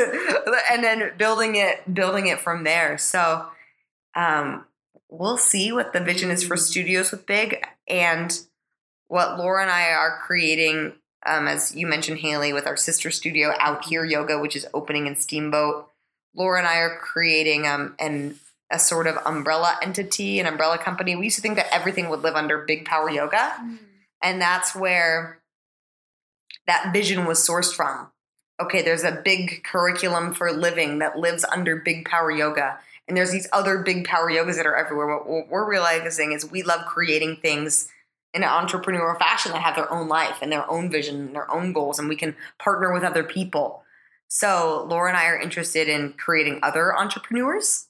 and 0.72 0.84
then 0.84 1.12
building 1.18 1.56
it, 1.56 1.94
building 1.94 2.28
it 2.28 2.40
from 2.40 2.64
there. 2.64 2.98
So, 2.98 3.46
um, 4.16 4.66
we'll 5.10 5.38
see 5.38 5.72
what 5.72 5.94
the 5.94 6.00
vision 6.00 6.32
is 6.32 6.44
for 6.44 6.56
Mm. 6.56 6.60
studios 6.60 7.12
with 7.12 7.26
Big 7.26 7.64
and 7.88 8.40
what 9.08 9.38
Laura 9.38 9.62
and 9.62 9.72
I 9.72 9.92
are 9.92 10.20
creating. 10.26 10.94
Um, 11.28 11.48
as 11.48 11.76
you 11.76 11.86
mentioned, 11.86 12.20
Haley, 12.20 12.54
with 12.54 12.66
our 12.66 12.78
sister 12.78 13.12
studio 13.12 13.54
out 13.60 13.86
here 13.86 14.06
yoga, 14.06 14.40
which 14.40 14.56
is 14.56 14.66
opening 14.74 15.08
in 15.08 15.16
Steamboat. 15.16 15.90
Laura 16.34 16.60
and 16.60 16.68
I 16.68 16.78
are 16.78 16.98
creating 16.98 17.68
um, 17.68 17.96
an 18.00 18.40
a 18.70 18.80
sort 18.80 19.08
of 19.08 19.18
umbrella 19.26 19.78
entity, 19.82 20.40
an 20.40 20.46
umbrella 20.46 20.78
company. 20.78 21.16
We 21.16 21.26
used 21.26 21.38
to 21.38 21.42
think 21.42 21.56
that 21.56 21.74
everything 21.74 22.10
would 22.10 22.22
live 22.22 22.36
under 22.36 22.60
Big 22.60 22.86
Power 22.86 23.10
Yoga. 23.10 23.54
And 24.22 24.42
that's 24.42 24.76
where 24.76 25.40
that 26.66 26.92
vision 26.94 27.26
was 27.26 27.40
sourced 27.40 27.74
from. 27.74 28.12
Okay, 28.60 28.82
there's 28.82 29.04
a 29.04 29.22
big 29.24 29.64
curriculum 29.64 30.34
for 30.34 30.52
living 30.52 31.00
that 31.00 31.18
lives 31.18 31.46
under 31.46 31.78
Big 31.78 32.06
Power 32.06 32.32
Yoga. 32.32 32.80
And 33.08 33.16
there's 33.16 33.32
these 33.32 33.48
other 33.54 33.78
big 33.80 34.06
power 34.06 34.30
yogas 34.30 34.58
that 34.58 34.66
are 34.66 34.76
everywhere. 34.76 35.18
What 35.18 35.48
we're 35.50 35.70
realizing 35.70 36.34
is 36.34 36.50
we 36.50 36.62
love 36.62 36.86
creating 36.86 37.38
things 37.38 37.88
in 38.38 38.44
an 38.44 38.50
entrepreneurial 38.50 39.18
fashion 39.18 39.52
that 39.52 39.64
have 39.64 39.76
their 39.76 39.92
own 39.92 40.08
life 40.08 40.38
and 40.44 40.52
their 40.52 40.70
own 40.70 40.92
vision 40.92 41.16
and 41.16 41.36
their 41.36 41.52
own 41.52 41.74
goals, 41.74 41.98
and 41.98 42.08
we 42.08 42.16
can 42.16 42.36
partner 42.60 42.94
with 42.94 43.04
other 43.04 43.24
people. 43.24 43.84
So, 44.28 44.86
Laura 44.88 45.10
and 45.10 45.18
I 45.18 45.26
are 45.26 45.40
interested 45.40 45.90
in 45.90 46.14
creating 46.14 46.60
other 46.62 46.96
entrepreneurs 46.96 47.88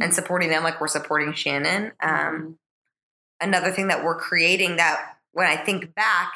and 0.00 0.14
supporting 0.14 0.48
them 0.48 0.62
like 0.62 0.80
we're 0.80 0.88
supporting 0.88 1.34
Shannon. 1.34 1.92
Um, 2.00 2.58
another 3.40 3.70
thing 3.70 3.88
that 3.88 4.02
we're 4.02 4.18
creating 4.18 4.76
that 4.76 5.16
when 5.32 5.46
I 5.46 5.56
think 5.56 5.94
back, 5.94 6.32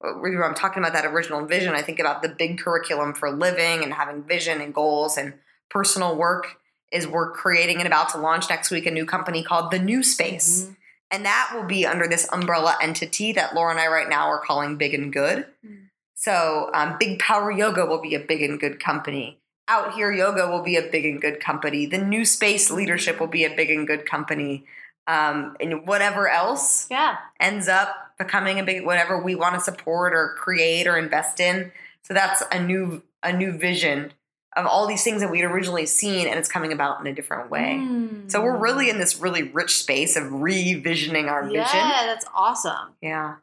when 0.00 0.42
I'm 0.42 0.54
talking 0.54 0.82
about 0.82 0.92
that 0.92 1.06
original 1.06 1.46
vision, 1.46 1.74
I 1.74 1.82
think 1.82 1.98
about 1.98 2.22
the 2.22 2.28
big 2.28 2.58
curriculum 2.58 3.14
for 3.14 3.30
living 3.30 3.82
and 3.82 3.94
having 3.94 4.24
vision 4.24 4.60
and 4.60 4.74
goals 4.74 5.16
and 5.16 5.34
personal 5.70 6.16
work. 6.16 6.58
Is 6.92 7.06
we're 7.06 7.32
creating 7.32 7.78
and 7.78 7.86
about 7.86 8.10
to 8.10 8.18
launch 8.18 8.48
next 8.48 8.70
week 8.70 8.86
a 8.86 8.92
new 8.92 9.04
company 9.04 9.42
called 9.42 9.72
The 9.72 9.78
New 9.78 10.04
Space. 10.04 10.62
Mm-hmm. 10.62 10.72
And 11.10 11.24
that 11.24 11.52
will 11.54 11.64
be 11.64 11.86
under 11.86 12.08
this 12.08 12.28
umbrella 12.32 12.76
entity 12.82 13.32
that 13.32 13.54
Laura 13.54 13.70
and 13.70 13.80
I 13.80 13.86
right 13.86 14.08
now 14.08 14.26
are 14.28 14.40
calling 14.40 14.76
Big 14.76 14.92
and 14.94 15.12
Good. 15.12 15.46
Mm. 15.64 15.88
So, 16.14 16.70
um, 16.74 16.96
Big 16.98 17.18
Power 17.18 17.50
Yoga 17.52 17.86
will 17.86 18.00
be 18.00 18.14
a 18.14 18.20
big 18.20 18.42
and 18.42 18.58
good 18.58 18.80
company. 18.80 19.38
Out 19.68 19.94
Here 19.94 20.12
Yoga 20.12 20.48
will 20.48 20.62
be 20.62 20.76
a 20.76 20.82
big 20.82 21.04
and 21.04 21.20
good 21.20 21.40
company. 21.40 21.86
The 21.86 21.98
New 21.98 22.24
Space 22.24 22.70
Leadership 22.70 23.20
will 23.20 23.26
be 23.26 23.44
a 23.44 23.54
big 23.54 23.70
and 23.70 23.86
good 23.86 24.06
company. 24.06 24.64
Um, 25.06 25.56
and 25.60 25.86
whatever 25.86 26.28
else 26.28 26.86
Yeah. 26.90 27.16
ends 27.38 27.68
up 27.68 28.12
becoming 28.18 28.58
a 28.58 28.64
big 28.64 28.84
whatever 28.84 29.20
we 29.20 29.34
want 29.34 29.54
to 29.54 29.60
support 29.60 30.14
or 30.14 30.34
create 30.38 30.86
or 30.86 30.96
invest 30.96 31.38
in. 31.38 31.70
So 32.02 32.14
that's 32.14 32.42
a 32.50 32.62
new 32.62 33.02
a 33.22 33.32
new 33.32 33.52
vision 33.52 34.12
of 34.56 34.66
all 34.66 34.86
these 34.86 35.04
things 35.04 35.20
that 35.20 35.30
we'd 35.30 35.44
originally 35.44 35.86
seen 35.86 36.26
and 36.26 36.38
it's 36.38 36.48
coming 36.48 36.72
about 36.72 36.98
in 37.00 37.06
a 37.06 37.12
different 37.12 37.50
way. 37.50 37.76
Hmm. 37.76 38.28
So 38.28 38.42
we're 38.42 38.56
really 38.56 38.88
in 38.88 38.98
this 38.98 39.20
really 39.20 39.42
rich 39.42 39.76
space 39.76 40.16
of 40.16 40.24
revisioning 40.24 41.30
our 41.30 41.42
Yeah, 41.42 41.62
vision. 41.62 41.78
Yeah, 41.78 42.06
that's 42.06 42.24
awesome. 42.34 42.94
Yeah. 43.02 43.36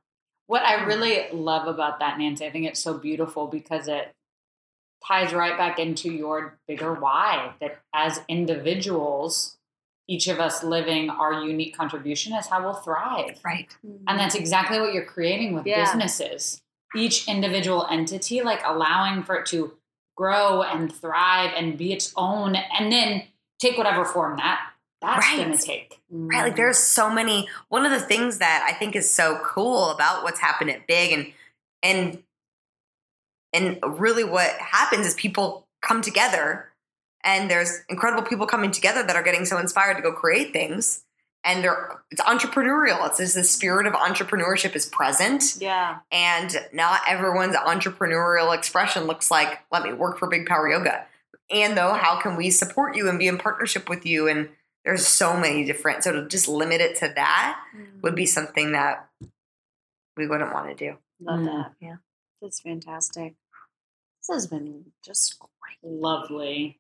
What 0.47 0.64
I 0.64 0.80
hmm. 0.80 0.88
really 0.88 1.28
love 1.32 1.68
about 1.68 1.99
that, 1.99 2.18
Nancy, 2.18 2.45
I 2.45 2.49
think 2.49 2.66
it's 2.66 2.82
so 2.82 2.97
beautiful 2.97 3.47
because 3.47 3.88
it 3.88 4.11
ties 5.07 5.34
right 5.34 5.57
back 5.57 5.80
into 5.80 6.11
your 6.11 6.57
bigger 6.68 6.93
why 6.93 7.53
that 7.61 7.80
as 7.93 8.22
individuals, 8.28 9.57
each 10.07 10.28
of 10.28 10.39
us 10.39 10.64
living 10.64 11.09
our 11.09 11.43
unique 11.43 11.78
contribution 11.78 12.34
is 12.34 12.47
how 12.47 12.64
we'll 12.64 12.74
thrive. 12.74 13.39
Right. 13.45 13.72
Hmm. 13.86 13.97
And 14.07 14.20
that's 14.20 14.36
exactly 14.36 14.80
what 14.80 14.93
you're 14.93 15.05
creating 15.05 15.53
with 15.53 15.68
Yeah. 15.68 15.84
businesses. 15.84 16.59
Each 16.95 17.28
individual 17.28 17.86
entity, 17.89 18.41
like 18.41 18.61
allowing 18.66 19.24
for 19.24 19.36
it 19.36 19.45
to 19.47 19.74
grow 20.16 20.61
and 20.61 20.93
thrive 20.93 21.51
and 21.55 21.78
be 21.78 21.93
its 21.93 22.14
own, 22.16 22.55
and 22.55 22.91
then 22.91 23.24
take 23.59 23.78
whatever 23.78 24.05
form 24.05 24.38
that 24.38 24.74
that's 25.03 25.28
Right. 25.28 25.38
going 25.38 25.57
to 25.57 25.64
take. 25.64 25.99
Right. 26.09 26.43
Like 26.43 26.55
there's 26.55 26.78
mm. 26.78 26.82
so 26.82 27.09
many 27.09 27.49
one 27.68 27.86
of 27.86 27.91
the 27.91 27.99
things 27.99 28.38
that 28.39 28.66
I 28.68 28.74
think 28.74 28.95
is 28.95 29.09
so 29.09 29.39
cool 29.43 29.89
about 29.89 30.24
what's 30.24 30.39
happened 30.39 30.72
at 30.72 30.88
Big 30.88 31.11
and 31.11 31.34
and 31.84 32.24
and 33.51 33.80
really 33.99 34.24
what 34.24 34.49
happens 34.53 35.05
is 35.05 35.14
people 35.16 35.68
come 35.82 36.01
together 36.01 36.70
and 37.24 37.51
there's 37.51 37.82
incredible 37.89 38.24
people 38.24 38.47
coming 38.47 38.72
together 38.72 39.03
that 39.03 39.16
are 39.16 39.24
getting 39.24 39.45
so 39.45 39.57
inspired 39.57 39.95
to 39.95 40.01
go 40.01 40.14
create 40.14 40.53
things. 40.53 41.03
And 41.45 41.63
they're 41.63 41.99
it's 42.09 42.21
entrepreneurial. 42.21 43.05
It's 43.07 43.17
just 43.17 43.35
the 43.35 43.43
spirit 43.43 43.85
of 43.85 43.93
entrepreneurship 43.93 44.75
is 44.75 44.85
present. 44.85 45.57
Yeah. 45.59 45.97
And 46.11 46.55
not 46.71 47.01
everyone's 47.07 47.55
entrepreneurial 47.55 48.55
expression 48.55 49.03
looks 49.05 49.29
like, 49.29 49.59
let 49.71 49.83
me 49.83 49.91
work 49.93 50.19
for 50.19 50.29
Big 50.29 50.45
Power 50.45 50.69
Yoga. 50.69 51.05
And 51.49 51.77
though, 51.77 51.93
how 51.93 52.19
can 52.21 52.37
we 52.37 52.49
support 52.49 52.95
you 52.95 53.09
and 53.09 53.19
be 53.19 53.27
in 53.27 53.37
partnership 53.37 53.89
with 53.89 54.05
you? 54.05 54.27
And 54.29 54.49
there's 54.85 55.05
so 55.05 55.35
many 55.37 55.65
different, 55.65 56.03
so 56.03 56.13
to 56.13 56.27
just 56.27 56.47
limit 56.47 56.79
it 56.81 56.95
to 56.97 57.11
that 57.15 57.59
would 58.01 58.15
be 58.15 58.25
something 58.25 58.71
that 58.71 59.09
we 60.15 60.27
wouldn't 60.27 60.53
want 60.53 60.69
to 60.69 60.75
do. 60.75 60.97
Love 61.19 61.39
Mm. 61.41 61.45
that. 61.45 61.71
Yeah. 61.79 61.95
That's 62.41 62.59
fantastic. 62.61 63.35
This 64.19 64.33
has 64.33 64.47
been 64.47 64.85
just 65.03 65.37
great. 65.39 65.77
Lovely. 65.83 66.77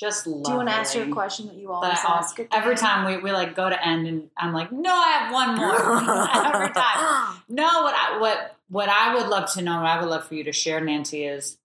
Just 0.00 0.26
lovely. 0.26 0.44
Do 0.44 0.50
you 0.52 0.56
want 0.56 0.68
to 0.70 0.74
ask 0.74 0.94
your 0.94 1.08
question 1.08 1.46
that 1.48 1.56
you 1.56 1.70
always 1.70 1.98
ask? 2.08 2.40
every 2.52 2.74
time 2.74 3.04
we, 3.04 3.18
we 3.18 3.32
like 3.32 3.54
go 3.54 3.68
to 3.68 3.86
end 3.86 4.06
and 4.06 4.30
I'm 4.34 4.54
like, 4.54 4.72
no, 4.72 4.94
I 4.94 5.10
have 5.10 5.30
one 5.30 5.56
more. 5.56 6.54
every 6.54 6.72
time. 6.72 7.36
No, 7.50 7.82
what 7.82 7.94
I, 7.94 8.18
what 8.18 8.56
what 8.70 8.88
I 8.88 9.14
would 9.14 9.26
love 9.26 9.52
to 9.54 9.62
know, 9.62 9.76
what 9.78 9.86
I 9.86 10.00
would 10.00 10.08
love 10.08 10.24
for 10.24 10.36
you 10.36 10.44
to 10.44 10.52
share, 10.52 10.80
Nancy, 10.80 11.24
is 11.24 11.58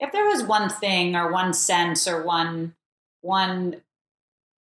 if 0.00 0.12
there 0.12 0.24
was 0.24 0.42
one 0.42 0.70
thing 0.70 1.16
or 1.16 1.30
one 1.30 1.52
sense 1.52 2.08
or 2.08 2.22
one 2.22 2.74
one 3.20 3.82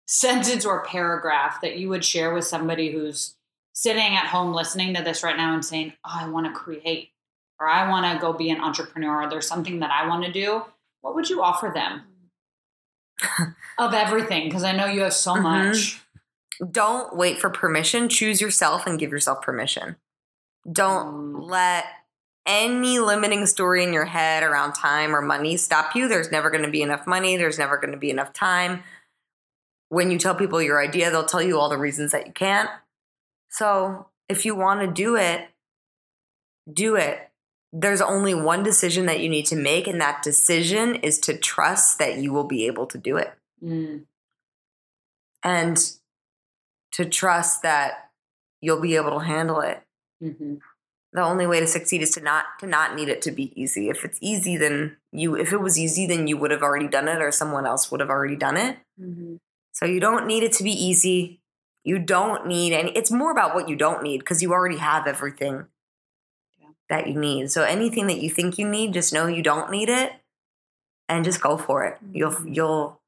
sentence 0.08 0.66
or 0.66 0.84
paragraph 0.84 1.62
that 1.62 1.78
you 1.78 1.88
would 1.88 2.04
share 2.04 2.34
with 2.34 2.46
somebody 2.46 2.92
who's 2.92 3.36
sitting 3.72 4.16
at 4.16 4.28
home 4.28 4.54
listening 4.54 4.94
to 4.96 5.04
this 5.04 5.24
right 5.24 5.38
now 5.38 5.54
and 5.54 5.64
saying, 5.64 5.94
"Oh, 6.04 6.18
I 6.20 6.28
want 6.28 6.48
to 6.48 6.52
create," 6.52 7.12
or 7.60 7.68
"I 7.70 7.90
want 7.90 8.12
to 8.12 8.20
go 8.20 8.34
be 8.34 8.50
an 8.50 8.60
entrepreneur," 8.60 9.24
or 9.24 9.30
"There's 9.30 9.48
something 9.48 9.80
that 9.80 9.92
I 9.92 10.08
want 10.10 10.26
to 10.26 10.32
do." 10.32 10.66
What 11.00 11.16
would 11.16 11.30
you 11.30 11.44
offer 11.44 11.72
them 11.74 12.02
of 13.78 13.94
everything? 13.94 14.46
Because 14.48 14.64
I 14.64 14.72
know 14.72 14.86
you 14.86 15.02
have 15.02 15.14
so 15.14 15.34
Mhm. 15.36 15.42
much. 15.44 16.02
Don't 16.72 17.16
wait 17.16 17.40
for 17.40 17.50
permission. 17.50 18.08
Choose 18.10 18.40
yourself 18.42 18.86
and 18.88 18.98
give 19.00 19.12
yourself 19.12 19.42
permission. 19.42 19.98
Don't 20.72 21.34
Mm. 21.36 21.50
let 21.50 21.86
any 22.46 23.00
limiting 23.00 23.46
story 23.46 23.84
in 23.84 23.92
your 23.92 24.06
head 24.06 24.44
around 24.44 24.74
time 24.74 25.16
or 25.16 25.22
money 25.22 25.58
stop 25.58 25.96
you. 25.96 26.08
There's 26.08 26.32
never 26.32 26.50
going 26.50 26.64
to 26.64 26.70
be 26.70 26.82
enough 26.82 27.06
money. 27.08 27.36
There's 27.38 27.58
never 27.58 27.78
going 27.78 27.92
to 27.92 27.98
be 27.98 28.10
enough 28.12 28.34
time. 28.34 28.84
When 29.90 30.12
you 30.12 30.18
tell 30.20 30.36
people 30.36 30.62
your 30.62 30.82
idea, 30.82 31.10
they'll 31.12 31.26
tell 31.26 31.42
you 31.42 31.60
all 31.60 31.70
the 31.70 31.78
reasons 31.78 32.12
that 32.12 32.26
you 32.28 32.34
can't. 32.34 32.70
So 33.50 34.10
if 34.30 34.46
you 34.46 34.56
want 34.56 34.82
to 34.82 34.88
do 34.88 35.16
it, 35.16 35.50
do 36.72 36.96
it. 36.96 37.30
There's 37.78 38.00
only 38.00 38.34
one 38.34 38.64
decision 38.64 39.06
that 39.08 39.20
you 39.20 39.28
need 39.28 39.46
to 39.48 39.56
make, 39.58 39.86
and 39.86 40.00
that 40.00 40.24
decision 40.24 40.96
is 40.96 41.20
to 41.20 41.38
trust 41.38 42.00
that 42.00 42.18
you 42.20 42.32
will 42.32 42.46
be 42.46 42.66
able 42.68 42.86
to 42.88 42.98
do 42.98 43.18
it 43.18 43.34
Mm. 43.64 44.06
and 45.44 45.78
to 46.94 47.06
trust 47.06 47.62
that 47.64 48.12
you'll 48.62 48.80
be 48.82 48.96
able 48.96 49.12
to 49.12 49.26
handle 49.26 49.60
it. 49.60 49.82
hmm 50.22 50.56
The 51.14 51.22
only 51.22 51.48
way 51.48 51.60
to 51.60 51.68
succeed 51.68 52.02
is 52.02 52.12
to 52.12 52.22
not 52.22 52.46
to 52.60 52.68
not 52.68 52.96
need 52.96 53.10
it 53.10 53.22
to 53.24 53.32
be 53.32 53.52
easy. 53.62 53.90
If 53.90 54.04
it's 54.06 54.20
easy, 54.22 54.56
then 54.58 54.98
you 55.12 55.36
if 55.36 55.52
it 55.54 55.62
was 55.62 55.78
easy, 55.78 56.06
then 56.08 56.28
you 56.28 56.38
would 56.38 56.52
have 56.52 56.64
already 56.64 56.88
done 56.88 57.08
it 57.10 57.22
or 57.22 57.32
someone 57.32 57.66
else 57.66 57.92
would 57.92 58.00
have 58.00 58.10
already 58.10 58.36
done 58.38 58.58
it. 58.58 58.78
Mhm. 59.00 59.40
So 59.74 59.86
you 59.86 60.00
don't 60.00 60.28
need 60.28 60.44
it 60.44 60.54
to 60.54 60.64
be 60.64 60.72
easy. 60.72 61.42
You 61.84 62.00
don't 62.00 62.48
need 62.48 62.74
any 62.74 62.92
it's 62.92 63.12
more 63.12 63.32
about 63.32 63.54
what 63.56 63.68
you 63.70 63.76
don't 63.76 64.04
need 64.04 64.20
because 64.20 64.42
you 64.42 64.52
already 64.54 64.78
have 64.78 65.08
everything. 65.08 65.68
That 66.90 67.08
you 67.08 67.20
need. 67.20 67.52
So 67.52 67.64
anything 67.64 68.08
that 68.08 68.22
you 68.22 68.30
think 68.30 68.58
you 68.58 68.68
need, 68.68 68.94
just 68.94 69.14
know 69.14 69.28
you 69.28 69.42
don't 69.44 69.72
need 69.72 69.90
it 69.90 70.14
and 71.10 71.24
just 71.26 71.42
go 71.42 71.58
for 71.58 71.84
it. 71.86 71.98
You'll 72.12 72.32
Mhm. 72.32 72.56
you'll 72.56 73.02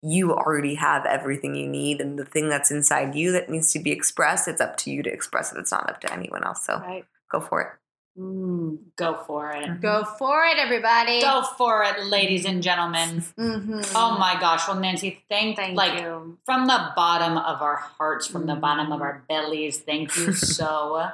you 0.00 0.32
already 0.32 0.76
have 0.76 1.04
everything 1.06 1.56
you 1.56 1.66
need 1.66 2.00
and 2.00 2.16
the 2.16 2.24
thing 2.24 2.48
that's 2.48 2.70
inside 2.70 3.16
you 3.16 3.32
that 3.32 3.48
needs 3.50 3.72
to 3.72 3.80
be 3.80 3.90
expressed, 3.90 4.46
it's 4.46 4.60
up 4.60 4.76
to 4.76 4.90
you 4.92 5.02
to 5.02 5.12
express 5.12 5.52
it. 5.52 5.58
It's 5.58 5.72
not 5.72 5.90
up 5.90 6.00
to 6.02 6.12
anyone 6.12 6.44
else. 6.44 6.64
So 6.64 6.78
Right. 6.78 7.04
go 7.30 7.40
for 7.40 7.60
it. 7.62 7.68
Mm. 8.20 8.78
Go 8.96 9.14
for 9.26 9.50
it. 9.52 9.80
Go 9.80 10.04
for 10.04 10.44
it, 10.44 10.56
everybody. 10.58 11.20
Go 11.20 11.42
for 11.56 11.82
it, 11.82 12.04
ladies 12.04 12.44
and 12.44 12.62
gentlemen. 12.62 13.22
Mm-hmm. 13.36 13.80
Oh 13.96 14.16
my 14.18 14.38
gosh. 14.40 14.66
Well, 14.68 14.78
Nancy, 14.78 15.24
thank, 15.28 15.56
Thank 15.56 15.76
like 15.76 16.00
you. 16.00 16.38
from 16.44 16.66
the 16.66 16.92
bottom 16.94 17.36
of 17.36 17.60
our 17.60 17.76
hearts, 17.76 18.26
from 18.28 18.46
the 18.46 18.54
bottom 18.56 18.92
of 18.92 19.00
our 19.02 19.24
bellies, 19.28 19.78
thank 19.78 20.16
you 20.16 20.32
so 20.60 21.10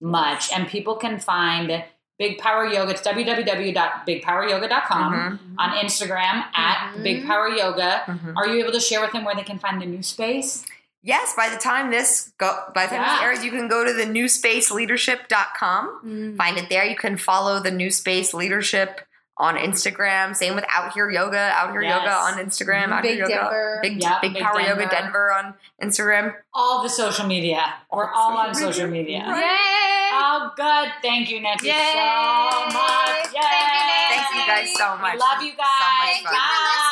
much. 0.00 0.52
And 0.52 0.68
people 0.68 0.96
can 0.96 1.18
find 1.18 1.84
Big 2.18 2.38
Power 2.38 2.66
Yoga. 2.66 2.92
It's 2.92 3.02
www.bigpoweryoga.com. 3.02 5.12
Mhm. 5.14 5.38
On 5.58 5.70
Instagram 5.84 6.44
at 6.54 6.92
Mhm. 6.94 7.02
Big 7.02 7.26
Power 7.26 7.48
Yoga. 7.48 8.02
Mhm. 8.06 8.34
Are 8.36 8.46
you 8.48 8.60
able 8.62 8.72
to 8.72 8.80
share 8.80 9.00
with 9.00 9.12
them 9.12 9.24
where 9.24 9.34
they 9.34 9.42
can 9.44 9.58
find 9.58 9.80
the 9.80 9.86
new 9.86 10.02
space? 10.02 10.64
Yes, 11.02 11.34
by 11.36 11.48
the 11.48 11.56
time 11.56 11.90
this 11.90 12.32
go 12.38 12.64
by 12.74 12.86
the 12.86 12.96
time 12.96 13.04
this 13.04 13.20
Yeah. 13.20 13.26
airs, 13.26 13.44
you 13.44 13.50
can 13.52 13.68
go 13.68 13.84
to 13.84 13.92
the 13.92 14.04
newspaceleadership.com. 14.04 16.00
Mm. 16.04 16.36
Find 16.36 16.58
it 16.58 16.68
there. 16.68 16.84
You 16.84 16.96
can 16.96 17.16
follow 17.16 17.60
the 17.60 17.70
New 17.70 17.90
Space 17.90 18.34
Leadership 18.34 19.02
on 19.38 19.56
Instagram. 19.56 20.34
Same 20.34 20.54
with 20.54 20.64
Out 20.68 20.92
Here 20.92 21.10
Yoga, 21.10 21.38
Out 21.54 21.70
Here 21.70 21.82
Yoga 21.82 22.10
on 22.10 22.34
Instagram, 22.34 22.84
mm-hmm. 22.84 22.92
Out 22.92 23.02
Big 23.02 23.14
Here 23.16 23.22
Yoga, 23.22 23.34
Denver. 23.34 23.78
Big 23.82 24.02
Yeah, 24.02 24.18
Big 24.20 24.34
Big 24.34 24.42
Power 24.42 24.60
Yoga 24.60 24.88
Denver. 24.88 24.90
Denver 24.90 25.32
on 25.32 25.54
Instagram. 25.82 26.34
All 26.52 26.82
the 26.82 26.88
social 26.88 27.26
media. 27.26 27.74
We're 27.92 28.10
all 28.12 28.36
on 28.36 28.54
social 28.54 28.88
media. 28.88 29.24
Right. 29.26 29.38
Yay! 29.38 30.10
Oh, 30.20 30.50
good. 30.56 30.92
Thank 31.02 31.30
you, 31.30 31.40
Nancy, 31.40 31.68
Yay! 31.68 31.74
so 31.74 32.78
much. 32.78 33.32
Yay! 33.32 33.40
Thank 33.40 33.72
you, 33.72 33.86
Nancy. 33.86 34.16
Thank 34.16 34.34
you 34.34 34.46
guys 34.46 34.74
so 34.76 34.96
much. 34.98 35.14
We 35.14 35.20
love 35.20 35.42
you 35.42 35.52
So 35.52 35.56
much 35.56 35.56
guys. 35.56 36.02
Thank 36.02 36.22
you 36.22 36.28
fun. 36.28 36.34
for 36.34 36.64
listening. 36.64 36.78
Bye. 36.78 36.87